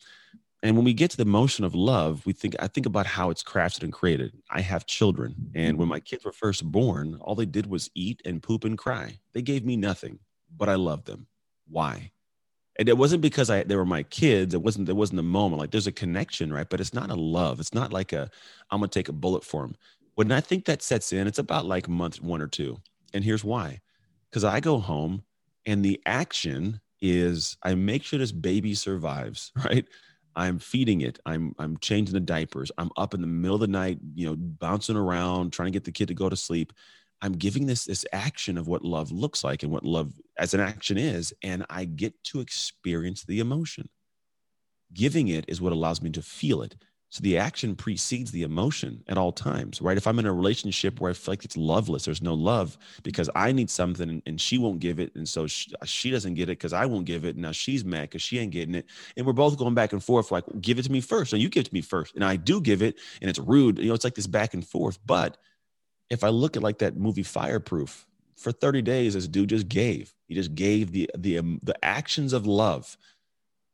and 0.62 0.76
when 0.76 0.84
we 0.84 0.92
get 0.92 1.10
to 1.10 1.16
the 1.16 1.24
motion 1.24 1.64
of 1.64 1.74
love 1.74 2.24
we 2.26 2.32
think 2.32 2.56
i 2.60 2.66
think 2.66 2.86
about 2.86 3.06
how 3.06 3.30
it's 3.30 3.42
crafted 3.42 3.82
and 3.82 3.92
created. 3.92 4.32
I 4.50 4.60
have 4.60 4.86
children 4.86 5.34
and 5.54 5.78
when 5.78 5.88
my 5.88 6.00
kids 6.00 6.24
were 6.24 6.32
first 6.32 6.64
born 6.64 7.18
all 7.20 7.34
they 7.34 7.46
did 7.46 7.66
was 7.66 7.90
eat 7.94 8.20
and 8.24 8.42
poop 8.42 8.64
and 8.64 8.76
cry. 8.76 9.18
They 9.32 9.42
gave 9.42 9.64
me 9.64 9.76
nothing 9.76 10.18
but 10.56 10.68
i 10.68 10.74
loved 10.74 11.06
them. 11.06 11.26
Why? 11.68 12.12
And 12.78 12.88
it 12.88 12.96
wasn't 12.96 13.22
because 13.22 13.50
i 13.50 13.62
they 13.62 13.76
were 13.76 13.84
my 13.84 14.02
kids. 14.04 14.54
It 14.54 14.62
wasn't 14.62 14.86
there 14.86 14.94
wasn't 14.94 15.20
a 15.20 15.24
moment. 15.24 15.60
Like 15.60 15.70
there's 15.70 15.86
a 15.86 15.92
connection 15.92 16.52
right? 16.52 16.68
But 16.68 16.80
it's 16.80 16.94
not 16.94 17.10
a 17.10 17.14
love. 17.14 17.60
It's 17.60 17.74
not 17.74 17.92
like 17.92 18.12
a 18.12 18.30
i'm 18.70 18.80
gonna 18.80 18.88
take 18.88 19.08
a 19.08 19.12
bullet 19.12 19.44
for 19.44 19.62
them 19.62 19.76
when 20.14 20.32
i 20.32 20.40
think 20.40 20.64
that 20.64 20.82
sets 20.82 21.12
in 21.12 21.26
it's 21.26 21.38
about 21.38 21.66
like 21.66 21.88
month 21.88 22.20
one 22.20 22.42
or 22.42 22.48
two. 22.48 22.78
And 23.14 23.24
here's 23.24 23.44
why. 23.44 23.80
Because 24.28 24.44
i 24.44 24.60
go 24.60 24.78
home 24.78 25.22
and 25.66 25.84
the 25.84 26.00
action 26.06 26.80
is 27.00 27.56
i 27.62 27.74
make 27.74 28.02
sure 28.02 28.18
this 28.18 28.32
baby 28.32 28.74
survives 28.74 29.52
right 29.64 29.86
I'm 30.38 30.60
feeding 30.60 31.00
it. 31.00 31.18
I'm 31.26 31.54
I'm 31.58 31.76
changing 31.78 32.14
the 32.14 32.20
diapers. 32.20 32.70
I'm 32.78 32.90
up 32.96 33.12
in 33.12 33.20
the 33.20 33.26
middle 33.26 33.56
of 33.56 33.60
the 33.60 33.66
night, 33.66 33.98
you 34.14 34.26
know, 34.26 34.36
bouncing 34.36 34.96
around, 34.96 35.52
trying 35.52 35.66
to 35.66 35.72
get 35.72 35.84
the 35.84 35.92
kid 35.92 36.08
to 36.08 36.14
go 36.14 36.28
to 36.28 36.36
sleep. 36.36 36.72
I'm 37.20 37.32
giving 37.32 37.66
this 37.66 37.86
this 37.86 38.06
action 38.12 38.56
of 38.56 38.68
what 38.68 38.84
love 38.84 39.10
looks 39.10 39.42
like 39.42 39.64
and 39.64 39.72
what 39.72 39.84
love 39.84 40.12
as 40.38 40.54
an 40.54 40.60
action 40.60 40.96
is, 40.96 41.34
and 41.42 41.66
I 41.68 41.84
get 41.86 42.22
to 42.26 42.40
experience 42.40 43.24
the 43.24 43.40
emotion. 43.40 43.88
Giving 44.94 45.26
it 45.28 45.44
is 45.48 45.60
what 45.60 45.72
allows 45.72 46.00
me 46.00 46.10
to 46.10 46.22
feel 46.22 46.62
it. 46.62 46.76
So 47.10 47.22
the 47.22 47.38
action 47.38 47.74
precedes 47.74 48.30
the 48.30 48.42
emotion 48.42 49.02
at 49.08 49.16
all 49.16 49.32
times, 49.32 49.80
right? 49.80 49.96
If 49.96 50.06
I'm 50.06 50.18
in 50.18 50.26
a 50.26 50.32
relationship 50.32 51.00
where 51.00 51.10
I 51.10 51.14
feel 51.14 51.32
like 51.32 51.44
it's 51.44 51.56
loveless, 51.56 52.04
there's 52.04 52.20
no 52.20 52.34
love 52.34 52.76
because 53.02 53.30
I 53.34 53.50
need 53.50 53.70
something 53.70 54.22
and 54.26 54.40
she 54.40 54.58
won't 54.58 54.80
give 54.80 55.00
it. 55.00 55.14
And 55.14 55.26
so 55.26 55.46
she, 55.46 55.72
she 55.84 56.10
doesn't 56.10 56.34
get 56.34 56.50
it 56.50 56.58
because 56.58 56.74
I 56.74 56.84
won't 56.84 57.06
give 57.06 57.24
it. 57.24 57.36
And 57.36 57.42
now 57.42 57.52
she's 57.52 57.82
mad 57.82 58.02
because 58.02 58.20
she 58.20 58.38
ain't 58.38 58.52
getting 58.52 58.74
it. 58.74 58.84
And 59.16 59.24
we're 59.24 59.32
both 59.32 59.56
going 59.56 59.74
back 59.74 59.94
and 59.94 60.04
forth 60.04 60.30
like, 60.30 60.44
give 60.60 60.78
it 60.78 60.82
to 60.82 60.92
me 60.92 61.00
first. 61.00 61.32
And 61.32 61.40
you 61.40 61.48
give 61.48 61.62
it 61.62 61.68
to 61.68 61.74
me 61.74 61.80
first. 61.80 62.14
And 62.14 62.22
I 62.22 62.36
do 62.36 62.60
give 62.60 62.82
it 62.82 62.98
and 63.22 63.30
it's 63.30 63.38
rude. 63.38 63.78
You 63.78 63.88
know, 63.88 63.94
it's 63.94 64.04
like 64.04 64.14
this 64.14 64.26
back 64.26 64.52
and 64.52 64.66
forth. 64.66 64.98
But 65.06 65.38
if 66.10 66.22
I 66.22 66.28
look 66.28 66.58
at 66.58 66.62
like 66.62 66.78
that 66.80 66.96
movie 66.96 67.22
Fireproof, 67.22 68.06
for 68.36 68.52
30 68.52 68.82
days, 68.82 69.14
this 69.14 69.26
dude 69.26 69.48
just 69.48 69.68
gave. 69.68 70.14
He 70.28 70.34
just 70.36 70.54
gave 70.54 70.92
the 70.92 71.10
the 71.18 71.38
um, 71.38 71.58
the 71.64 71.84
actions 71.84 72.32
of 72.32 72.46
love. 72.46 72.96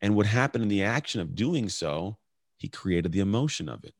And 0.01 0.17
what 0.17 0.25
happened 0.25 0.63
in 0.63 0.69
the 0.69 0.85
action 0.85 1.21
of 1.21 1.35
doing 1.35 1.69
so 1.69 2.17
he 2.57 2.69
created 2.69 3.13
the 3.13 3.21
emotion 3.21 3.69
of 3.69 3.85
it. 3.85 3.95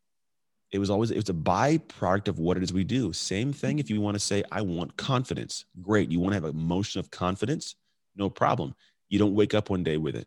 It 0.73 0.79
was 0.79 0.91
always, 0.91 1.11
it 1.11 1.17
was 1.17 1.29
a 1.29 1.35
byproduct 1.35 2.29
of 2.29 2.39
what 2.39 2.57
it 2.57 2.63
is 2.63 2.73
we 2.73 2.85
do. 2.85 3.13
Same 3.13 3.53
thing 3.53 3.79
if 3.79 3.91
you 3.91 4.01
want 4.01 4.17
to 4.17 4.21
say, 4.21 4.43
I 4.51 4.63
want 4.63 4.97
confidence. 4.97 5.65
Great. 5.81 6.11
You 6.11 6.19
want 6.21 6.33
to 6.33 6.37
have 6.37 6.45
an 6.45 6.51
emotion 6.51 6.99
of 6.99 7.11
confidence? 7.11 7.77
No 8.17 8.29
problem. 8.29 8.75
You 9.09 9.19
don't 9.19 9.35
wake 9.35 9.55
up 9.55 9.71
one 9.71 9.85
day 9.85 9.99
with 9.99 10.17
it. 10.17 10.27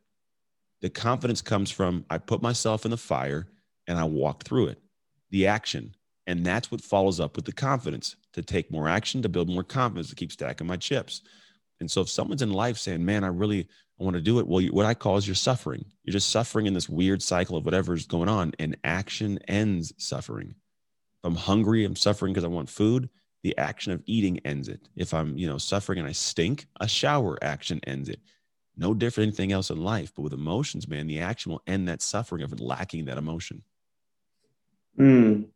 The 0.82 0.90
confidence 0.90 1.42
comes 1.42 1.72
from 1.72 2.06
I 2.10 2.18
put 2.18 2.42
myself 2.42 2.86
in 2.86 2.92
the 2.92 2.98
fire 2.98 3.48
and 3.88 3.98
I 3.98 4.04
walk 4.04 4.44
through 4.44 4.68
it, 4.68 4.80
the 5.32 5.48
action. 5.48 5.96
And 6.28 6.46
that's 6.46 6.72
what 6.72 6.82
follows 6.82 7.20
up 7.20 7.36
with 7.36 7.46
the 7.46 7.54
confidence 7.54 8.16
to 8.34 8.42
take 8.42 8.72
more 8.72 8.88
action, 8.88 9.22
to 9.24 9.30
build 9.30 9.50
more 9.50 9.64
confidence, 9.64 10.10
to 10.10 10.16
keep 10.16 10.32
stacking 10.32 10.68
my 10.68 10.76
chips. 10.76 11.22
And 11.80 11.90
so 11.90 12.02
if 12.02 12.10
someone's 12.10 12.42
in 12.42 12.52
life 12.52 12.78
saying, 12.78 13.04
man, 13.04 13.24
I 13.24 13.28
really 13.28 13.68
I 14.00 14.04
want 14.04 14.16
to 14.16 14.22
do 14.22 14.40
it, 14.40 14.48
well, 14.48 14.64
what 14.68 14.86
I 14.86 14.94
call 14.94 15.18
is 15.18 15.28
you're 15.28 15.36
suffering. 15.36 15.86
You're 16.04 16.14
just 16.14 16.30
suffering 16.30 16.68
in 16.68 16.74
this 16.74 16.88
weird 16.88 17.22
cycle 17.22 17.58
of 17.58 17.66
whatever's 17.66 18.06
going 18.06 18.30
on, 18.30 18.54
and 18.60 18.78
action 18.84 19.40
ends 19.48 19.94
suffering. 19.98 20.50
If 20.50 21.24
I'm 21.24 21.36
hungry, 21.36 21.84
I'm 21.84 21.96
suffering 21.96 22.34
because 22.34 22.44
I 22.44 22.50
want 22.50 22.70
food. 22.70 23.10
The 23.44 23.58
action 23.58 23.92
of 23.94 24.04
eating 24.06 24.40
ends 24.46 24.68
it. 24.68 24.88
If 24.96 25.14
I'm, 25.14 25.38
you 25.38 25.48
know, 25.48 25.58
suffering 25.58 26.00
and 26.00 26.08
I 26.08 26.12
stink, 26.12 26.68
a 26.80 26.88
shower 26.88 27.38
action 27.42 27.80
ends 27.88 28.10
it. 28.10 28.20
No 28.76 28.94
different 28.94 29.30
anything 29.30 29.52
else 29.52 29.72
in 29.72 29.84
life. 29.84 30.12
But 30.16 30.22
with 30.22 30.34
emotions, 30.34 30.88
man, 30.88 31.08
the 31.08 31.20
action 31.20 31.52
will 31.52 31.64
end 31.66 31.88
that 31.88 32.04
suffering 32.04 32.44
of 32.44 32.60
lacking 32.60 33.06
that 33.06 33.18
emotion. 33.18 33.64
Mm. 35.00 35.48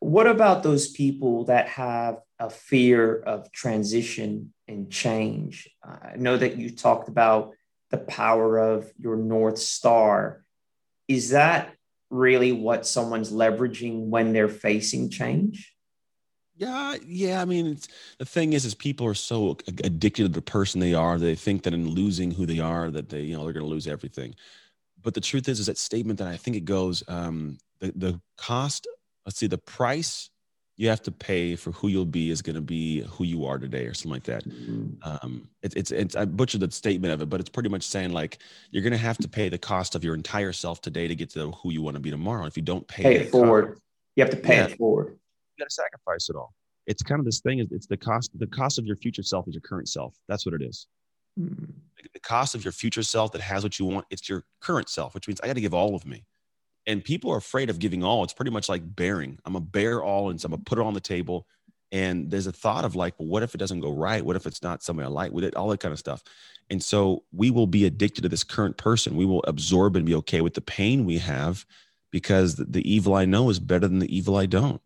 What 0.00 0.26
about 0.26 0.62
those 0.62 0.88
people 0.88 1.44
that 1.44 1.68
have 1.68 2.20
a 2.38 2.50
fear 2.50 3.16
of 3.16 3.52
transition 3.52 4.52
and 4.66 4.90
change? 4.90 5.68
I 5.82 6.16
know 6.16 6.36
that 6.36 6.56
you 6.56 6.70
talked 6.70 7.08
about 7.08 7.54
the 7.90 7.98
power 7.98 8.58
of 8.58 8.90
your 8.98 9.16
North 9.16 9.58
Star. 9.58 10.44
Is 11.06 11.30
that 11.30 11.74
really 12.10 12.52
what 12.52 12.86
someone's 12.86 13.32
leveraging 13.32 14.08
when 14.08 14.32
they're 14.32 14.48
facing 14.48 15.10
change? 15.10 15.74
Yeah, 16.56 16.96
yeah. 17.06 17.40
I 17.40 17.44
mean, 17.44 17.78
the 18.18 18.24
thing 18.24 18.52
is, 18.52 18.64
is 18.64 18.74
people 18.74 19.06
are 19.06 19.14
so 19.14 19.56
addicted 19.84 20.24
to 20.24 20.28
the 20.28 20.42
person 20.42 20.80
they 20.80 20.92
are. 20.92 21.16
They 21.16 21.36
think 21.36 21.62
that 21.62 21.72
in 21.72 21.88
losing 21.88 22.32
who 22.32 22.46
they 22.46 22.58
are, 22.58 22.90
that 22.90 23.08
they, 23.08 23.22
you 23.22 23.36
know, 23.36 23.44
they're 23.44 23.52
going 23.52 23.64
to 23.64 23.70
lose 23.70 23.86
everything. 23.86 24.34
But 25.00 25.14
the 25.14 25.20
truth 25.20 25.48
is, 25.48 25.60
is 25.60 25.66
that 25.66 25.78
statement 25.78 26.18
that 26.18 26.26
I 26.26 26.36
think 26.36 26.56
it 26.56 26.64
goes, 26.64 27.04
um, 27.06 27.58
the 27.78 27.92
the 27.94 28.20
cost. 28.36 28.88
Let's 29.24 29.38
see, 29.38 29.46
the 29.46 29.58
price 29.58 30.30
you 30.78 30.88
have 30.88 31.02
to 31.02 31.10
pay 31.10 31.56
for 31.56 31.72
who 31.72 31.88
you'll 31.88 32.06
be 32.06 32.30
is 32.30 32.40
going 32.40 32.54
to 32.54 32.62
be 32.62 33.00
who 33.02 33.24
you 33.24 33.44
are 33.44 33.58
today 33.58 33.84
or 33.84 33.94
something 33.94 34.12
like 34.12 34.22
that. 34.22 34.48
Mm-hmm. 34.48 34.90
Um, 35.02 35.48
it, 35.60 35.74
it's, 35.76 35.90
it's, 35.90 36.14
I 36.14 36.24
butchered 36.24 36.60
the 36.60 36.70
statement 36.70 37.12
of 37.12 37.20
it, 37.20 37.28
but 37.28 37.40
it's 37.40 37.48
pretty 37.50 37.68
much 37.68 37.82
saying 37.82 38.12
like, 38.12 38.38
you're 38.70 38.84
going 38.84 38.92
to 38.92 38.96
have 38.96 39.18
to 39.18 39.28
pay 39.28 39.48
the 39.48 39.58
cost 39.58 39.96
of 39.96 40.04
your 40.04 40.14
entire 40.14 40.52
self 40.52 40.80
today 40.80 41.08
to 41.08 41.16
get 41.16 41.30
to 41.30 41.50
who 41.50 41.72
you 41.72 41.82
want 41.82 41.96
to 41.96 42.00
be 42.00 42.12
tomorrow. 42.12 42.46
If 42.46 42.56
you 42.56 42.62
don't 42.62 42.86
pay, 42.86 43.02
pay 43.02 43.16
it 43.16 43.30
forward, 43.30 43.70
cost, 43.70 43.80
you 44.14 44.22
have 44.22 44.30
to 44.30 44.36
pay 44.36 44.56
yeah, 44.56 44.66
it 44.66 44.78
forward. 44.78 45.18
You 45.56 45.64
got 45.64 45.68
to 45.68 45.74
sacrifice 45.74 46.30
it 46.30 46.36
all. 46.36 46.54
It's 46.86 47.02
kind 47.02 47.18
of 47.18 47.24
this 47.24 47.40
thing. 47.40 47.58
is 47.58 47.72
It's 47.72 47.88
the 47.88 47.96
cost, 47.96 48.30
the 48.38 48.46
cost 48.46 48.78
of 48.78 48.86
your 48.86 48.96
future 48.96 49.24
self 49.24 49.48
is 49.48 49.54
your 49.54 49.62
current 49.62 49.88
self. 49.88 50.14
That's 50.28 50.46
what 50.46 50.54
it 50.54 50.62
is. 50.62 50.86
Mm-hmm. 51.38 51.72
The 52.14 52.20
cost 52.20 52.54
of 52.54 52.64
your 52.64 52.72
future 52.72 53.02
self 53.02 53.32
that 53.32 53.40
has 53.40 53.64
what 53.64 53.80
you 53.80 53.84
want. 53.86 54.06
It's 54.10 54.28
your 54.28 54.44
current 54.60 54.88
self, 54.88 55.12
which 55.14 55.26
means 55.26 55.40
I 55.40 55.48
got 55.48 55.54
to 55.54 55.60
give 55.60 55.74
all 55.74 55.96
of 55.96 56.06
me 56.06 56.24
and 56.88 57.04
people 57.04 57.30
are 57.30 57.36
afraid 57.36 57.68
of 57.68 57.78
giving 57.78 58.02
all. 58.02 58.24
It's 58.24 58.32
pretty 58.32 58.50
much 58.50 58.68
like 58.68 58.82
bearing. 58.96 59.38
I'm 59.44 59.52
gonna 59.52 59.64
bear 59.64 60.02
all, 60.02 60.30
and 60.30 60.40
so 60.40 60.46
I'm 60.46 60.52
gonna 60.52 60.62
put 60.64 60.78
it 60.78 60.84
on 60.84 60.94
the 60.94 61.00
table. 61.00 61.46
And 61.92 62.30
there's 62.30 62.46
a 62.46 62.52
thought 62.52 62.84
of 62.84 62.96
like, 62.96 63.14
well, 63.18 63.28
what 63.28 63.42
if 63.42 63.54
it 63.54 63.58
doesn't 63.58 63.80
go 63.80 63.92
right? 63.92 64.24
What 64.24 64.36
if 64.36 64.46
it's 64.46 64.62
not 64.62 64.82
somebody 64.82 65.06
I 65.06 65.10
like 65.10 65.32
with 65.32 65.44
it? 65.44 65.54
All 65.54 65.68
that 65.68 65.80
kind 65.80 65.92
of 65.92 65.98
stuff. 65.98 66.22
And 66.70 66.82
so 66.82 67.24
we 67.32 67.50
will 67.50 67.66
be 67.66 67.86
addicted 67.86 68.22
to 68.22 68.28
this 68.28 68.44
current 68.44 68.76
person. 68.76 69.16
We 69.16 69.24
will 69.24 69.42
absorb 69.46 69.96
and 69.96 70.04
be 70.04 70.14
okay 70.16 70.40
with 70.40 70.54
the 70.54 70.60
pain 70.60 71.06
we 71.06 71.18
have 71.18 71.64
because 72.10 72.56
the, 72.56 72.64
the 72.64 72.90
evil 72.90 73.14
I 73.14 73.24
know 73.24 73.48
is 73.48 73.58
better 73.58 73.88
than 73.88 74.00
the 74.00 74.14
evil 74.14 74.36
I 74.36 74.46
don't. 74.46 74.80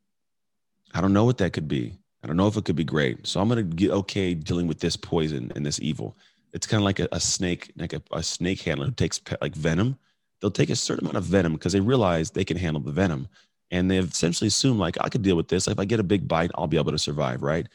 I 0.94 1.00
don't 1.00 1.12
know 1.12 1.24
what 1.24 1.38
that 1.38 1.53
could 1.53 1.66
be. 1.66 1.98
I 2.22 2.26
don't 2.26 2.36
know 2.36 2.46
if 2.46 2.57
it 2.57 2.64
could 2.64 2.76
be 2.76 2.84
great. 2.84 3.26
So 3.26 3.40
I'm 3.40 3.48
gonna 3.48 3.62
get 3.62 3.90
okay 3.90 4.34
dealing 4.34 4.66
with 4.66 4.80
this 4.80 4.96
poison 4.96 5.53
and 5.55 5.64
this 5.64 5.80
evil. 5.80 6.16
It's 6.53 6.66
kind 6.66 6.80
of 6.80 6.84
like 6.84 7.00
a, 7.00 7.09
a 7.12 7.20
snake, 7.20 7.72
like 7.76 7.92
a, 7.92 8.03
a 8.12 8.22
snake 8.22 8.62
handler 8.62 8.86
who 8.86 8.92
takes 8.92 9.18
pe- 9.18 9.36
like 9.40 9.55
venom 9.55 9.98
they'll 10.43 10.51
take 10.51 10.70
a 10.70 10.76
certain 10.76 11.07
amount 11.07 11.16
of 11.16 11.24
venom 11.24 11.53
because 11.53 11.72
they 11.72 11.80
realize 11.80 12.30
they 12.30 12.45
can 12.45 12.57
handle 12.57 12.82
the 12.82 12.93
venom. 12.93 13.28
And 13.70 13.90
they've 13.90 14.11
essentially 14.11 14.49
assumed, 14.49 14.78
like, 14.78 14.99
I 15.01 15.09
could 15.09 15.22
deal 15.22 15.36
with 15.36 15.49
this. 15.49 15.66
If 15.66 15.78
I 15.78 15.86
get 15.86 16.01
a 16.01 16.03
big 16.03 16.28
bite, 16.28 16.51
I'll 16.57 16.66
be 16.66 16.76
able 16.76 16.93
to 16.93 16.99
survive, 16.99 17.43
right? 17.43 17.66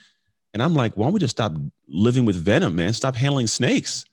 And 0.54 0.62
I'm 0.62 0.76
like, 0.76 0.96
why 0.96 1.06
don't 1.06 1.14
we 1.14 1.20
just 1.20 1.36
stop 1.36 1.54
living 1.88 2.26
with 2.26 2.36
venom, 2.36 2.76
man? 2.76 2.94
Stop 2.94 3.16
handling 3.16 3.48
snakes, 3.48 4.06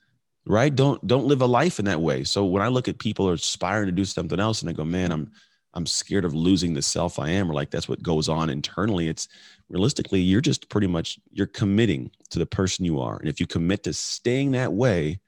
right? 0.47 0.73
Don't 0.73 1.05
don't 1.05 1.25
live 1.25 1.41
a 1.41 1.45
life 1.45 1.77
in 1.77 1.85
that 1.85 2.01
way. 2.01 2.23
So 2.23 2.43
when 2.45 2.63
I 2.63 2.69
look 2.69 2.87
at 2.87 2.97
people 2.97 3.29
are 3.29 3.33
aspiring 3.33 3.85
to 3.85 3.91
do 3.91 4.05
something 4.05 4.39
else, 4.39 4.61
and 4.61 4.69
I 4.69 4.73
go, 4.73 4.83
man, 4.83 5.11
I'm 5.11 5.31
I'm 5.75 5.85
scared 5.85 6.25
of 6.25 6.33
losing 6.33 6.73
the 6.73 6.81
self 6.81 7.19
I 7.19 7.29
am, 7.29 7.51
or 7.51 7.53
like 7.53 7.69
that's 7.69 7.89
what 7.89 8.01
goes 8.01 8.29
on 8.29 8.49
internally. 8.49 9.07
It's 9.07 9.27
realistically, 9.69 10.21
you're 10.21 10.41
just 10.41 10.69
pretty 10.69 10.87
much 10.87 11.19
you're 11.31 11.47
committing 11.47 12.11
to 12.31 12.39
the 12.39 12.45
person 12.45 12.85
you 12.85 12.99
are. 12.99 13.17
And 13.17 13.27
if 13.27 13.39
you 13.39 13.47
commit 13.47 13.83
to 13.83 13.93
staying 13.93 14.51
that 14.51 14.73
way, 14.73 15.19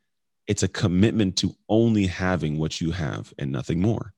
it's 0.47 0.63
a 0.63 0.67
commitment 0.67 1.35
to 1.37 1.55
only 1.69 2.07
having 2.07 2.57
what 2.57 2.81
you 2.81 2.91
have 2.91 3.33
and 3.37 3.51
nothing 3.51 3.81
more. 3.81 4.13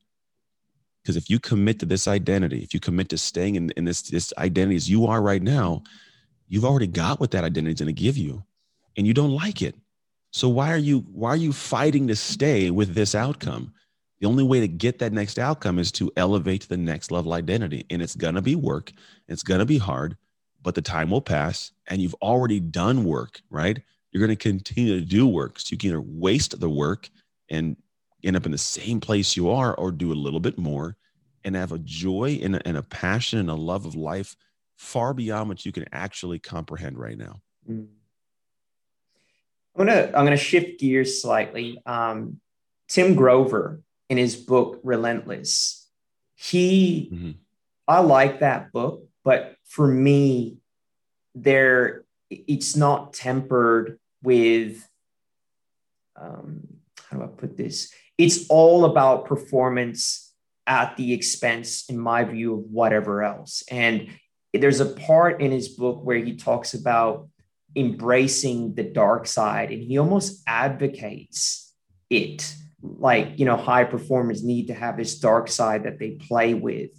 Because 1.02 1.18
if 1.18 1.30
you 1.30 1.40
commit 1.40 1.80
to 1.80 1.86
this 1.86 2.08
identity, 2.08 2.62
if 2.62 2.74
you 2.74 2.80
commit 2.80 3.10
to 3.10 3.18
staying 3.18 3.56
in, 3.56 3.72
in 3.72 3.86
this, 3.86 4.04
this 4.04 4.32
identity 4.38 4.76
as 4.76 4.90
you 4.90 5.08
are 5.08 5.22
right 5.22 5.42
now, 5.42 5.84
you've 6.48 6.66
already 6.66 6.88
got 6.88 7.20
what 7.20 7.32
that 7.32 7.44
identity 7.44 7.74
is 7.74 7.80
going 7.80 7.96
to 7.96 8.02
give 8.02 8.18
you 8.18 8.44
and 8.96 9.08
you 9.08 9.14
don't 9.14 9.32
like 9.32 9.62
it. 9.62 9.76
So 10.32 10.48
why 10.50 10.72
are 10.72 10.78
you 10.78 11.00
why 11.12 11.30
are 11.30 11.38
you 11.38 11.52
fighting 11.52 12.08
to 12.08 12.16
stay 12.16 12.70
with 12.70 12.94
this 12.94 13.16
outcome? 13.16 13.74
The 14.20 14.28
only 14.28 14.44
way 14.44 14.60
to 14.60 14.68
get 14.68 15.00
that 15.00 15.14
next 15.14 15.40
outcome 15.40 15.80
is 15.80 15.92
to 15.94 16.12
elevate 16.18 16.62
to 16.62 16.70
the 16.70 16.78
next 16.78 17.10
level 17.10 17.34
identity. 17.34 17.86
And 17.90 18.02
it's 18.02 18.16
going 18.16 18.36
to 18.36 18.42
be 18.42 18.56
work, 18.56 18.92
it's 19.28 19.44
going 19.44 19.60
to 19.60 19.66
be 19.66 19.78
hard, 19.80 20.18
but 20.62 20.76
the 20.76 20.82
time 20.82 21.10
will 21.10 21.22
pass 21.22 21.72
and 21.88 22.02
you've 22.02 22.16
already 22.16 22.60
done 22.60 23.06
work, 23.06 23.42
right? 23.50 23.82
You're 24.12 24.26
going 24.26 24.36
to 24.36 24.42
continue 24.42 25.00
to 25.00 25.06
do 25.06 25.28
work. 25.28 25.60
So 25.60 25.74
you 25.74 25.78
can 25.78 25.90
either 25.90 26.02
waste 26.02 26.60
the 26.60 26.70
work 26.70 27.10
and 27.50 27.78
end 28.24 28.36
up 28.36 28.46
in 28.46 28.52
the 28.52 28.58
same 28.58 29.00
place 29.00 29.36
you 29.38 29.50
are 29.50 29.74
or 29.76 29.92
do 29.92 30.12
a 30.12 30.14
little 30.14 30.40
bit 30.40 30.58
more 30.58 30.98
and 31.44 31.56
have 31.56 31.72
a 31.72 31.80
joy 31.80 32.40
and 32.42 32.56
a, 32.56 32.68
and 32.68 32.78
a 32.78 32.84
passion 32.84 33.40
and 33.40 33.50
a 33.50 33.56
love 33.56 33.86
of 33.86 33.96
life 33.96 34.36
far 34.78 35.14
beyond 35.14 35.50
what 35.50 35.66
you 35.66 35.72
can 35.72 35.86
actually 35.92 36.40
comprehend 36.40 36.98
right 36.98 37.18
now. 37.18 37.42
Mm. 37.70 37.88
I'm 39.76 39.86
gonna 39.86 40.06
I'm 40.08 40.26
gonna 40.26 40.38
shift 40.38 40.80
gears 40.80 41.22
slightly. 41.22 41.82
Um, 41.86 42.42
Tim 42.88 43.16
Grover 43.16 43.82
in 44.10 44.18
his 44.18 44.36
book 44.36 44.80
Relentless, 44.84 45.88
he 46.36 47.10
mm-hmm. 47.14 47.32
I 47.88 48.00
like 48.00 48.40
that 48.40 48.72
book, 48.72 49.08
but 49.24 49.56
for 49.66 49.88
me, 49.88 50.58
there 51.36 52.04
it's 52.30 52.76
not 52.76 53.14
tempered 53.14 54.00
with 54.22 54.88
um, 56.20 56.68
how 57.10 57.18
do 57.18 57.24
I 57.24 57.28
put 57.28 57.58
this? 57.58 57.92
It's 58.18 58.48
all 58.50 58.86
about 58.86 59.26
performance 59.26 60.34
at 60.68 60.98
the 60.98 61.14
expense, 61.14 61.90
in 61.90 61.98
my 61.98 62.24
view, 62.24 62.56
of 62.56 62.60
whatever 62.66 63.24
else. 63.24 63.64
And 63.72 64.10
there's 64.54 64.80
a 64.80 64.86
part 64.86 65.42
in 65.42 65.52
his 65.52 65.70
book 65.70 66.04
where 66.04 66.18
he 66.18 66.36
talks 66.36 66.74
about 66.74 67.28
embracing 67.76 68.76
the 68.76 68.84
dark 68.84 69.28
side, 69.28 69.72
and 69.72 69.82
he 69.82 69.98
almost 69.98 70.44
advocates 70.46 71.74
it. 72.10 72.54
Like, 72.82 73.38
you 73.38 73.46
know, 73.46 73.58
high 73.58 73.84
performers 73.84 74.44
need 74.44 74.68
to 74.68 74.74
have 74.74 74.98
this 74.98 75.20
dark 75.20 75.50
side 75.50 75.84
that 75.84 76.00
they 76.00 76.12
play 76.12 76.54
with. 76.54 76.92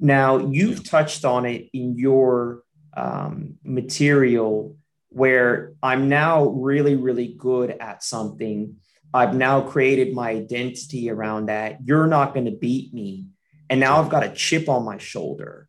Now, 0.00 0.38
you've 0.38 0.84
touched 0.84 1.24
on 1.24 1.46
it 1.46 1.68
in 1.72 1.96
your 1.96 2.62
um, 2.96 3.58
material 3.64 4.76
where 5.08 5.74
I'm 5.82 6.08
now 6.08 6.46
really, 6.46 6.96
really 6.96 7.28
good 7.28 7.70
at 7.70 8.02
something. 8.02 8.76
I've 9.12 9.34
now 9.34 9.60
created 9.60 10.14
my 10.14 10.30
identity 10.30 11.10
around 11.10 11.46
that. 11.46 11.78
You're 11.84 12.06
not 12.06 12.32
going 12.32 12.46
to 12.46 12.52
beat 12.52 12.94
me. 12.94 13.26
And 13.68 13.78
now 13.78 14.00
I've 14.00 14.10
got 14.10 14.24
a 14.24 14.30
chip 14.30 14.68
on 14.68 14.84
my 14.84 14.98
shoulder. 14.98 15.68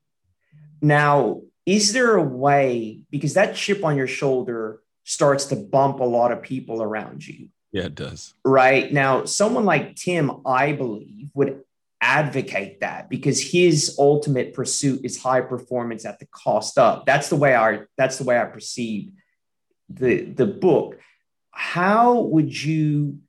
Now, 0.82 1.42
is 1.66 1.94
there 1.94 2.16
a 2.16 2.24
way, 2.24 3.02
because 3.10 3.34
that 3.36 3.56
chip 3.56 3.84
on 3.84 3.98
your 3.98 4.08
shoulder 4.08 4.82
starts 5.04 5.46
to 5.46 5.56
bump 5.56 6.00
a 6.00 6.06
lot 6.06 6.32
of 6.32 6.42
people 6.42 6.82
around 6.82 7.26
you? 7.28 7.50
Yeah, 7.72 7.84
it 7.86 7.96
does. 7.96 8.34
Right. 8.46 8.92
Now, 8.94 9.26
someone 9.26 9.66
like 9.66 9.96
Tim, 9.96 10.32
I 10.46 10.74
believe, 10.74 11.30
would 11.34 11.63
advocate 12.04 12.82
that 12.82 13.10
because 13.10 13.42
his 13.42 13.96
ultimate 13.98 14.54
pursuit 14.54 15.00
is 15.06 15.18
high 15.18 15.40
performance 15.40 16.06
at 16.06 16.20
the 16.20 16.26
cost 16.28 16.78
of. 16.78 17.06
That's 17.06 17.30
the 17.30 17.38
way 17.38 17.56
I 17.56 17.80
that's 17.98 18.18
the 18.18 18.26
way 18.26 18.38
I 18.38 18.44
perceive 18.44 19.12
the 19.90 20.26
the 20.26 20.46
book. 20.46 21.00
How 21.52 22.20
would 22.20 22.62
you 22.62 23.20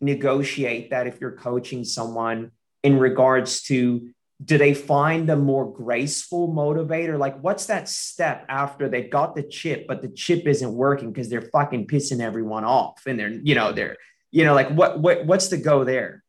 negotiate 0.00 0.90
that 0.90 1.06
if 1.06 1.20
you're 1.20 1.36
coaching 1.36 1.84
someone 1.84 2.50
in 2.82 2.98
regards 2.98 3.62
to 3.62 4.10
do 4.44 4.58
they 4.58 4.74
find 4.74 5.30
a 5.30 5.36
more 5.36 5.72
graceful 5.72 6.52
motivator? 6.52 7.16
Like, 7.16 7.38
what's 7.40 7.66
that 7.66 7.88
step 7.88 8.44
after 8.48 8.88
they 8.88 9.02
got 9.02 9.36
the 9.36 9.44
chip, 9.44 9.86
but 9.86 10.02
the 10.02 10.08
chip 10.08 10.46
isn't 10.46 10.74
working 10.74 11.12
because 11.12 11.30
they're 11.30 11.48
fucking 11.52 11.86
pissing 11.86 12.20
everyone 12.20 12.64
off 12.64 13.02
and 13.06 13.18
they're, 13.18 13.30
you 13.30 13.54
know, 13.54 13.70
they're, 13.70 13.96
you 14.32 14.44
know, 14.44 14.54
like 14.54 14.70
what, 14.70 14.98
what, 14.98 15.24
what's 15.24 15.48
the 15.48 15.56
go 15.56 15.84
there? 15.84 16.23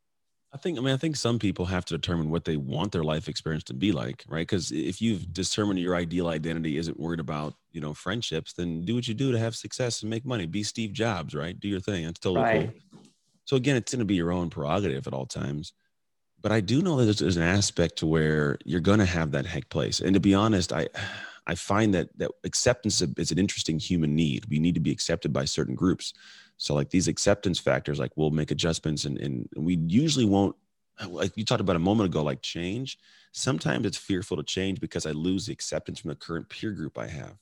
I 0.56 0.58
think, 0.58 0.78
I 0.78 0.82
mean, 0.82 0.94
I 0.94 0.98
think 0.98 1.18
some 1.18 1.38
people 1.38 1.66
have 1.66 1.84
to 1.86 1.98
determine 1.98 2.30
what 2.30 2.46
they 2.46 2.56
want 2.56 2.94
their 2.94 3.04
life 3.04 3.28
experience 3.28 3.66
to 3.66 3.74
be 3.74 3.92
like, 3.92 4.24
right? 4.30 4.48
Because 4.48 4.72
if 4.72 5.02
you've 5.02 5.34
determined 5.34 5.80
your 5.82 5.98
ideal 5.98 6.30
identity 6.30 6.78
isn't 6.78 6.98
worried 6.98 7.20
about, 7.20 7.56
you 7.74 7.82
know, 7.82 7.94
friendships, 7.94 8.54
then 8.54 8.86
do 8.86 8.96
what 8.96 9.06
you 9.06 9.14
do 9.14 9.34
to 9.34 9.38
have 9.38 9.54
success 9.54 10.02
and 10.02 10.10
make 10.10 10.26
money. 10.26 10.46
Be 10.46 10.64
Steve 10.64 10.94
Jobs, 10.94 11.36
right? 11.36 11.60
Do 11.60 11.68
your 11.68 11.82
thing. 11.82 12.06
It's 12.06 12.22
totally 12.22 12.42
right. 12.42 12.72
cool. 12.92 13.02
So 13.44 13.58
again, 13.58 13.76
it's 13.76 13.92
going 13.92 14.00
to 14.00 14.06
be 14.06 14.16
your 14.16 14.32
own 14.32 14.50
prerogative 14.50 15.08
at 15.08 15.14
all 15.14 15.26
times 15.26 15.74
but 16.46 16.52
I 16.52 16.60
do 16.60 16.80
know 16.84 16.98
that 16.98 17.06
there's, 17.06 17.18
there's 17.18 17.38
an 17.38 17.42
aspect 17.42 17.96
to 17.98 18.06
where 18.06 18.60
you're 18.66 18.80
going 18.80 19.00
to 19.00 19.06
have 19.06 19.32
that 19.32 19.48
heck 19.48 19.68
place. 19.70 20.00
And 20.00 20.14
to 20.14 20.20
be 20.20 20.36
honest, 20.36 20.72
I, 20.72 20.88
I 21.48 21.56
find 21.56 21.94
that 21.94 22.10
that 22.18 22.32
acceptance 22.44 23.02
is 23.02 23.32
an 23.32 23.40
interesting 23.40 23.80
human 23.80 24.16
need. 24.16 24.46
We 24.46 24.60
need 24.60 24.76
to 24.76 24.82
be 24.82 24.92
accepted 24.92 25.32
by 25.32 25.46
certain 25.46 25.76
groups. 25.76 26.14
So 26.58 26.74
like 26.74 26.90
these 26.90 27.08
acceptance 27.08 27.60
factors, 27.60 28.00
like 28.00 28.12
we'll 28.16 28.32
make 28.32 28.52
adjustments 28.52 29.06
and, 29.06 29.18
and 29.20 29.48
we 29.56 29.78
usually 29.88 30.26
won't, 30.26 30.56
like 31.08 31.36
you 31.36 31.44
talked 31.44 31.62
about 31.62 31.76
a 31.76 31.80
moment 31.80 32.10
ago, 32.10 32.24
like 32.24 32.42
change. 32.42 32.98
Sometimes 33.32 33.86
it's 33.86 33.98
fearful 33.98 34.38
to 34.38 34.44
change 34.44 34.80
because 34.80 35.06
I 35.06 35.12
lose 35.12 35.46
the 35.46 35.54
acceptance 35.54 36.00
from 36.00 36.10
the 36.10 36.16
current 36.16 36.50
peer 36.50 36.72
group 36.72 36.98
I 36.98 37.08
have. 37.08 37.36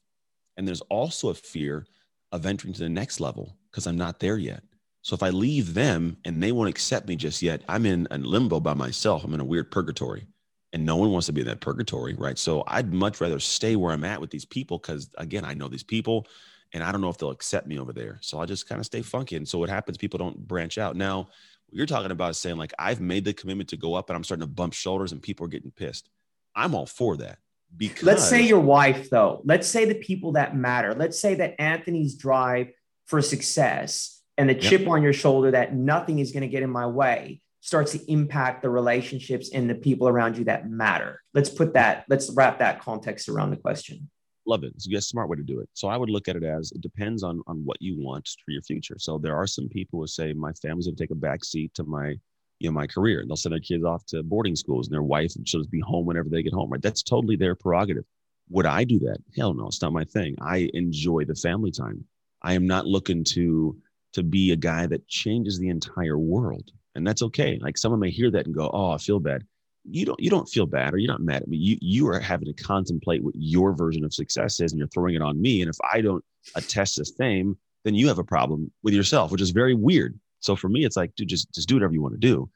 And 0.58 0.68
there's 0.68 0.82
also 0.82 1.30
a 1.30 1.36
fear 1.36 1.86
of 2.32 2.46
entering 2.46 2.74
to 2.74 2.80
the 2.80 2.90
next 2.90 3.20
level 3.20 3.56
because 3.70 3.88
I'm 3.88 3.98
not 3.98 4.20
there 4.20 4.38
yet. 4.38 4.64
So 5.02 5.14
if 5.14 5.22
I 5.22 5.30
leave 5.30 5.74
them 5.74 6.18
and 6.26 6.42
they 6.42 6.52
won't 6.52 6.70
accept 6.70 7.08
me 7.08 7.16
just 7.16 7.42
yet, 7.42 7.62
I'm 7.68 7.86
in 7.86 8.08
a 8.10 8.18
limbo 8.18 8.60
by 8.60 8.74
myself. 8.74 9.24
I'm 9.24 9.34
in 9.34 9.40
a 9.40 9.46
weird 9.46 9.70
purgatory 9.70 10.28
and 10.74 10.84
no 10.84 10.96
one 10.96 11.12
wants 11.12 11.28
to 11.28 11.34
be 11.34 11.42
in 11.42 11.48
that 11.48 11.62
purgatory, 11.62 12.16
right? 12.16 12.38
So 12.38 12.64
I'd 12.68 12.92
much 12.92 13.22
rather 13.22 13.40
stay 13.40 13.76
where 13.76 13.94
I'm 13.94 14.04
at 14.04 14.20
with 14.20 14.32
these 14.32 14.44
people 14.44 14.80
because 14.80 15.10
again, 15.18 15.46
I 15.46 15.54
know 15.54 15.68
these 15.68 15.84
people 15.84 16.28
and 16.74 16.84
I 16.84 16.92
don't 16.92 17.00
know 17.00 17.10
if 17.10 17.18
they'll 17.20 17.30
accept 17.30 17.68
me 17.68 17.78
over 17.78 17.94
there. 17.94 18.18
So 18.22 18.40
I'll 18.40 18.48
just 18.48 18.68
kind 18.68 18.80
of 18.80 18.86
stay 18.88 19.04
funky. 19.04 19.36
And 19.36 19.48
so 19.48 19.60
what 19.60 19.70
happens, 19.70 19.98
people 19.98 20.18
don't 20.18 20.48
branch 20.48 20.80
out. 20.80 20.96
Now, 20.96 21.30
you're 21.72 21.86
talking 21.86 22.12
about 22.12 22.36
saying 22.36 22.58
like 22.58 22.74
I've 22.80 23.00
made 23.00 23.24
the 23.24 23.34
commitment 23.34 23.70
to 23.70 23.78
go 23.78 23.94
up 23.94 24.10
and 24.10 24.18
I'm 24.18 24.24
starting 24.24 24.48
to 24.48 24.52
bump 24.52 24.74
shoulders 24.74 25.12
and 25.12 25.22
people 25.22 25.46
are 25.46 25.50
getting 25.50 25.72
pissed. 25.72 26.10
I'm 26.56 26.74
all 26.74 26.88
for 26.88 27.18
that. 27.18 27.38
Because 27.76 28.04
let's 28.04 28.28
say 28.28 28.42
your 28.42 28.60
wife, 28.60 29.10
though, 29.10 29.42
let's 29.46 29.68
say 29.68 29.86
the 29.86 29.96
people 29.96 30.34
that 30.34 30.56
matter, 30.56 30.94
let's 30.94 31.20
say 31.20 31.36
that 31.36 31.56
Anthony's 31.60 32.16
drive 32.16 32.72
for 33.06 33.22
success 33.22 34.22
and 34.38 34.50
the 34.50 34.56
chip 34.56 34.88
on 34.88 35.04
your 35.04 35.14
shoulder 35.14 35.52
that 35.52 35.76
nothing 35.76 36.20
is 36.20 36.32
going 36.32 36.42
to 36.42 36.48
get 36.48 36.64
in 36.64 36.70
my 36.70 36.88
way 36.88 37.43
starts 37.64 37.94
to 37.94 38.12
impact 38.12 38.62
the 38.62 38.70
relationships 38.70 39.52
and 39.54 39.70
the 39.70 39.76
people 39.76 40.10
around 40.10 40.38
you 40.38 40.44
that 40.44 40.70
matter. 40.70 41.22
Let's 41.34 41.50
put 41.50 41.74
that, 41.76 42.04
let's 42.10 42.30
wrap 42.36 42.60
that 42.60 42.82
context 42.82 43.30
around 43.30 43.52
the 43.52 43.58
question. 43.58 44.10
Love 44.46 44.66
it. 44.66 44.74
It's 44.76 44.86
a 44.86 45.00
smart 45.00 45.30
way 45.30 45.38
to 45.38 45.44
do 45.44 45.62
it. 45.62 45.70
So 45.72 45.88
I 45.88 45.96
would 45.96 46.10
look 46.10 46.28
at 46.28 46.36
it 46.36 46.44
as 46.44 46.74
it 46.74 46.82
depends 46.82 47.24
on 47.24 47.42
on 47.48 47.64
what 47.64 47.82
you 47.82 47.96
want 47.98 48.28
for 48.44 48.52
your 48.52 48.62
future. 48.64 48.98
So 49.00 49.18
there 49.18 49.38
are 49.38 49.48
some 49.48 49.70
people 49.70 50.02
who 50.02 50.08
say 50.08 50.34
my 50.34 50.52
family's 50.62 50.88
gonna 50.88 50.98
take 50.98 51.12
a 51.12 51.16
back 51.16 51.46
seat 51.46 51.74
to 51.76 51.86
my 51.86 52.18
you 52.60 52.70
know 52.70 52.74
my 52.74 52.86
career 52.86 53.22
and 53.22 53.30
they'll 53.30 53.38
send 53.38 53.54
their 53.54 53.62
kids 53.62 53.86
off 53.86 54.06
to 54.08 54.22
boarding 54.22 54.58
schools 54.58 54.88
and 54.88 54.94
their 54.94 55.02
wife 55.02 55.38
and 55.38 55.48
she'll 55.48 55.62
just 55.62 55.72
be 55.72 55.80
home 55.80 56.06
whenever 56.06 56.28
they 56.28 56.44
get 56.44 56.52
home. 56.52 56.70
Right. 56.70 56.82
That's 56.82 57.02
totally 57.02 57.38
their 57.38 57.56
prerogative. 57.56 58.04
Would 58.50 58.66
I 58.66 58.84
do 58.84 59.00
that? 59.00 59.20
Hell 59.38 59.54
no, 59.54 59.68
it's 59.68 59.82
not 59.82 59.94
my 59.94 60.04
thing. 60.04 60.36
I 60.42 60.70
enjoy 60.74 61.24
the 61.24 61.36
family 61.36 61.72
time. 61.72 62.04
I 62.42 62.56
am 62.56 62.68
not 62.68 62.86
looking 62.86 63.24
to 63.36 63.78
to 64.16 64.24
be 64.24 64.52
a 64.52 64.58
guy 64.58 64.86
that 64.86 65.08
changes 65.08 65.58
the 65.58 65.70
entire 65.70 66.20
world. 66.20 66.70
And 66.96 67.06
that's 67.06 67.22
okay. 67.24 67.60
Like 67.62 67.78
someone 67.78 68.00
may 68.00 68.12
hear 68.12 68.30
that 68.32 68.46
and 68.46 68.56
go, 68.56 68.70
"Oh, 68.72 68.92
I 68.92 68.98
feel 68.98 69.20
bad." 69.20 69.44
You 69.86 70.06
don't 70.06 70.20
you 70.20 70.30
don't 70.30 70.48
feel 70.48 70.66
bad 70.66 70.94
or 70.94 70.98
you're 70.98 71.12
not 71.12 71.22
mad 71.22 71.42
at 71.42 71.48
me. 71.48 71.58
You 71.58 71.78
you 71.82 72.08
are 72.08 72.20
having 72.20 72.46
to 72.46 72.64
contemplate 72.64 73.24
what 73.24 73.36
your 73.36 73.74
version 73.74 74.06
of 74.06 74.14
success 74.14 74.60
is 74.60 74.72
and 74.72 74.80
you're 74.80 74.88
throwing 74.90 75.16
it 75.16 75.22
on 75.22 75.42
me. 75.42 75.62
And 75.62 75.70
if 75.70 75.78
I 75.92 76.02
don't 76.02 76.24
attest 76.56 76.98
the 76.98 77.06
same, 77.06 77.58
then 77.84 77.96
you 77.96 78.08
have 78.08 78.20
a 78.20 78.24
problem 78.24 78.72
with 78.84 78.94
yourself, 78.94 79.32
which 79.32 79.42
is 79.42 79.50
very 79.50 79.74
weird. 79.74 80.18
So 80.40 80.56
for 80.56 80.70
me, 80.70 80.86
it's 80.86 80.96
like, 80.96 81.16
dude, 81.16 81.28
just 81.28 81.52
just 81.54 81.68
do 81.68 81.76
whatever 81.76 81.94
you 81.94 82.02
want 82.02 82.14
to 82.14 82.20
do. 82.20 82.50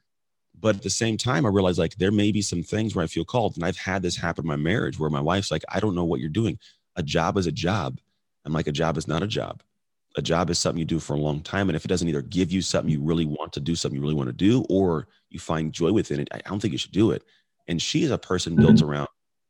But 0.60 0.76
at 0.76 0.82
the 0.82 0.90
same 0.90 1.16
time, 1.16 1.46
I 1.46 1.50
realize 1.50 1.78
like 1.78 1.96
there 1.96 2.10
may 2.10 2.32
be 2.32 2.42
some 2.42 2.62
things 2.62 2.94
where 2.94 3.04
I 3.04 3.08
feel 3.08 3.24
called. 3.24 3.56
And 3.56 3.64
I've 3.64 3.76
had 3.76 4.02
this 4.02 4.16
happen 4.16 4.44
in 4.44 4.48
my 4.48 4.56
marriage 4.56 4.98
where 4.98 5.10
my 5.10 5.20
wife's 5.20 5.50
like, 5.50 5.64
I 5.68 5.80
don't 5.80 5.94
know 5.94 6.04
what 6.04 6.20
you're 6.20 6.28
doing. 6.30 6.58
A 6.96 7.02
job 7.02 7.36
is 7.36 7.46
a 7.46 7.52
job. 7.52 8.00
I'm 8.44 8.52
like, 8.52 8.66
a 8.66 8.72
job 8.72 8.96
is 8.96 9.06
not 9.06 9.22
a 9.22 9.26
job 9.26 9.62
a 10.16 10.22
job 10.22 10.50
is 10.50 10.58
something 10.58 10.78
you 10.78 10.84
do 10.84 10.98
for 10.98 11.14
a 11.14 11.20
long 11.20 11.42
time. 11.42 11.68
And 11.68 11.76
if 11.76 11.84
it 11.84 11.88
doesn't 11.88 12.08
either 12.08 12.22
give 12.22 12.50
you 12.50 12.62
something 12.62 12.90
you 12.90 13.02
really 13.02 13.26
want 13.26 13.52
to 13.52 13.60
do, 13.60 13.74
something 13.74 13.96
you 13.96 14.02
really 14.02 14.14
want 14.14 14.28
to 14.28 14.32
do, 14.32 14.64
or 14.68 15.08
you 15.30 15.38
find 15.38 15.72
joy 15.72 15.92
within 15.92 16.20
it, 16.20 16.28
I 16.32 16.40
don't 16.46 16.60
think 16.60 16.72
you 16.72 16.78
should 16.78 16.92
do 16.92 17.10
it. 17.10 17.22
And 17.68 17.80
she 17.80 18.02
is 18.02 18.10
a 18.10 18.18
person 18.18 18.56
built 18.56 18.76
mm-hmm. 18.76 18.90
around 18.90 19.08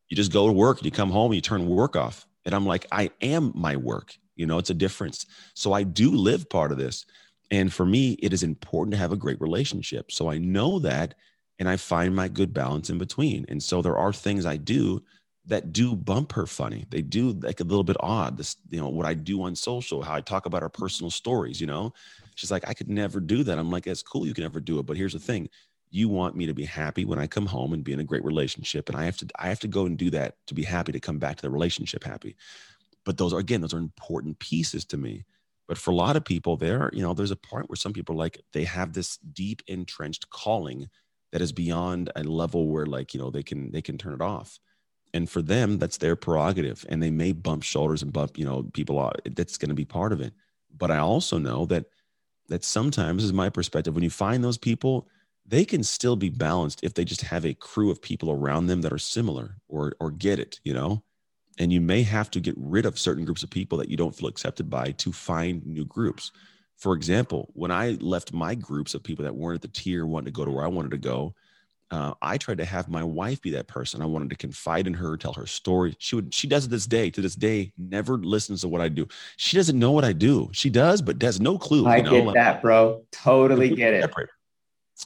you 0.08 0.16
just 0.16 0.32
go 0.32 0.46
to 0.46 0.52
work 0.52 0.78
and 0.78 0.86
you 0.86 0.90
come 0.90 1.10
home 1.10 1.26
and 1.26 1.36
you 1.36 1.40
turn 1.40 1.68
work 1.68 1.96
off. 1.96 2.26
And 2.44 2.54
I'm 2.54 2.66
like, 2.66 2.86
I 2.90 3.10
am 3.20 3.52
my 3.54 3.76
work. 3.76 4.14
You 4.36 4.46
know, 4.46 4.58
it's 4.58 4.70
a 4.70 4.74
difference. 4.74 5.26
So 5.54 5.72
I 5.72 5.82
do 5.82 6.10
live 6.12 6.48
part 6.48 6.72
of 6.72 6.78
this. 6.78 7.04
And 7.50 7.72
for 7.72 7.84
me, 7.84 8.12
it 8.22 8.32
is 8.32 8.42
important 8.42 8.92
to 8.92 8.98
have 8.98 9.12
a 9.12 9.16
great 9.16 9.40
relationship. 9.40 10.10
So 10.12 10.30
I 10.30 10.38
know 10.38 10.78
that 10.80 11.14
and 11.58 11.68
I 11.68 11.76
find 11.76 12.14
my 12.14 12.28
good 12.28 12.54
balance 12.54 12.88
in 12.88 12.98
between. 12.98 13.44
And 13.48 13.62
so 13.62 13.82
there 13.82 13.98
are 13.98 14.12
things 14.12 14.46
I 14.46 14.56
do 14.56 15.02
that 15.48 15.72
do 15.72 15.96
bump 15.96 16.32
her 16.32 16.46
funny. 16.46 16.86
They 16.90 17.00
do 17.00 17.32
like 17.32 17.60
a 17.60 17.64
little 17.64 17.82
bit 17.82 17.96
odd. 18.00 18.36
This, 18.36 18.56
you 18.68 18.78
know, 18.78 18.90
what 18.90 19.06
I 19.06 19.14
do 19.14 19.42
on 19.42 19.56
social, 19.56 20.02
how 20.02 20.14
I 20.14 20.20
talk 20.20 20.44
about 20.44 20.62
our 20.62 20.68
personal 20.68 21.10
stories, 21.10 21.60
you 21.60 21.66
know. 21.66 21.92
She's 22.34 22.50
like, 22.50 22.68
I 22.68 22.74
could 22.74 22.88
never 22.88 23.18
do 23.18 23.42
that. 23.42 23.58
I'm 23.58 23.70
like, 23.70 23.86
it's 23.86 24.02
cool, 24.02 24.26
you 24.26 24.34
can 24.34 24.44
never 24.44 24.60
do 24.60 24.78
it. 24.78 24.86
But 24.86 24.98
here's 24.98 25.14
the 25.14 25.18
thing. 25.18 25.48
You 25.90 26.10
want 26.10 26.36
me 26.36 26.44
to 26.46 26.54
be 26.54 26.66
happy 26.66 27.06
when 27.06 27.18
I 27.18 27.26
come 27.26 27.46
home 27.46 27.72
and 27.72 27.82
be 27.82 27.94
in 27.94 28.00
a 28.00 28.04
great 28.04 28.24
relationship. 28.24 28.90
And 28.90 28.98
I 28.98 29.06
have 29.06 29.16
to, 29.16 29.26
I 29.38 29.48
have 29.48 29.58
to 29.60 29.68
go 29.68 29.86
and 29.86 29.96
do 29.96 30.10
that 30.10 30.36
to 30.48 30.54
be 30.54 30.64
happy 30.64 30.92
to 30.92 31.00
come 31.00 31.18
back 31.18 31.36
to 31.36 31.42
the 31.42 31.50
relationship 31.50 32.04
happy. 32.04 32.36
But 33.06 33.16
those 33.16 33.32
are 33.32 33.38
again, 33.40 33.62
those 33.62 33.74
are 33.74 33.78
important 33.78 34.38
pieces 34.38 34.84
to 34.86 34.98
me. 34.98 35.24
But 35.66 35.78
for 35.78 35.92
a 35.92 35.94
lot 35.94 36.16
of 36.16 36.26
people, 36.26 36.58
there, 36.58 36.90
you 36.92 37.02
know, 37.02 37.14
there's 37.14 37.30
a 37.30 37.36
part 37.36 37.70
where 37.70 37.76
some 37.76 37.94
people 37.94 38.16
like 38.16 38.42
they 38.52 38.64
have 38.64 38.92
this 38.92 39.16
deep 39.16 39.62
entrenched 39.66 40.28
calling 40.28 40.88
that 41.32 41.40
is 41.40 41.52
beyond 41.52 42.10
a 42.16 42.22
level 42.22 42.68
where 42.68 42.86
like, 42.86 43.14
you 43.14 43.20
know, 43.20 43.30
they 43.30 43.42
can 43.42 43.72
they 43.72 43.82
can 43.82 43.96
turn 43.96 44.12
it 44.12 44.20
off 44.20 44.58
and 45.14 45.28
for 45.28 45.42
them 45.42 45.78
that's 45.78 45.98
their 45.98 46.16
prerogative 46.16 46.84
and 46.88 47.02
they 47.02 47.10
may 47.10 47.32
bump 47.32 47.62
shoulders 47.62 48.02
and 48.02 48.12
bump 48.12 48.38
you 48.38 48.44
know 48.44 48.62
people 48.72 49.12
that's 49.32 49.58
going 49.58 49.68
to 49.68 49.74
be 49.74 49.84
part 49.84 50.12
of 50.12 50.20
it. 50.20 50.32
But 50.76 50.90
i 50.90 50.98
also 50.98 51.38
know 51.38 51.66
that 51.66 51.86
that 52.48 52.64
sometimes 52.64 53.24
is 53.24 53.32
my 53.32 53.50
perspective 53.50 53.94
when 53.94 54.04
you 54.04 54.10
find 54.10 54.42
those 54.42 54.58
people 54.58 55.08
they 55.46 55.64
can 55.64 55.82
still 55.82 56.16
be 56.16 56.28
balanced 56.28 56.84
if 56.84 56.92
they 56.92 57.04
just 57.04 57.22
have 57.22 57.46
a 57.46 57.54
crew 57.54 57.90
of 57.90 58.02
people 58.02 58.30
around 58.30 58.66
them 58.66 58.82
that 58.82 58.92
are 58.92 58.98
similar 58.98 59.56
or 59.68 59.94
or 60.00 60.10
get 60.10 60.38
it 60.38 60.60
you 60.64 60.74
know? 60.74 61.02
And 61.60 61.72
you 61.72 61.80
may 61.80 62.02
have 62.04 62.30
to 62.32 62.40
get 62.40 62.54
rid 62.56 62.86
of 62.86 62.98
certain 62.98 63.24
groups 63.24 63.42
of 63.42 63.50
people 63.50 63.78
that 63.78 63.88
you 63.88 63.96
don't 63.96 64.14
feel 64.14 64.28
accepted 64.28 64.70
by 64.70 64.92
to 64.92 65.10
find 65.12 65.66
new 65.66 65.84
groups. 65.84 66.30
For 66.76 66.94
example 66.94 67.50
when 67.54 67.70
i 67.70 67.90
left 68.00 68.32
my 68.32 68.54
groups 68.54 68.94
of 68.94 69.02
people 69.02 69.24
that 69.24 69.34
weren't 69.34 69.56
at 69.56 69.62
the 69.62 69.80
tier 69.80 70.06
wanted 70.06 70.26
to 70.26 70.32
go 70.32 70.44
to 70.44 70.50
where 70.50 70.64
i 70.64 70.68
wanted 70.68 70.92
to 70.92 70.98
go 70.98 71.34
uh, 71.90 72.14
I 72.20 72.36
tried 72.36 72.58
to 72.58 72.64
have 72.64 72.88
my 72.88 73.02
wife 73.02 73.40
be 73.40 73.50
that 73.50 73.66
person. 73.66 74.02
I 74.02 74.06
wanted 74.06 74.30
to 74.30 74.36
confide 74.36 74.86
in 74.86 74.94
her, 74.94 75.16
tell 75.16 75.32
her 75.32 75.46
story. 75.46 75.96
She 75.98 76.16
would, 76.16 76.34
she 76.34 76.46
does 76.46 76.66
it 76.66 76.70
this 76.70 76.86
day, 76.86 77.10
to 77.10 77.20
this 77.20 77.34
day, 77.34 77.72
never 77.78 78.18
listens 78.18 78.60
to 78.60 78.68
what 78.68 78.80
I 78.80 78.88
do. 78.88 79.08
She 79.36 79.56
doesn't 79.56 79.78
know 79.78 79.92
what 79.92 80.04
I 80.04 80.12
do. 80.12 80.50
She 80.52 80.68
does, 80.68 81.00
but 81.00 81.20
has 81.22 81.40
no 81.40 81.56
clue. 81.56 81.86
I 81.86 81.98
you 81.98 82.02
know? 82.02 82.24
get 82.24 82.34
that, 82.34 82.62
bro. 82.62 83.02
Totally 83.10 83.74
get 83.74 83.94
it. 83.94 84.02
Separate. 84.02 84.28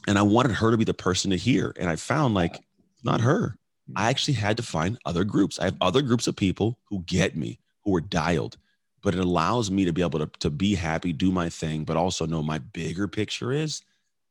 And 0.07 0.17
I 0.17 0.23
wanted 0.23 0.53
her 0.53 0.71
to 0.71 0.77
be 0.77 0.83
the 0.83 0.93
person 0.93 1.31
to 1.31 1.37
hear. 1.37 1.73
And 1.79 1.89
I 1.89 1.95
found 1.95 2.33
like, 2.33 2.59
not 3.03 3.21
her. 3.21 3.57
I 3.95 4.09
actually 4.09 4.35
had 4.35 4.57
to 4.57 4.63
find 4.63 4.97
other 5.05 5.23
groups. 5.23 5.59
I 5.59 5.65
have 5.65 5.77
other 5.81 6.01
groups 6.01 6.27
of 6.27 6.35
people 6.35 6.79
who 6.85 7.03
get 7.05 7.37
me, 7.37 7.59
who 7.83 7.95
are 7.95 8.01
dialed, 8.01 8.57
but 9.01 9.13
it 9.13 9.19
allows 9.19 9.69
me 9.69 9.85
to 9.85 9.93
be 9.93 10.01
able 10.01 10.19
to, 10.19 10.29
to 10.39 10.49
be 10.49 10.75
happy, 10.75 11.13
do 11.13 11.31
my 11.31 11.49
thing, 11.49 11.83
but 11.83 11.97
also 11.97 12.25
know 12.25 12.41
my 12.41 12.59
bigger 12.59 13.07
picture 13.07 13.51
is 13.51 13.81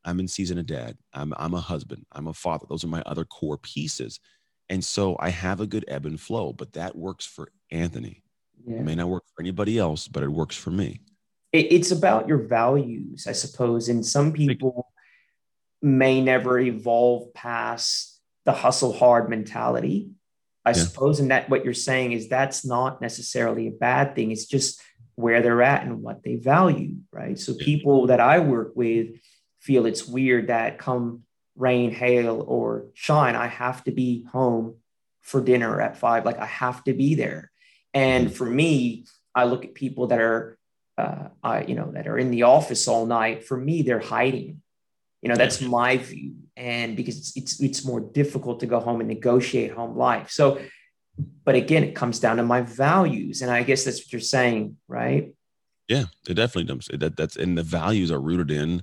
I'm 0.04 0.20
in 0.20 0.28
season 0.28 0.58
of 0.58 0.66
dad. 0.66 0.96
I'm, 1.12 1.32
I'm 1.36 1.54
a 1.54 1.60
husband. 1.60 2.06
I'm 2.12 2.26
a 2.26 2.34
father. 2.34 2.66
Those 2.68 2.84
are 2.84 2.88
my 2.88 3.02
other 3.06 3.24
core 3.24 3.58
pieces. 3.58 4.20
And 4.68 4.84
so 4.84 5.16
I 5.20 5.30
have 5.30 5.60
a 5.60 5.66
good 5.66 5.84
ebb 5.88 6.06
and 6.06 6.20
flow, 6.20 6.52
but 6.52 6.72
that 6.74 6.96
works 6.96 7.26
for 7.26 7.48
Anthony. 7.70 8.22
Yeah. 8.66 8.76
It 8.76 8.82
may 8.82 8.94
not 8.94 9.08
work 9.08 9.24
for 9.34 9.42
anybody 9.42 9.78
else, 9.78 10.08
but 10.08 10.22
it 10.22 10.28
works 10.28 10.56
for 10.56 10.70
me. 10.70 11.00
It's 11.52 11.90
about 11.90 12.28
your 12.28 12.38
values, 12.38 13.26
I 13.26 13.32
suppose. 13.32 13.88
And 13.90 14.06
some 14.06 14.32
people 14.32 14.88
may 15.82 16.22
never 16.22 16.58
evolve 16.58 17.34
past 17.34 18.20
the 18.44 18.52
hustle 18.52 18.92
hard 18.92 19.28
mentality. 19.28 20.10
I 20.64 20.70
yeah. 20.70 20.76
suppose, 20.76 21.20
and 21.20 21.30
that 21.30 21.50
what 21.50 21.64
you're 21.64 21.74
saying 21.74 22.12
is 22.12 22.28
that's 22.28 22.64
not 22.64 23.02
necessarily 23.02 23.66
a 23.66 23.72
bad 23.72 24.14
thing. 24.14 24.30
It's 24.30 24.46
just 24.46 24.80
where 25.16 25.42
they're 25.42 25.62
at 25.62 25.82
and 25.82 26.02
what 26.02 26.22
they 26.22 26.36
value, 26.36 26.94
right? 27.10 27.38
So 27.38 27.54
people 27.54 28.06
that 28.06 28.20
I 28.20 28.38
work 28.38 28.72
with, 28.74 29.08
feel 29.62 29.86
it's 29.86 30.06
weird 30.06 30.48
that 30.48 30.78
come 30.78 31.22
rain, 31.56 31.92
hail, 31.92 32.44
or 32.46 32.86
shine, 32.94 33.36
I 33.36 33.46
have 33.46 33.84
to 33.84 33.92
be 33.92 34.24
home 34.24 34.76
for 35.20 35.40
dinner 35.40 35.80
at 35.80 35.96
five. 35.96 36.24
Like 36.24 36.38
I 36.38 36.46
have 36.46 36.82
to 36.84 36.92
be 36.92 37.14
there. 37.14 37.50
And 37.94 38.34
for 38.34 38.44
me, 38.46 39.06
I 39.34 39.44
look 39.44 39.64
at 39.64 39.74
people 39.74 40.08
that 40.08 40.20
are, 40.20 40.58
uh, 40.98 41.28
I, 41.42 41.64
you 41.64 41.74
know, 41.74 41.92
that 41.92 42.08
are 42.08 42.18
in 42.18 42.30
the 42.30 42.42
office 42.42 42.88
all 42.88 43.06
night. 43.06 43.44
For 43.44 43.56
me, 43.56 43.82
they're 43.82 44.00
hiding. 44.00 44.62
You 45.20 45.28
know, 45.28 45.36
that's 45.36 45.60
my 45.60 45.98
view. 45.98 46.34
And 46.56 46.96
because 46.96 47.16
it's, 47.16 47.36
it's, 47.36 47.60
it's 47.60 47.84
more 47.84 48.00
difficult 48.00 48.60
to 48.60 48.66
go 48.66 48.80
home 48.80 49.00
and 49.00 49.08
negotiate 49.08 49.72
home 49.72 49.96
life. 49.96 50.30
So, 50.30 50.60
but 51.44 51.54
again, 51.54 51.84
it 51.84 51.94
comes 51.94 52.18
down 52.18 52.38
to 52.38 52.42
my 52.42 52.62
values. 52.62 53.42
And 53.42 53.50
I 53.50 53.62
guess 53.62 53.84
that's 53.84 54.00
what 54.00 54.12
you're 54.12 54.20
saying, 54.20 54.76
right? 54.88 55.32
Yeah, 55.88 56.04
it 56.28 56.34
definitely 56.34 56.74
does. 56.74 56.88
That 56.98 57.16
that's 57.16 57.36
and 57.36 57.56
the 57.58 57.62
values 57.62 58.10
are 58.10 58.20
rooted 58.20 58.50
in 58.50 58.82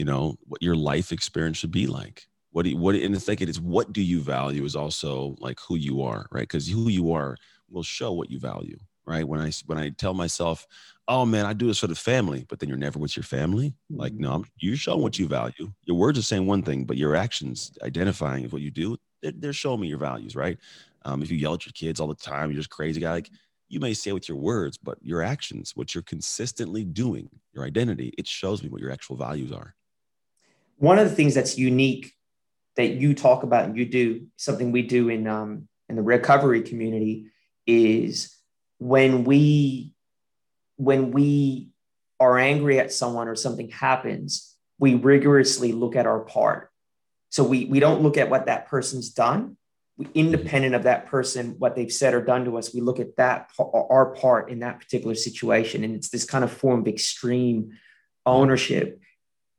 you 0.00 0.06
know 0.06 0.34
what 0.46 0.62
your 0.62 0.76
life 0.76 1.12
experience 1.12 1.58
should 1.58 1.70
be 1.70 1.86
like. 1.86 2.26
What 2.52 2.62
do 2.62 2.70
you, 2.70 2.78
what 2.78 2.94
and 2.94 3.14
it's 3.14 3.28
like 3.28 3.42
it 3.42 3.50
is 3.50 3.60
what 3.60 3.92
do 3.92 4.00
you 4.00 4.22
value 4.22 4.64
is 4.64 4.74
also 4.74 5.36
like 5.40 5.60
who 5.60 5.76
you 5.76 6.00
are 6.00 6.26
right? 6.32 6.48
Because 6.48 6.66
who 6.66 6.88
you 6.88 7.12
are 7.12 7.36
will 7.68 7.82
show 7.82 8.10
what 8.10 8.30
you 8.30 8.38
value 8.38 8.78
right? 9.04 9.28
When 9.28 9.40
i 9.42 9.50
when 9.66 9.76
i 9.76 9.90
tell 9.90 10.14
myself 10.14 10.66
oh 11.06 11.26
man 11.26 11.44
i 11.44 11.52
do 11.52 11.66
this 11.66 11.80
for 11.80 11.86
the 11.86 11.94
family 11.94 12.46
but 12.48 12.58
then 12.58 12.70
you're 12.70 12.78
never 12.78 12.98
with 12.98 13.14
your 13.14 13.24
family 13.24 13.74
like 13.90 14.14
no 14.14 14.32
I'm, 14.32 14.44
you 14.56 14.74
show 14.74 14.96
what 14.96 15.18
you 15.18 15.26
value. 15.28 15.70
Your 15.84 15.98
words 15.98 16.18
are 16.18 16.28
saying 16.30 16.46
one 16.46 16.62
thing 16.62 16.84
but 16.84 16.96
your 16.96 17.14
actions 17.14 17.76
identifying 17.82 18.44
what 18.46 18.62
you 18.62 18.70
do 18.70 18.96
they're, 19.20 19.32
they're 19.36 19.52
showing 19.52 19.80
me 19.82 19.88
your 19.88 19.98
values 19.98 20.34
right? 20.34 20.56
Um, 21.04 21.22
if 21.22 21.30
you 21.30 21.36
yell 21.36 21.54
at 21.54 21.66
your 21.66 21.74
kids 21.74 22.00
all 22.00 22.08
the 22.08 22.14
time 22.14 22.50
you're 22.50 22.62
just 22.62 22.70
crazy 22.70 23.02
guy 23.02 23.12
like 23.12 23.30
you 23.68 23.80
may 23.80 23.92
say 23.92 24.12
with 24.12 24.30
your 24.30 24.38
words 24.38 24.78
but 24.78 24.96
your 25.02 25.22
actions 25.22 25.72
what 25.76 25.94
you're 25.94 26.10
consistently 26.14 26.84
doing 26.84 27.28
your 27.52 27.64
identity 27.66 28.14
it 28.16 28.26
shows 28.26 28.62
me 28.62 28.70
what 28.70 28.80
your 28.80 28.92
actual 28.92 29.16
values 29.16 29.52
are 29.52 29.74
one 30.80 30.98
of 30.98 31.08
the 31.08 31.14
things 31.14 31.34
that's 31.34 31.58
unique 31.58 32.12
that 32.76 32.92
you 32.92 33.14
talk 33.14 33.42
about 33.42 33.66
and 33.66 33.76
you 33.76 33.84
do 33.84 34.26
something 34.36 34.72
we 34.72 34.82
do 34.82 35.10
in 35.10 35.26
um, 35.26 35.68
in 35.88 35.96
the 35.96 36.02
recovery 36.02 36.62
community 36.62 37.26
is 37.66 38.34
when 38.78 39.24
we 39.24 39.92
when 40.76 41.12
we 41.12 41.68
are 42.18 42.38
angry 42.38 42.80
at 42.80 42.92
someone 42.92 43.28
or 43.28 43.36
something 43.36 43.68
happens 43.68 44.56
we 44.78 44.94
rigorously 44.94 45.72
look 45.72 45.94
at 45.94 46.06
our 46.06 46.20
part. 46.20 46.70
So 47.28 47.44
we 47.44 47.66
we 47.66 47.78
don't 47.78 48.02
look 48.02 48.16
at 48.16 48.30
what 48.30 48.46
that 48.46 48.66
person's 48.66 49.10
done. 49.10 49.58
We, 49.98 50.08
independent 50.14 50.74
of 50.74 50.84
that 50.84 51.06
person 51.06 51.56
what 51.58 51.76
they've 51.76 51.92
said 51.92 52.14
or 52.14 52.22
done 52.22 52.46
to 52.46 52.56
us 52.56 52.72
we 52.72 52.80
look 52.80 52.98
at 52.98 53.16
that 53.16 53.50
our 53.58 54.14
part 54.14 54.50
in 54.50 54.60
that 54.60 54.80
particular 54.80 55.14
situation. 55.14 55.84
And 55.84 55.94
it's 55.94 56.08
this 56.08 56.24
kind 56.24 56.42
of 56.42 56.50
form 56.50 56.80
of 56.80 56.88
extreme 56.88 57.72
ownership 58.24 59.00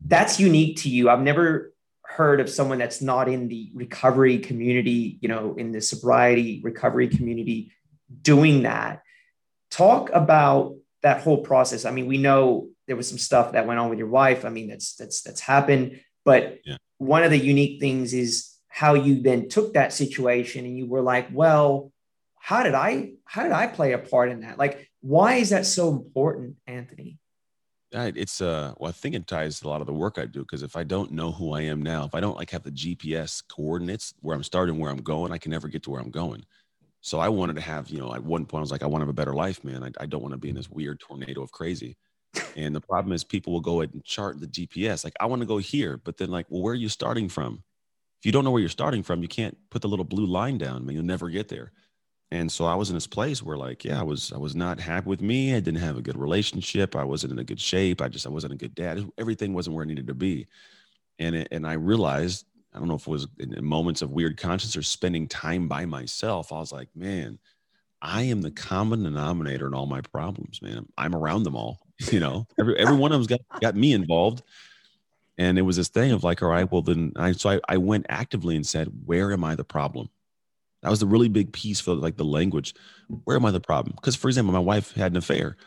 that's 0.06 0.40
unique 0.40 0.78
to 0.78 0.90
you. 0.90 1.10
I've 1.10 1.22
never 1.22 1.74
heard 2.04 2.40
of 2.40 2.50
someone 2.50 2.78
that's 2.78 3.02
not 3.02 3.30
in 3.30 3.48
the 3.48 3.72
recovery 3.74 4.40
community, 4.40 5.18
you 5.22 5.30
know, 5.30 5.56
in 5.58 5.72
the 5.72 5.82
sobriety 5.82 6.62
recovery 6.64 7.08
community 7.08 7.72
doing 8.22 8.64
that. 8.64 9.02
Talk 9.70 10.10
about 10.14 10.76
that 11.04 11.22
whole 11.22 11.38
process. 11.38 11.86
I 11.86 11.92
mean, 11.92 12.08
we 12.08 12.18
know 12.18 12.70
there 12.88 12.96
was 12.98 13.08
some 13.08 13.18
stuff 13.18 13.54
that 13.54 13.66
went 13.66 13.80
on 13.80 13.90
with 13.90 14.00
your 14.00 14.10
wife. 14.10 14.44
I 14.44 14.50
mean, 14.50 14.68
that's 14.68 14.96
that's 14.96 15.22
that's 15.22 15.40
happened, 15.40 16.02
but 16.26 16.60
yeah. 16.66 16.78
one 16.98 17.24
of 17.24 17.32
the 17.32 17.40
unique 17.40 17.80
things 17.80 18.14
is 18.14 18.54
how 18.68 18.96
you 18.96 19.22
then 19.22 19.48
took 19.48 19.74
that 19.74 19.94
situation 19.94 20.66
and 20.66 20.78
you 20.78 20.86
were 20.86 21.02
like, 21.02 21.30
well, 21.32 21.92
how 22.38 22.64
did 22.64 22.74
I 22.74 23.14
how 23.24 23.44
did 23.44 23.54
I 23.54 23.68
play 23.68 23.94
a 23.94 23.98
part 23.98 24.30
in 24.30 24.42
that? 24.42 24.58
Like, 24.58 24.90
why 25.02 25.36
is 25.36 25.52
that 25.52 25.66
so 25.66 25.90
important, 25.90 26.58
Anthony? 26.68 27.20
It's 27.94 28.42
uh 28.42 28.74
well 28.78 28.90
i 28.90 28.92
think 28.92 29.16
it 29.16 29.28
ties 29.28 29.60
to 29.60 29.68
a 29.68 29.70
lot 29.70 29.82
of 29.82 29.88
the 29.88 29.94
work 29.94 30.18
i 30.18 30.26
do 30.26 30.40
because 30.42 30.64
if 30.64 30.76
i 30.76 30.84
don't 30.84 31.12
know 31.12 31.32
who 31.32 31.54
i 31.54 31.62
am 31.62 31.82
now 31.82 32.06
if 32.06 32.16
i 32.16 32.20
don't 32.20 32.38
like 32.38 32.50
have 32.50 32.64
the 32.64 32.72
gps 32.72 33.44
coordinates 33.50 34.14
where 34.22 34.36
i'm 34.36 34.44
starting 34.44 34.78
where 34.78 34.92
i'm 34.92 35.02
going 35.02 35.32
i 35.32 35.38
can 35.38 35.52
never 35.52 35.68
get 35.68 35.84
to 35.84 35.90
where 35.90 36.02
i'm 36.02 36.12
going. 36.12 36.44
So 37.02 37.20
i 37.20 37.30
wanted 37.30 37.56
to 37.58 37.62
have 37.62 37.90
you 37.90 38.00
know 38.00 38.14
at 38.14 38.24
one 38.24 38.46
point 38.46 38.62
i 38.62 38.64
was 38.64 38.72
like 38.72 38.84
i 38.84 38.88
want 38.88 39.02
to 39.02 39.06
have 39.06 39.10
a 39.10 39.14
better 39.14 39.34
life 39.34 39.64
man. 39.64 39.84
I, 39.84 39.92
I 40.02 40.06
don't 40.08 40.22
want 40.22 40.34
to 40.34 40.38
be 40.40 40.50
in 40.50 40.56
this 40.56 40.70
weird 40.70 41.00
tornado 41.00 41.42
of 41.44 41.52
crazy. 41.52 41.98
And 42.56 42.76
the 42.76 42.82
problem 42.82 43.14
is 43.14 43.24
people 43.24 43.54
will 43.54 43.62
go 43.62 43.82
ahead 43.82 43.94
and 43.94 44.04
chart 44.06 44.40
the 44.40 44.48
gps 44.48 45.04
like 45.06 45.16
i 45.22 45.26
want 45.28 45.42
to 45.42 45.46
go 45.48 45.58
here 45.60 45.98
but 45.98 46.18
then 46.18 46.32
like 46.32 46.48
well 46.50 46.62
where 46.64 46.74
are 46.74 46.76
you 46.76 46.90
starting 46.90 47.30
from? 47.30 47.64
If 48.22 48.26
you 48.28 48.32
don't 48.34 48.44
know 48.46 48.52
where 48.52 48.62
you're 48.62 48.70
starting 48.70 49.04
from 49.04 49.22
you 49.24 49.30
can't 49.30 49.58
put 49.72 49.82
the 49.84 49.90
little 49.90 50.06
blue 50.06 50.28
line 50.28 50.58
down 50.60 50.78
I 50.78 50.80
mean, 50.86 50.96
you'll 50.98 51.06
never 51.06 51.30
get 51.30 51.50
there 51.50 51.72
and 52.32 52.52
so 52.52 52.66
i 52.66 52.76
was 52.76 52.90
in 52.90 52.96
this 52.96 53.08
place 53.08 53.44
where 53.44 53.58
like 53.58 53.84
yeah 53.84 54.00
i 54.00 54.04
was 54.04 54.32
i 54.34 54.38
was 54.38 54.56
not 54.56 54.80
happy 54.80 55.10
with 55.10 55.22
me. 55.22 55.56
I 55.56 55.60
didn't 55.60 55.82
have 55.82 55.98
a 55.98 56.02
good 56.02 56.18
relationship. 56.18 56.96
I 56.96 57.04
wasn't 57.04 57.34
in 57.34 57.40
a 57.40 57.44
good 57.44 57.60
shape. 57.60 58.02
I 58.02 58.08
just 58.08 58.26
i 58.26 58.30
wasn't 58.30 58.54
a 58.54 58.58
good 58.58 58.76
dad. 58.76 59.06
Everything 59.18 59.54
wasn't 59.54 59.76
where 59.76 59.84
i 59.84 59.88
needed 59.88 60.08
to 60.08 60.14
be. 60.14 60.48
And 61.20 61.36
it, 61.36 61.48
and 61.52 61.68
i 61.68 61.74
realized 61.74 62.46
i 62.74 62.80
don't 62.80 62.88
know 62.88 62.96
if 62.96 63.08
it 63.08 63.12
was 63.12 63.28
in 63.40 63.64
moments 63.64 64.02
of 64.02 64.12
weird 64.12 64.38
conscience 64.38 64.76
or 64.76 64.84
spending 64.84 65.28
time 65.28 65.68
by 65.68 65.86
myself 65.86 66.52
i 66.52 66.60
was 66.60 66.72
like 66.72 66.90
man 66.96 67.38
i 68.02 68.22
am 68.24 68.42
the 68.42 68.52
common 68.52 69.04
denominator 69.04 69.68
in 69.68 69.74
all 69.74 69.86
my 69.86 70.02
problems 70.02 70.62
man. 70.62 70.86
I'm 70.98 71.16
around 71.16 71.44
them 71.44 71.56
all 71.56 71.80
you 72.12 72.20
know, 72.20 72.48
every 72.60 72.78
every 72.78 72.96
one 72.96 73.12
of 73.12 73.18
them's 73.18 73.28
got 73.28 73.42
got 73.62 73.76
me 73.76 73.94
involved. 73.94 74.44
And 75.38 75.58
it 75.58 75.64
was 75.64 75.76
this 75.76 75.90
thing 75.90 76.12
of 76.12 76.24
like, 76.24 76.42
all 76.42 76.50
right, 76.50 76.72
well 76.72 76.82
then 76.82 77.14
I 77.16 77.32
so 77.34 77.52
I, 77.52 77.60
I 77.68 77.78
went 77.78 78.06
actively 78.10 78.56
and 78.56 78.66
said, 78.66 78.90
where 79.06 79.32
am 79.32 79.44
I 79.44 79.56
the 79.56 79.64
problem? 79.64 80.10
That 80.82 80.90
was 80.90 81.00
the 81.00 81.08
really 81.08 81.30
big 81.30 81.54
piece 81.54 81.80
for 81.80 81.94
like 81.94 82.18
the 82.18 82.26
language. 82.26 82.74
Where 83.24 83.38
am 83.38 83.46
I 83.46 83.52
the 83.52 83.60
problem? 83.60 83.96
Because 83.96 84.16
for 84.16 84.28
example, 84.28 84.54
my 84.54 84.60
wife 84.60 84.94
had 84.94 85.12
an 85.12 85.18
affair. 85.18 85.58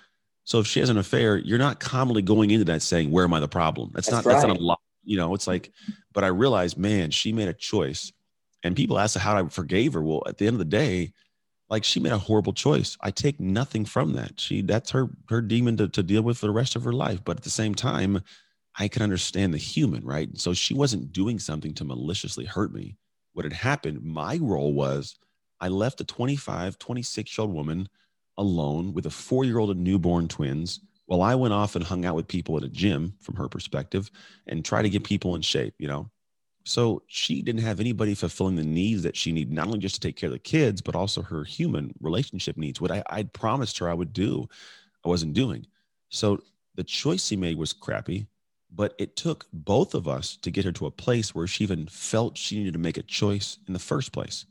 So 0.44 0.58
if 0.58 0.66
she 0.66 0.80
has 0.80 0.90
an 0.90 0.98
affair, 0.98 1.36
you're 1.38 1.58
not 1.58 1.80
commonly 1.80 2.22
going 2.22 2.50
into 2.50 2.64
that 2.66 2.82
saying, 2.82 3.10
"Where 3.10 3.24
am 3.24 3.32
I 3.32 3.40
the 3.40 3.48
problem?" 3.48 3.90
That's, 3.94 4.08
that's 4.08 4.24
not 4.24 4.26
right. 4.26 4.34
that's 4.34 4.46
not 4.46 4.58
a 4.58 4.62
lot. 4.62 4.80
You 5.04 5.16
know, 5.16 5.34
it's 5.34 5.46
like, 5.46 5.72
but 6.12 6.24
I 6.24 6.28
realized, 6.28 6.76
man, 6.76 7.10
she 7.10 7.32
made 7.32 7.48
a 7.48 7.54
choice, 7.54 8.12
and 8.62 8.76
people 8.76 8.98
ask 8.98 9.16
how 9.16 9.36
I 9.36 9.48
forgave 9.48 9.94
her. 9.94 10.02
Well, 10.02 10.22
at 10.26 10.38
the 10.38 10.46
end 10.46 10.54
of 10.54 10.58
the 10.58 10.64
day, 10.64 11.12
like 11.70 11.84
she 11.84 12.00
made 12.00 12.12
a 12.12 12.18
horrible 12.18 12.52
choice. 12.52 12.96
I 13.00 13.10
take 13.10 13.40
nothing 13.40 13.84
from 13.84 14.12
that. 14.14 14.40
She 14.40 14.62
that's 14.62 14.90
her 14.90 15.08
her 15.28 15.40
demon 15.40 15.76
to, 15.78 15.88
to 15.88 16.02
deal 16.02 16.22
with 16.22 16.38
for 16.38 16.46
the 16.46 16.52
rest 16.52 16.76
of 16.76 16.84
her 16.84 16.92
life. 16.92 17.24
But 17.24 17.38
at 17.38 17.42
the 17.44 17.50
same 17.50 17.74
time, 17.74 18.22
I 18.78 18.88
can 18.88 19.02
understand 19.02 19.54
the 19.54 19.58
human, 19.58 20.04
right? 20.04 20.28
So 20.38 20.52
she 20.52 20.74
wasn't 20.74 21.12
doing 21.12 21.38
something 21.38 21.74
to 21.74 21.84
maliciously 21.84 22.44
hurt 22.44 22.72
me. 22.72 22.96
What 23.34 23.44
had 23.44 23.52
happened, 23.52 24.02
my 24.02 24.38
role 24.40 24.72
was 24.72 25.16
I 25.60 25.68
left 25.68 26.00
a 26.00 26.04
25, 26.04 26.78
26 26.78 27.38
year 27.38 27.42
old 27.42 27.54
woman 27.54 27.88
alone 28.38 28.92
with 28.94 29.06
a 29.06 29.10
four 29.10 29.44
year 29.44 29.58
old 29.58 29.70
and 29.70 29.84
newborn 29.84 30.28
twins 30.28 30.80
while 31.06 31.22
I 31.22 31.34
went 31.34 31.52
off 31.52 31.76
and 31.76 31.84
hung 31.84 32.04
out 32.04 32.14
with 32.14 32.28
people 32.28 32.56
at 32.56 32.64
a 32.64 32.68
gym 32.68 33.14
from 33.20 33.36
her 33.36 33.48
perspective 33.48 34.10
and 34.46 34.64
try 34.64 34.82
to 34.82 34.88
get 34.88 35.04
people 35.04 35.34
in 35.34 35.42
shape, 35.42 35.74
you 35.78 35.86
know? 35.86 36.10
So 36.64 37.02
she 37.08 37.42
didn't 37.42 37.60
have 37.62 37.78
anybody 37.78 38.14
fulfilling 38.14 38.56
the 38.56 38.64
needs 38.64 39.02
that 39.02 39.16
she 39.16 39.32
needed, 39.32 39.52
not 39.52 39.66
only 39.66 39.80
just 39.80 39.96
to 39.96 40.00
take 40.00 40.16
care 40.16 40.28
of 40.28 40.32
the 40.32 40.38
kids, 40.38 40.80
but 40.80 40.94
also 40.94 41.20
her 41.20 41.44
human 41.44 41.92
relationship 42.00 42.56
needs. 42.56 42.80
What 42.80 42.90
I, 42.90 43.02
I'd 43.10 43.34
promised 43.34 43.78
her 43.78 43.88
I 43.88 43.94
would 43.94 44.14
do, 44.14 44.48
I 45.04 45.08
wasn't 45.08 45.34
doing. 45.34 45.66
So 46.08 46.42
the 46.74 46.84
choice 46.84 47.26
she 47.26 47.36
made 47.36 47.58
was 47.58 47.74
crappy, 47.74 48.26
but 48.74 48.94
it 48.98 49.16
took 49.16 49.46
both 49.52 49.94
of 49.94 50.08
us 50.08 50.36
to 50.38 50.50
get 50.50 50.64
her 50.64 50.72
to 50.72 50.86
a 50.86 50.90
place 50.90 51.34
where 51.34 51.46
she 51.46 51.64
even 51.64 51.86
felt 51.86 52.36
she 52.36 52.58
needed 52.58 52.72
to 52.72 52.78
make 52.78 52.96
a 52.96 53.02
choice 53.02 53.58
in 53.66 53.72
the 53.72 53.78
first 53.78 54.12
place. 54.12 54.46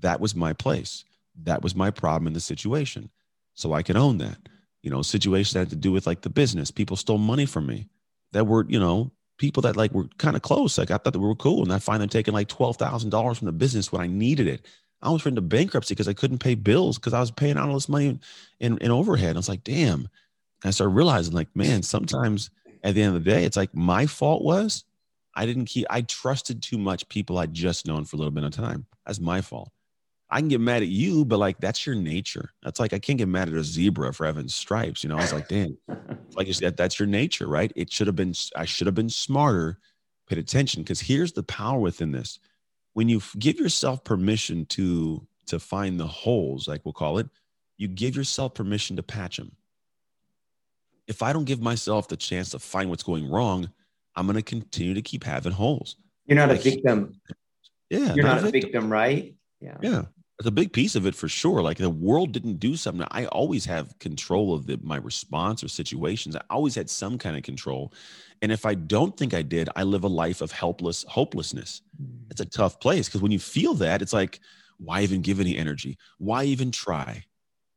That 0.00 0.20
was 0.20 0.34
my 0.34 0.52
place. 0.52 1.04
That 1.42 1.62
was 1.62 1.74
my 1.74 1.90
problem 1.90 2.26
in 2.26 2.32
the 2.32 2.40
situation. 2.40 3.10
So 3.54 3.72
I 3.72 3.82
could 3.82 3.96
own 3.96 4.18
that. 4.18 4.38
You 4.82 4.90
know, 4.90 5.02
situations 5.02 5.52
that 5.52 5.58
had 5.60 5.70
to 5.70 5.76
do 5.76 5.92
with 5.92 6.06
like 6.06 6.22
the 6.22 6.30
business. 6.30 6.70
People 6.70 6.96
stole 6.96 7.18
money 7.18 7.44
from 7.44 7.66
me 7.66 7.88
that 8.32 8.46
were, 8.46 8.64
you 8.68 8.80
know, 8.80 9.10
people 9.36 9.60
that 9.62 9.76
like 9.76 9.92
were 9.92 10.08
kind 10.18 10.36
of 10.36 10.42
close. 10.42 10.78
Like 10.78 10.90
I 10.90 10.96
thought 10.96 11.12
they 11.12 11.18
were 11.18 11.34
cool. 11.34 11.62
And 11.62 11.72
I 11.72 11.78
find 11.78 12.00
them 12.00 12.08
taking 12.08 12.34
like 12.34 12.48
$12,000 12.48 13.36
from 13.36 13.46
the 13.46 13.52
business 13.52 13.92
when 13.92 14.00
I 14.00 14.06
needed 14.06 14.46
it. 14.46 14.66
I 15.02 15.10
was 15.10 15.24
into 15.26 15.40
bankruptcy 15.40 15.94
because 15.94 16.08
I 16.08 16.12
couldn't 16.12 16.38
pay 16.38 16.54
bills 16.54 16.98
because 16.98 17.12
I 17.12 17.20
was 17.20 17.30
paying 17.30 17.56
out 17.56 17.68
all 17.68 17.74
this 17.74 17.88
money 17.88 18.08
in, 18.08 18.20
in, 18.60 18.78
in 18.78 18.90
overhead. 18.90 19.36
I 19.36 19.38
was 19.38 19.48
like, 19.48 19.62
damn. 19.62 20.08
And 20.62 20.68
I 20.68 20.70
started 20.70 20.94
realizing, 20.94 21.34
like, 21.34 21.54
man, 21.54 21.84
sometimes 21.84 22.50
at 22.82 22.94
the 22.94 23.02
end 23.02 23.16
of 23.16 23.24
the 23.24 23.30
day, 23.30 23.44
it's 23.44 23.56
like 23.56 23.74
my 23.74 24.06
fault 24.06 24.42
was 24.42 24.84
I 25.34 25.46
didn't 25.46 25.66
keep, 25.66 25.86
I 25.88 26.02
trusted 26.02 26.62
too 26.62 26.78
much 26.78 27.08
people 27.08 27.38
I'd 27.38 27.54
just 27.54 27.86
known 27.86 28.04
for 28.04 28.16
a 28.16 28.18
little 28.18 28.32
bit 28.32 28.44
of 28.44 28.50
time. 28.50 28.86
That's 29.06 29.20
my 29.20 29.40
fault. 29.40 29.70
I 30.30 30.40
can 30.40 30.48
get 30.48 30.60
mad 30.60 30.82
at 30.82 30.88
you, 30.88 31.24
but 31.24 31.38
like 31.38 31.58
that's 31.58 31.86
your 31.86 31.94
nature. 31.94 32.50
That's 32.62 32.80
like 32.80 32.92
I 32.92 32.98
can't 32.98 33.18
get 33.18 33.28
mad 33.28 33.48
at 33.48 33.54
a 33.54 33.64
zebra 33.64 34.12
for 34.12 34.26
having 34.26 34.48
stripes. 34.48 35.02
You 35.02 35.08
know, 35.08 35.16
I 35.16 35.22
was 35.22 35.32
like, 35.32 35.48
damn, 35.48 35.78
like 36.36 36.46
you 36.46 36.52
said, 36.52 36.76
that's 36.76 36.98
your 36.98 37.06
nature, 37.06 37.46
right? 37.46 37.72
It 37.76 37.90
should 37.90 38.08
have 38.08 38.16
been. 38.16 38.34
I 38.54 38.66
should 38.66 38.86
have 38.86 38.94
been 38.94 39.08
smarter, 39.08 39.78
paid 40.28 40.38
attention. 40.38 40.82
Because 40.82 41.00
here's 41.00 41.32
the 41.32 41.42
power 41.44 41.78
within 41.78 42.12
this: 42.12 42.40
when 42.92 43.08
you 43.08 43.22
give 43.38 43.58
yourself 43.58 44.04
permission 44.04 44.66
to 44.66 45.26
to 45.46 45.58
find 45.58 45.98
the 45.98 46.06
holes, 46.06 46.68
like 46.68 46.84
we'll 46.84 46.92
call 46.92 47.18
it, 47.18 47.28
you 47.78 47.88
give 47.88 48.14
yourself 48.14 48.54
permission 48.54 48.96
to 48.96 49.02
patch 49.02 49.38
them. 49.38 49.52
If 51.08 51.22
I 51.22 51.32
don't 51.32 51.44
give 51.44 51.60
myself 51.60 52.06
the 52.06 52.16
chance 52.16 52.50
to 52.50 52.58
find 52.58 52.90
what's 52.90 53.02
going 53.02 53.28
wrong, 53.28 53.70
I'm 54.14 54.26
going 54.26 54.36
to 54.36 54.42
continue 54.42 54.94
to 54.94 55.02
keep 55.02 55.24
having 55.24 55.52
holes. 55.52 55.96
You're 56.26 56.36
not 56.36 56.50
like, 56.50 56.60
a 56.60 56.62
victim. 56.62 57.20
Yeah, 57.90 58.14
you're 58.14 58.24
not, 58.24 58.42
not 58.42 58.48
a 58.48 58.50
victim, 58.50 58.72
victim 58.72 58.92
right? 58.92 59.34
Yeah. 59.60 59.78
Yeah. 59.80 60.02
It's 60.38 60.46
a 60.46 60.52
big 60.52 60.72
piece 60.72 60.94
of 60.94 61.04
it 61.04 61.16
for 61.16 61.26
sure. 61.26 61.62
Like 61.62 61.78
the 61.78 61.90
world 61.90 62.30
didn't 62.30 62.60
do 62.60 62.76
something. 62.76 63.04
I 63.10 63.26
always 63.26 63.64
have 63.64 63.98
control 63.98 64.54
of 64.54 64.66
the, 64.66 64.78
my 64.82 64.98
response 64.98 65.64
or 65.64 65.68
situations. 65.68 66.36
I 66.36 66.42
always 66.48 66.76
had 66.76 66.88
some 66.88 67.18
kind 67.18 67.36
of 67.36 67.42
control. 67.42 67.92
And 68.40 68.52
if 68.52 68.64
I 68.64 68.74
don't 68.74 69.16
think 69.16 69.34
I 69.34 69.42
did, 69.42 69.68
I 69.74 69.82
live 69.82 70.04
a 70.04 70.08
life 70.08 70.40
of 70.40 70.52
helpless 70.52 71.04
hopelessness. 71.08 71.82
Mm. 72.00 72.30
It's 72.30 72.40
a 72.40 72.44
tough 72.44 72.78
place 72.78 73.08
because 73.08 73.20
when 73.20 73.32
you 73.32 73.40
feel 73.40 73.74
that, 73.74 74.00
it's 74.00 74.12
like, 74.12 74.38
why 74.76 75.02
even 75.02 75.22
give 75.22 75.40
any 75.40 75.56
energy? 75.56 75.98
Why 76.18 76.44
even 76.44 76.70
try? 76.70 77.24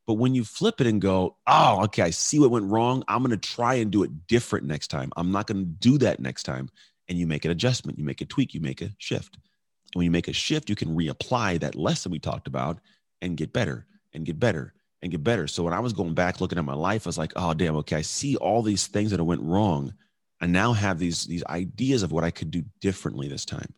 But 0.07 0.15
when 0.15 0.35
you 0.35 0.43
flip 0.43 0.81
it 0.81 0.87
and 0.87 1.01
go, 1.01 1.37
oh, 1.47 1.83
okay, 1.83 2.03
I 2.03 2.09
see 2.09 2.39
what 2.39 2.51
went 2.51 2.69
wrong. 2.69 3.03
I'm 3.07 3.23
going 3.23 3.37
to 3.37 3.49
try 3.49 3.75
and 3.75 3.91
do 3.91 4.03
it 4.03 4.27
different 4.27 4.65
next 4.65 4.87
time. 4.87 5.11
I'm 5.15 5.31
not 5.31 5.47
going 5.47 5.59
to 5.59 5.71
do 5.71 5.97
that 5.99 6.19
next 6.19 6.43
time. 6.43 6.69
And 7.07 7.17
you 7.17 7.27
make 7.27 7.45
an 7.45 7.51
adjustment, 7.51 7.97
you 7.99 8.05
make 8.05 8.21
a 8.21 8.25
tweak, 8.25 8.53
you 8.53 8.61
make 8.61 8.81
a 8.81 8.91
shift 8.97 9.35
And 9.35 9.99
when 9.99 10.05
you 10.05 10.11
make 10.11 10.27
a 10.27 10.33
shift, 10.33 10.69
you 10.69 10.75
can 10.75 10.95
reapply 10.95 11.59
that 11.59 11.75
lesson 11.75 12.11
we 12.11 12.19
talked 12.19 12.47
about 12.47 12.79
and 13.21 13.37
get 13.37 13.53
better 13.53 13.85
and 14.13 14.25
get 14.25 14.39
better 14.39 14.73
and 15.01 15.11
get 15.11 15.23
better. 15.23 15.47
So 15.47 15.63
when 15.63 15.73
I 15.73 15.79
was 15.79 15.93
going 15.93 16.13
back 16.13 16.41
looking 16.41 16.57
at 16.57 16.65
my 16.65 16.73
life, 16.73 17.05
I 17.05 17.09
was 17.09 17.17
like, 17.17 17.33
oh 17.35 17.53
damn, 17.53 17.75
okay, 17.77 17.97
I 17.97 18.01
see 18.01 18.35
all 18.37 18.61
these 18.61 18.87
things 18.87 19.11
that 19.11 19.23
went 19.23 19.41
wrong. 19.41 19.93
I 20.39 20.47
now 20.47 20.73
have 20.73 20.99
these 20.99 21.25
these 21.25 21.43
ideas 21.45 22.03
of 22.03 22.11
what 22.11 22.23
I 22.23 22.31
could 22.31 22.51
do 22.51 22.63
differently 22.79 23.27
this 23.27 23.45
time. 23.45 23.73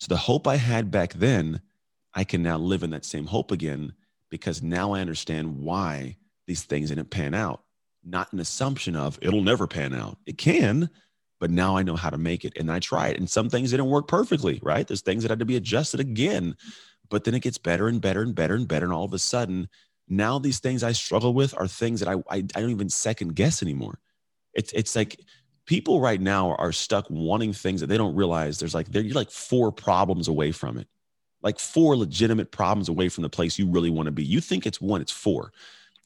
So 0.00 0.08
the 0.08 0.16
hope 0.16 0.46
I 0.46 0.56
had 0.56 0.90
back 0.90 1.14
then, 1.14 1.60
I 2.14 2.24
can 2.24 2.42
now 2.42 2.58
live 2.58 2.82
in 2.82 2.90
that 2.90 3.04
same 3.04 3.26
hope 3.26 3.50
again 3.50 3.92
because 4.40 4.62
now 4.62 4.92
I 4.92 5.00
understand 5.00 5.58
why 5.58 6.16
these 6.46 6.62
things 6.62 6.90
didn't 6.90 7.10
pan 7.10 7.34
out. 7.34 7.62
Not 8.04 8.32
an 8.32 8.40
assumption 8.40 8.94
of 8.96 9.18
it'll 9.20 9.42
never 9.42 9.66
pan 9.66 9.94
out. 9.94 10.18
It 10.26 10.38
can, 10.38 10.90
but 11.40 11.50
now 11.50 11.76
I 11.76 11.82
know 11.82 11.96
how 11.96 12.10
to 12.10 12.18
make 12.18 12.44
it. 12.44 12.56
And 12.56 12.70
I 12.70 12.78
tried. 12.78 13.16
And 13.16 13.28
some 13.28 13.50
things 13.50 13.70
didn't 13.70 13.86
work 13.86 14.08
perfectly, 14.08 14.60
right? 14.62 14.86
There's 14.86 15.02
things 15.02 15.22
that 15.22 15.30
had 15.30 15.40
to 15.40 15.44
be 15.44 15.56
adjusted 15.56 16.00
again. 16.00 16.56
But 17.08 17.24
then 17.24 17.34
it 17.34 17.42
gets 17.42 17.58
better 17.58 17.88
and 17.88 18.00
better 18.00 18.22
and 18.22 18.34
better 18.34 18.54
and 18.54 18.66
better. 18.66 18.86
And 18.86 18.92
all 18.92 19.04
of 19.04 19.12
a 19.12 19.18
sudden, 19.18 19.68
now 20.08 20.38
these 20.38 20.60
things 20.60 20.82
I 20.82 20.92
struggle 20.92 21.34
with 21.34 21.54
are 21.58 21.66
things 21.68 22.00
that 22.00 22.08
I, 22.08 22.14
I, 22.30 22.36
I 22.36 22.60
don't 22.60 22.70
even 22.70 22.88
second 22.88 23.34
guess 23.34 23.62
anymore. 23.62 23.98
It's, 24.54 24.72
it's 24.72 24.96
like 24.96 25.20
people 25.66 26.00
right 26.00 26.20
now 26.20 26.54
are 26.54 26.72
stuck 26.72 27.06
wanting 27.10 27.52
things 27.52 27.80
that 27.80 27.88
they 27.88 27.98
don't 27.98 28.14
realize 28.14 28.58
there's 28.58 28.74
like, 28.74 28.88
they're 28.88 29.02
you're 29.02 29.14
like 29.14 29.30
four 29.30 29.72
problems 29.72 30.28
away 30.28 30.52
from 30.52 30.78
it, 30.78 30.88
like 31.46 31.60
four 31.60 31.96
legitimate 31.96 32.50
problems 32.50 32.88
away 32.88 33.08
from 33.08 33.22
the 33.22 33.28
place 33.28 33.56
you 33.56 33.68
really 33.68 33.88
want 33.88 34.08
to 34.08 34.10
be. 34.10 34.24
You 34.24 34.40
think 34.40 34.66
it's 34.66 34.80
one, 34.80 35.00
it's 35.00 35.12
four. 35.12 35.52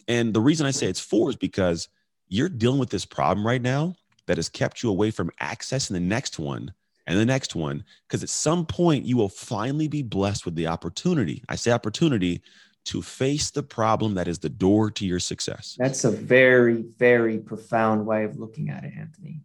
And 0.06 0.34
the 0.34 0.40
reason 0.40 0.66
I 0.66 0.70
say 0.70 0.86
it's 0.86 1.00
four 1.00 1.30
is 1.30 1.36
because 1.36 1.88
you're 2.28 2.50
dealing 2.50 2.78
with 2.78 2.90
this 2.90 3.06
problem 3.06 3.46
right 3.46 3.62
now 3.62 3.96
that 4.26 4.36
has 4.36 4.50
kept 4.50 4.82
you 4.82 4.90
away 4.90 5.10
from 5.10 5.30
accessing 5.40 5.92
the 5.92 6.00
next 6.00 6.38
one 6.38 6.74
and 7.06 7.18
the 7.18 7.24
next 7.24 7.54
one 7.54 7.82
because 8.06 8.22
at 8.22 8.28
some 8.28 8.66
point 8.66 9.06
you 9.06 9.16
will 9.16 9.30
finally 9.30 9.88
be 9.88 10.02
blessed 10.02 10.44
with 10.44 10.54
the 10.54 10.66
opportunity 10.66 11.42
i 11.48 11.56
say 11.56 11.72
opportunity 11.72 12.40
to 12.84 13.02
face 13.02 13.50
the 13.50 13.62
problem 13.62 14.14
that 14.14 14.28
is 14.28 14.38
the 14.38 14.48
door 14.48 14.90
to 14.90 15.06
your 15.06 15.18
success 15.18 15.74
that's 15.78 16.04
a 16.04 16.10
very 16.10 16.84
very 16.98 17.38
profound 17.38 18.06
way 18.06 18.22
of 18.24 18.38
looking 18.38 18.68
at 18.68 18.84
it 18.84 18.92
anthony 18.96 19.40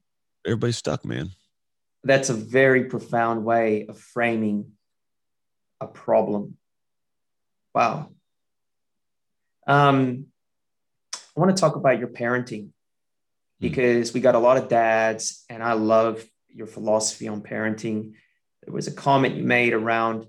everybody's 0.46 0.78
stuck 0.78 1.04
man 1.06 1.32
that's 2.04 2.30
a 2.30 2.34
very 2.34 2.84
profound 2.84 3.44
way 3.44 3.88
of 3.88 3.98
framing 3.98 4.72
a 5.82 5.88
problem 5.88 6.58
wow 7.74 8.10
um, 9.68 10.26
i 11.14 11.40
want 11.40 11.56
to 11.56 11.60
talk 11.60 11.76
about 11.76 12.00
your 12.00 12.08
parenting 12.08 12.70
Hmm. 13.60 13.68
because 13.68 14.14
we 14.14 14.20
got 14.20 14.36
a 14.36 14.40
lot 14.40 14.58
of 14.58 14.68
dads, 14.68 15.46
and 15.50 15.64
I 15.64 15.74
love 15.74 16.24
your 16.50 16.68
philosophy 16.68 17.28
on 17.28 17.42
parenting. 17.42 18.14
There 18.64 18.74
was 18.74 18.88
a 18.88 18.92
comment 18.92 19.36
you 19.36 19.44
made 19.44 19.74
around 19.74 20.28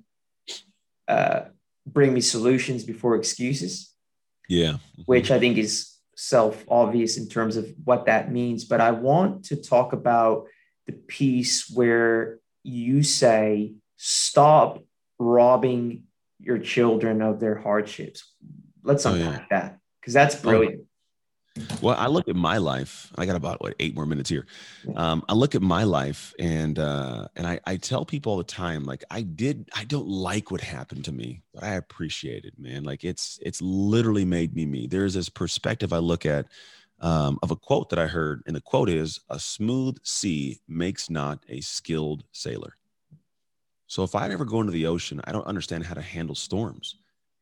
uh, 1.09 1.43
bring 1.87 2.13
me 2.13 2.21
solutions 2.21 2.85
before 2.85 3.17
excuses. 3.17 3.93
Yeah. 4.49 4.73
Mm-hmm. 4.73 5.03
Which 5.07 5.31
I 5.31 5.39
think 5.39 5.59
is 5.59 5.93
self 6.15 6.65
obvious 6.69 7.17
in 7.17 7.29
terms 7.29 7.57
of 7.57 7.69
what 7.85 8.07
that 8.07 8.31
means. 8.31 8.65
But 8.65 8.81
I 8.81 8.93
want 8.93 9.47
to 9.47 9.57
talk 9.57 9.93
about 9.93 10.47
the 10.87 10.93
piece 10.93 11.69
where 11.69 12.39
you 12.63 13.03
say, 13.03 13.75
stop 13.97 14.85
robbing 15.19 16.05
your 16.39 16.59
children 16.59 17.23
of 17.23 17.41
their 17.41 17.57
hardships. 17.57 18.33
Let's 18.83 19.05
unpack 19.05 19.29
oh, 19.29 19.33
yeah. 19.33 19.47
that 19.51 19.79
because 20.01 20.15
that's 20.15 20.37
brilliant. 20.37 20.87
Well, 21.81 21.97
I 21.99 22.07
look 22.07 22.29
at 22.29 22.37
my 22.37 22.59
life. 22.59 23.11
I 23.17 23.25
got 23.27 23.37
about 23.37 23.63
what 23.63 23.75
eight 23.81 23.95
more 23.95 24.07
minutes 24.07 24.29
here. 24.29 24.47
Um, 24.95 25.25
I 25.29 25.33
look 25.33 25.55
at 25.55 25.63
my 25.63 25.85
life, 25.85 26.35
and 26.39 26.79
uh, 26.79 27.29
and 27.35 27.47
I, 27.47 27.61
I 27.65 27.77
tell 27.77 28.05
people 28.05 28.33
all 28.33 28.39
the 28.39 28.45
time, 28.45 28.85
like 28.85 29.05
I 29.11 29.23
did. 29.23 29.69
I 29.75 29.85
don't 29.85 30.07
like 30.07 30.51
what 30.51 30.61
happened 30.61 31.05
to 31.07 31.13
me, 31.13 31.43
but 31.55 31.65
I 31.65 31.75
appreciate 31.75 32.45
it, 32.45 32.59
man. 32.59 32.85
Like 32.85 33.05
it's 33.05 33.39
it's 33.43 33.63
literally 33.63 34.25
made 34.25 34.55
me 34.55 34.67
me. 34.67 34.87
There's 34.87 35.15
this 35.15 35.29
perspective 35.29 35.93
I 35.93 35.99
look 35.99 36.27
at 36.27 36.47
um, 37.01 37.39
of 37.43 37.51
a 37.51 37.57
quote 37.57 37.91
that 37.91 37.99
I 37.99 38.07
heard, 38.07 38.43
and 38.47 38.55
the 38.55 38.61
quote 38.61 38.91
is, 38.91 39.21
"A 39.31 39.39
smooth 39.39 39.97
sea 40.03 40.61
makes 40.69 41.09
not 41.09 41.43
a 41.49 41.61
skilled 41.61 42.25
sailor." 42.33 42.77
So 43.87 44.03
if 44.03 44.15
I 44.15 44.29
ever 44.29 44.45
go 44.45 44.61
into 44.61 44.73
the 44.73 44.87
ocean, 44.87 45.21
I 45.25 45.33
don't 45.33 45.47
understand 45.47 45.85
how 45.85 45.95
to 45.95 46.03
handle 46.03 46.35
storms. 46.35 46.97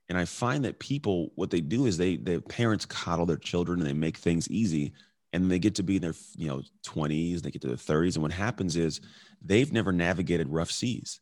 And 0.08 0.18
I 0.18 0.26
find 0.26 0.64
that 0.64 0.78
people, 0.78 1.32
what 1.34 1.50
they 1.50 1.60
do 1.62 1.86
is 1.86 1.96
they, 1.96 2.16
their 2.16 2.40
parents 2.40 2.84
coddle 2.84 3.26
their 3.26 3.38
children 3.38 3.80
and 3.80 3.88
they 3.88 3.94
make 3.94 4.18
things 4.18 4.48
easy. 4.50 4.92
and 5.34 5.50
they 5.50 5.58
get 5.58 5.74
to 5.74 5.82
be 5.82 5.96
in 5.96 6.02
their 6.02 6.14
you 6.36 6.46
know 6.46 6.62
20s 6.86 7.42
they 7.42 7.50
get 7.50 7.60
to 7.60 7.66
their 7.68 7.76
30s 7.76 8.14
and 8.14 8.22
what 8.22 8.32
happens 8.32 8.76
is 8.76 9.00
they've 9.42 9.72
never 9.72 9.92
navigated 9.92 10.48
rough 10.48 10.70
seas 10.70 11.20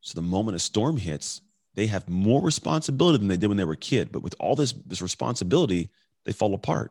so 0.00 0.14
the 0.16 0.22
moment 0.22 0.56
a 0.56 0.58
storm 0.58 0.96
hits 0.96 1.40
they 1.74 1.86
have 1.86 2.08
more 2.08 2.42
responsibility 2.42 3.18
than 3.18 3.28
they 3.28 3.36
did 3.36 3.46
when 3.46 3.56
they 3.56 3.64
were 3.64 3.74
a 3.74 3.76
kid 3.76 4.10
but 4.10 4.22
with 4.22 4.34
all 4.40 4.56
this 4.56 4.72
this 4.86 5.00
responsibility 5.00 5.88
they 6.24 6.32
fall 6.32 6.54
apart 6.54 6.90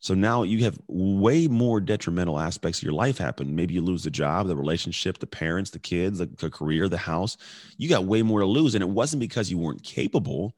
so 0.00 0.14
now 0.14 0.42
you 0.42 0.64
have 0.64 0.78
way 0.88 1.48
more 1.48 1.80
detrimental 1.80 2.38
aspects 2.38 2.78
of 2.78 2.84
your 2.84 2.92
life 2.92 3.18
happen. 3.18 3.56
Maybe 3.56 3.74
you 3.74 3.80
lose 3.80 4.04
the 4.04 4.10
job, 4.10 4.46
the 4.46 4.56
relationship, 4.56 5.18
the 5.18 5.26
parents, 5.26 5.70
the 5.70 5.78
kids, 5.78 6.18
the, 6.18 6.26
the, 6.26 6.50
career, 6.50 6.88
the 6.88 6.98
house. 6.98 7.36
You 7.78 7.88
got 7.88 8.04
way 8.04 8.22
more 8.22 8.40
to 8.40 8.46
lose. 8.46 8.74
And 8.74 8.82
it 8.82 8.90
wasn't 8.90 9.20
because 9.20 9.50
you 9.50 9.58
weren't 9.58 9.82
capable, 9.82 10.54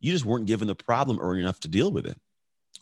you 0.00 0.12
just 0.12 0.24
weren't 0.24 0.46
given 0.46 0.68
the 0.68 0.74
problem 0.74 1.18
early 1.20 1.40
enough 1.40 1.60
to 1.60 1.68
deal 1.68 1.90
with 1.90 2.06
it. 2.06 2.18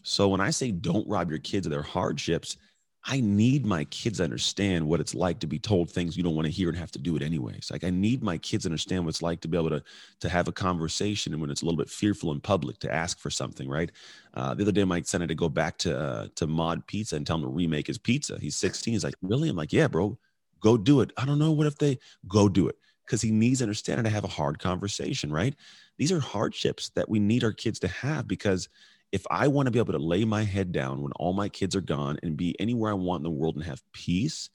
So 0.02 0.28
when 0.28 0.40
I 0.40 0.50
say 0.50 0.70
don't 0.70 1.08
rob 1.08 1.30
your 1.30 1.38
kids 1.38 1.66
of 1.66 1.70
their 1.70 1.82
hardships, 1.82 2.56
I 3.04 3.20
need 3.20 3.64
my 3.64 3.84
kids 3.84 4.18
to 4.18 4.24
understand 4.24 4.86
what 4.86 5.00
it's 5.00 5.14
like 5.14 5.38
to 5.40 5.46
be 5.46 5.58
told 5.58 5.90
things 5.90 6.16
you 6.16 6.22
don't 6.22 6.34
want 6.34 6.44
to 6.46 6.52
hear 6.52 6.68
and 6.68 6.76
have 6.76 6.90
to 6.92 6.98
do 6.98 7.16
it 7.16 7.22
anyways. 7.22 7.70
Like 7.70 7.82
I 7.82 7.90
need 7.90 8.22
my 8.22 8.36
kids 8.36 8.64
to 8.64 8.68
understand 8.68 9.04
what 9.04 9.10
it's 9.10 9.22
like 9.22 9.40
to 9.40 9.48
be 9.48 9.56
able 9.56 9.70
to 9.70 9.82
to 10.20 10.28
have 10.28 10.48
a 10.48 10.52
conversation 10.52 11.32
and 11.32 11.40
when 11.40 11.50
it's 11.50 11.62
a 11.62 11.64
little 11.64 11.78
bit 11.78 11.88
fearful 11.88 12.30
in 12.32 12.40
public 12.40 12.78
to 12.80 12.92
ask 12.92 13.18
for 13.18 13.30
something, 13.30 13.68
right? 13.68 13.90
Uh, 14.34 14.54
the 14.54 14.62
other 14.62 14.72
day, 14.72 14.84
my 14.84 15.00
son 15.00 15.22
had 15.22 15.28
to 15.30 15.34
go 15.34 15.48
back 15.48 15.78
to 15.78 15.98
uh, 15.98 16.28
to 16.36 16.46
Mod 16.46 16.86
Pizza 16.86 17.16
and 17.16 17.26
tell 17.26 17.36
him 17.36 17.42
to 17.42 17.48
remake 17.48 17.86
his 17.86 17.98
pizza. 17.98 18.38
He's 18.38 18.56
16. 18.56 18.92
He's 18.92 19.04
like, 19.04 19.14
really? 19.22 19.48
I'm 19.48 19.56
like, 19.56 19.72
yeah, 19.72 19.88
bro, 19.88 20.18
go 20.60 20.76
do 20.76 21.00
it. 21.00 21.10
I 21.16 21.24
don't 21.24 21.38
know. 21.38 21.52
What 21.52 21.66
if 21.66 21.78
they 21.78 21.98
go 22.28 22.50
do 22.50 22.68
it? 22.68 22.76
Because 23.06 23.22
he 23.22 23.30
needs 23.30 23.58
to 23.58 23.64
understand 23.64 23.98
and 23.98 24.06
to 24.06 24.12
have 24.12 24.24
a 24.24 24.28
hard 24.28 24.58
conversation, 24.58 25.32
right? 25.32 25.54
These 25.96 26.12
are 26.12 26.20
hardships 26.20 26.90
that 26.90 27.08
we 27.08 27.18
need 27.18 27.44
our 27.44 27.52
kids 27.52 27.78
to 27.80 27.88
have 27.88 28.28
because 28.28 28.68
if 29.12 29.26
I 29.30 29.48
want 29.48 29.66
to 29.66 29.70
be 29.70 29.78
able 29.78 29.92
to 29.92 29.98
lay 29.98 30.24
my 30.24 30.44
head 30.44 30.72
down 30.72 31.02
when 31.02 31.12
all 31.12 31.32
my 31.32 31.48
kids 31.48 31.74
are 31.74 31.80
gone 31.80 32.18
and 32.22 32.36
be 32.36 32.58
anywhere 32.60 32.92
I 32.92 32.94
want 32.94 33.20
in 33.20 33.24
the 33.24 33.30
world 33.30 33.56
and 33.56 33.64
have 33.64 33.82
peace, 33.92 34.50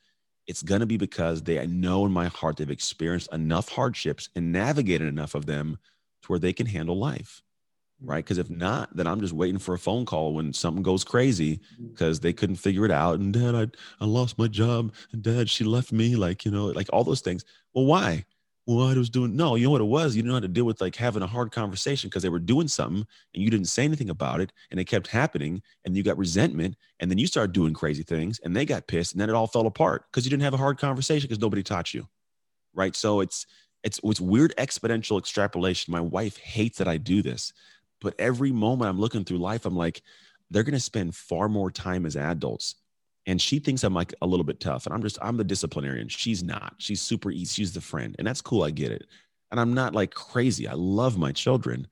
it's 0.47 0.64
going 0.64 0.80
to 0.80 0.86
be 0.86 0.97
because 0.97 1.41
they 1.41 1.60
I 1.60 1.66
know 1.66 2.06
in 2.06 2.12
my 2.12 2.28
heart 2.28 2.58
they've 2.58 2.70
experienced 2.70 3.34
enough 3.34 3.70
hardships 3.70 4.30
and 4.36 4.51
navigated 4.51 5.08
enough 5.08 5.36
of 5.36 5.45
them 5.45 5.78
to 6.22 6.28
where 6.28 6.39
they 6.39 6.53
can 6.53 6.68
handle 6.68 6.97
life. 6.97 7.41
Mm. 8.03 8.10
Right. 8.10 8.24
Because 8.24 8.38
if 8.38 8.49
not, 8.49 8.95
then 8.95 9.08
I'm 9.08 9.22
just 9.22 9.34
waiting 9.34 9.60
for 9.60 9.74
a 9.74 9.80
phone 9.80 10.06
call 10.06 10.34
when 10.34 10.53
something 10.53 10.84
goes 10.84 11.03
crazy 11.03 11.60
because 11.91 12.20
mm. 12.20 12.24
they 12.24 12.34
couldn't 12.34 12.58
figure 12.58 12.86
it 12.86 12.91
out. 12.91 13.20
And 13.20 13.34
dad, 13.34 13.56
I, 13.56 13.68
I 14.03 14.06
lost 14.06 14.38
my 14.38 14.47
job. 14.47 14.93
And 15.12 15.22
dad, 15.22 15.49
she 15.49 15.64
left 15.64 15.91
me. 15.91 16.16
Like, 16.16 16.45
you 16.45 16.51
know, 16.51 16.68
like 16.68 16.89
all 16.93 17.03
those 17.03 17.22
things. 17.22 17.43
Well, 17.74 17.86
why? 17.86 18.26
Well, 18.68 18.88
I 18.88 18.95
was 18.95 19.11
doing 19.11 19.36
no, 19.36 19.55
you 19.55 19.66
know 19.66 19.72
what 19.72 19.82
it 19.82 19.86
was? 19.86 20.16
You 20.16 20.24
didn't 20.24 20.30
know 20.30 20.36
how 20.36 20.39
to 20.41 20.47
deal 20.47 20.66
with 20.66 20.82
like 20.82 20.95
having 20.95 21.22
a 21.22 21.28
hard 21.28 21.51
conversation 21.51 22.09
because 22.09 22.24
they 22.24 22.30
were 22.30 22.39
doing 22.39 22.68
something 22.68 23.05
and 23.34 23.43
you 23.43 23.51
didn't 23.51 23.68
say 23.68 23.84
anything 23.84 24.09
about 24.09 24.41
it 24.41 24.51
and 24.72 24.80
it 24.80 24.86
kept 24.86 25.07
happening 25.07 25.61
and 25.84 25.95
you 25.95 26.01
got 26.01 26.18
resentment 26.18 26.76
and 26.99 27.11
then 27.11 27.20
you 27.20 27.28
started 27.28 27.53
doing 27.53 27.74
crazy 27.74 28.01
things 28.01 28.39
and 28.43 28.55
they 28.55 28.66
got 28.66 28.88
pissed 28.88 29.13
and 29.13 29.22
then 29.22 29.30
it 29.30 29.36
all 29.36 29.45
fell 29.45 29.68
apart 29.68 30.05
because 30.09 30.26
you 30.26 30.32
didn't 30.32 30.43
have 30.43 30.55
a 30.55 30.57
hard 30.57 30.80
conversation 30.80 31.28
because 31.28 31.41
nobody 31.41 31.61
taught 31.61 31.93
you. 31.93 32.07
Right. 32.74 32.95
So 32.95 33.20
it's 33.20 33.45
it's 33.84 33.99
it's 34.03 34.20
weird 34.20 34.53
exponential 34.57 35.20
extrapolation. 35.20 35.91
My 35.91 36.01
wife 36.01 36.38
hates 36.38 36.80
that 36.80 36.88
I 36.88 36.97
do 36.97 37.22
this, 37.22 37.53
but 38.01 38.16
every 38.18 38.51
moment 38.51 38.89
I'm 38.89 38.99
looking 38.99 39.24
through 39.26 39.38
life, 39.38 39.66
I'm 39.66 39.76
like, 39.76 40.01
they're 40.49 40.63
gonna 40.63 40.80
spend 40.80 41.16
far 41.16 41.47
more 41.47 41.70
time 41.70 42.05
as 42.05 42.16
adults 42.16 42.76
and 43.26 43.41
she 43.41 43.59
thinks 43.59 43.84
I'm 43.84 43.93
like 43.93 44.13
a 44.21 44.28
little 44.28 44.43
bit 44.43 44.59
tough. 44.59 44.86
And 44.86 44.93
I'm 44.93 45.01
just, 45.01 45.17
I'm 45.21 45.38
the 45.38 45.43
disciplinarian. 45.43 46.07
She's 46.07 46.43
not. 46.43 46.76
She's 46.78 47.01
super 47.01 47.32
easy. 47.32 47.61
She's 47.61 47.73
the 47.73 47.82
friend. 47.82 48.15
And 48.17 48.28
that's 48.28 48.41
cool. 48.41 48.63
I 48.63 48.71
get 48.71 48.91
it. 48.91 49.07
And 49.51 49.59
I'm 49.59 49.73
not 49.73 49.95
like 49.95 50.13
crazy. 50.13 50.67
I 50.67 50.73
love 50.73 51.17
my 51.17 51.32
children. 51.32 51.88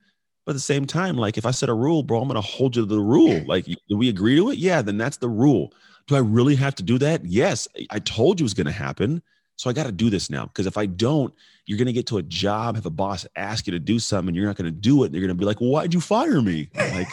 But 0.45 0.51
at 0.51 0.55
the 0.55 0.59
same 0.59 0.85
time, 0.85 1.15
like 1.17 1.37
if 1.37 1.45
I 1.45 1.51
set 1.51 1.69
a 1.69 1.73
rule, 1.73 2.03
bro, 2.03 2.21
I'm 2.21 2.27
to 2.29 2.41
hold 2.41 2.75
you 2.75 2.83
to 2.83 2.85
the 2.85 2.99
rule. 2.99 3.43
Like, 3.47 3.65
do 3.65 3.97
we 3.97 4.09
agree 4.09 4.35
to 4.35 4.49
it? 4.49 4.57
Yeah, 4.57 4.81
then 4.81 4.97
that's 4.97 5.17
the 5.17 5.29
rule. 5.29 5.73
Do 6.07 6.15
I 6.15 6.19
really 6.19 6.55
have 6.55 6.75
to 6.75 6.83
do 6.83 6.97
that? 6.99 7.25
Yes. 7.25 7.67
I 7.89 7.99
told 7.99 8.39
you 8.39 8.43
it 8.43 8.45
was 8.45 8.53
to 8.53 8.71
happen. 8.71 9.21
So 9.55 9.69
I 9.69 9.73
got 9.73 9.85
to 9.85 9.91
do 9.91 10.09
this 10.09 10.29
now. 10.29 10.45
Because 10.45 10.65
if 10.65 10.77
I 10.77 10.85
don't, 10.85 11.33
you're 11.65 11.77
going 11.77 11.85
to 11.85 11.93
get 11.93 12.07
to 12.07 12.17
a 12.17 12.23
job, 12.23 12.75
have 12.75 12.85
a 12.85 12.89
boss 12.89 13.25
ask 13.35 13.67
you 13.67 13.71
to 13.71 13.79
do 13.79 13.99
something, 13.99 14.29
and 14.29 14.35
you're 14.35 14.47
not 14.47 14.57
going 14.57 14.65
to 14.65 14.71
do 14.71 15.03
it. 15.03 15.13
You're 15.13 15.21
going 15.21 15.29
to 15.29 15.35
be 15.35 15.45
like, 15.45 15.61
well, 15.61 15.69
why'd 15.69 15.93
you 15.93 16.01
fire 16.01 16.41
me? 16.41 16.69
Like, 16.75 17.07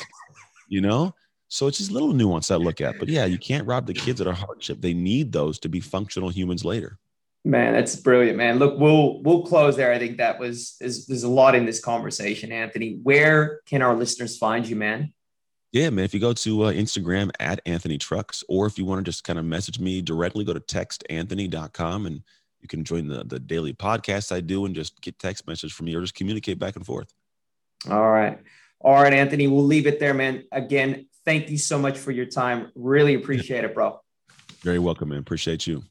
you 0.69 0.81
know? 0.81 1.15
So 1.51 1.67
it's 1.67 1.79
just 1.79 1.91
little 1.91 2.13
nuance 2.13 2.53
I 2.53 2.55
look 2.55 2.81
at. 2.81 2.99
But 3.01 3.09
yeah, 3.09 3.25
you 3.25 3.37
can't 3.37 3.67
rob 3.67 3.85
the 3.85 3.93
kids 3.93 4.21
of 4.21 4.27
their 4.27 4.35
hardship. 4.35 4.81
They 4.81 4.95
need 4.95 5.33
those 5.33 5.59
to 5.61 5.69
be 5.69 5.81
functional 5.81 6.29
humans 6.29 6.65
later. 6.65 6.99
Man, 7.45 7.73
that's 7.73 7.97
brilliant, 7.97 8.39
man. 8.39 8.59
Look, 8.59 8.79
we'll 8.79 9.21
we'll 9.23 9.43
close 9.43 9.77
there. 9.77 9.93
I 9.93 9.99
think 9.99 10.19
that 10.19 10.39
was 10.39 10.77
is 10.81 11.07
there's 11.07 11.25
a 11.25 11.29
lot 11.29 11.57
in 11.57 11.67
this 11.67 11.81
conversation, 11.81 12.53
Anthony. 12.53 13.01
Where 13.03 13.61
can 13.67 13.83
our 13.83 13.97
listeners 13.97 14.39
find 14.39 14.67
you, 14.67 14.77
man? 14.77 15.13
Yeah, 15.73 15.91
man. 15.91 16.05
If 16.05 16.15
you 16.15 16.21
go 16.21 16.35
to 16.35 16.65
uh, 16.65 16.73
Instagram 16.73 17.31
at 17.41 17.61
Anthony 17.67 17.99
Trucks, 17.99 18.45
or 18.49 18.67
if 18.67 18.79
you 18.79 18.85
want 18.85 19.05
to 19.05 19.11
just 19.11 19.25
kind 19.25 19.39
of 19.39 19.45
message 19.45 19.81
me 19.81 20.03
directly, 20.03 20.45
go 20.45 20.53
to 20.53 20.61
textanthony.com 20.61 22.07
and 22.07 22.23
you 22.61 22.69
can 22.69 22.85
join 22.85 23.09
the 23.09 23.25
the 23.25 23.41
daily 23.41 23.73
podcast 23.73 24.31
I 24.31 24.41
do 24.41 24.67
and 24.67 24.75
just 24.75 25.01
get 25.01 25.19
text 25.19 25.49
message 25.49 25.73
from 25.73 25.87
me 25.87 25.97
or 25.97 26.01
just 26.01 26.15
communicate 26.15 26.61
back 26.61 26.77
and 26.77 26.87
forth. 26.87 27.13
All 27.91 28.11
right. 28.11 28.39
All 28.83 29.03
right, 29.03 29.13
Anthony. 29.13 29.47
We'll 29.47 29.65
leave 29.65 29.87
it 29.87 30.01
there, 30.01 30.15
man. 30.15 30.45
Again, 30.53 31.07
thank 31.25 31.51
you 31.51 31.59
so 31.59 31.79
much 31.79 31.99
for 31.99 32.11
your 32.11 32.27
time. 32.27 32.71
Really 32.75 33.15
appreciate 33.15 33.65
it, 33.65 33.75
bro. 33.75 34.01
Very 34.63 34.79
welcome, 34.79 35.09
man. 35.11 35.19
Appreciate 35.19 35.67
you. 35.67 35.83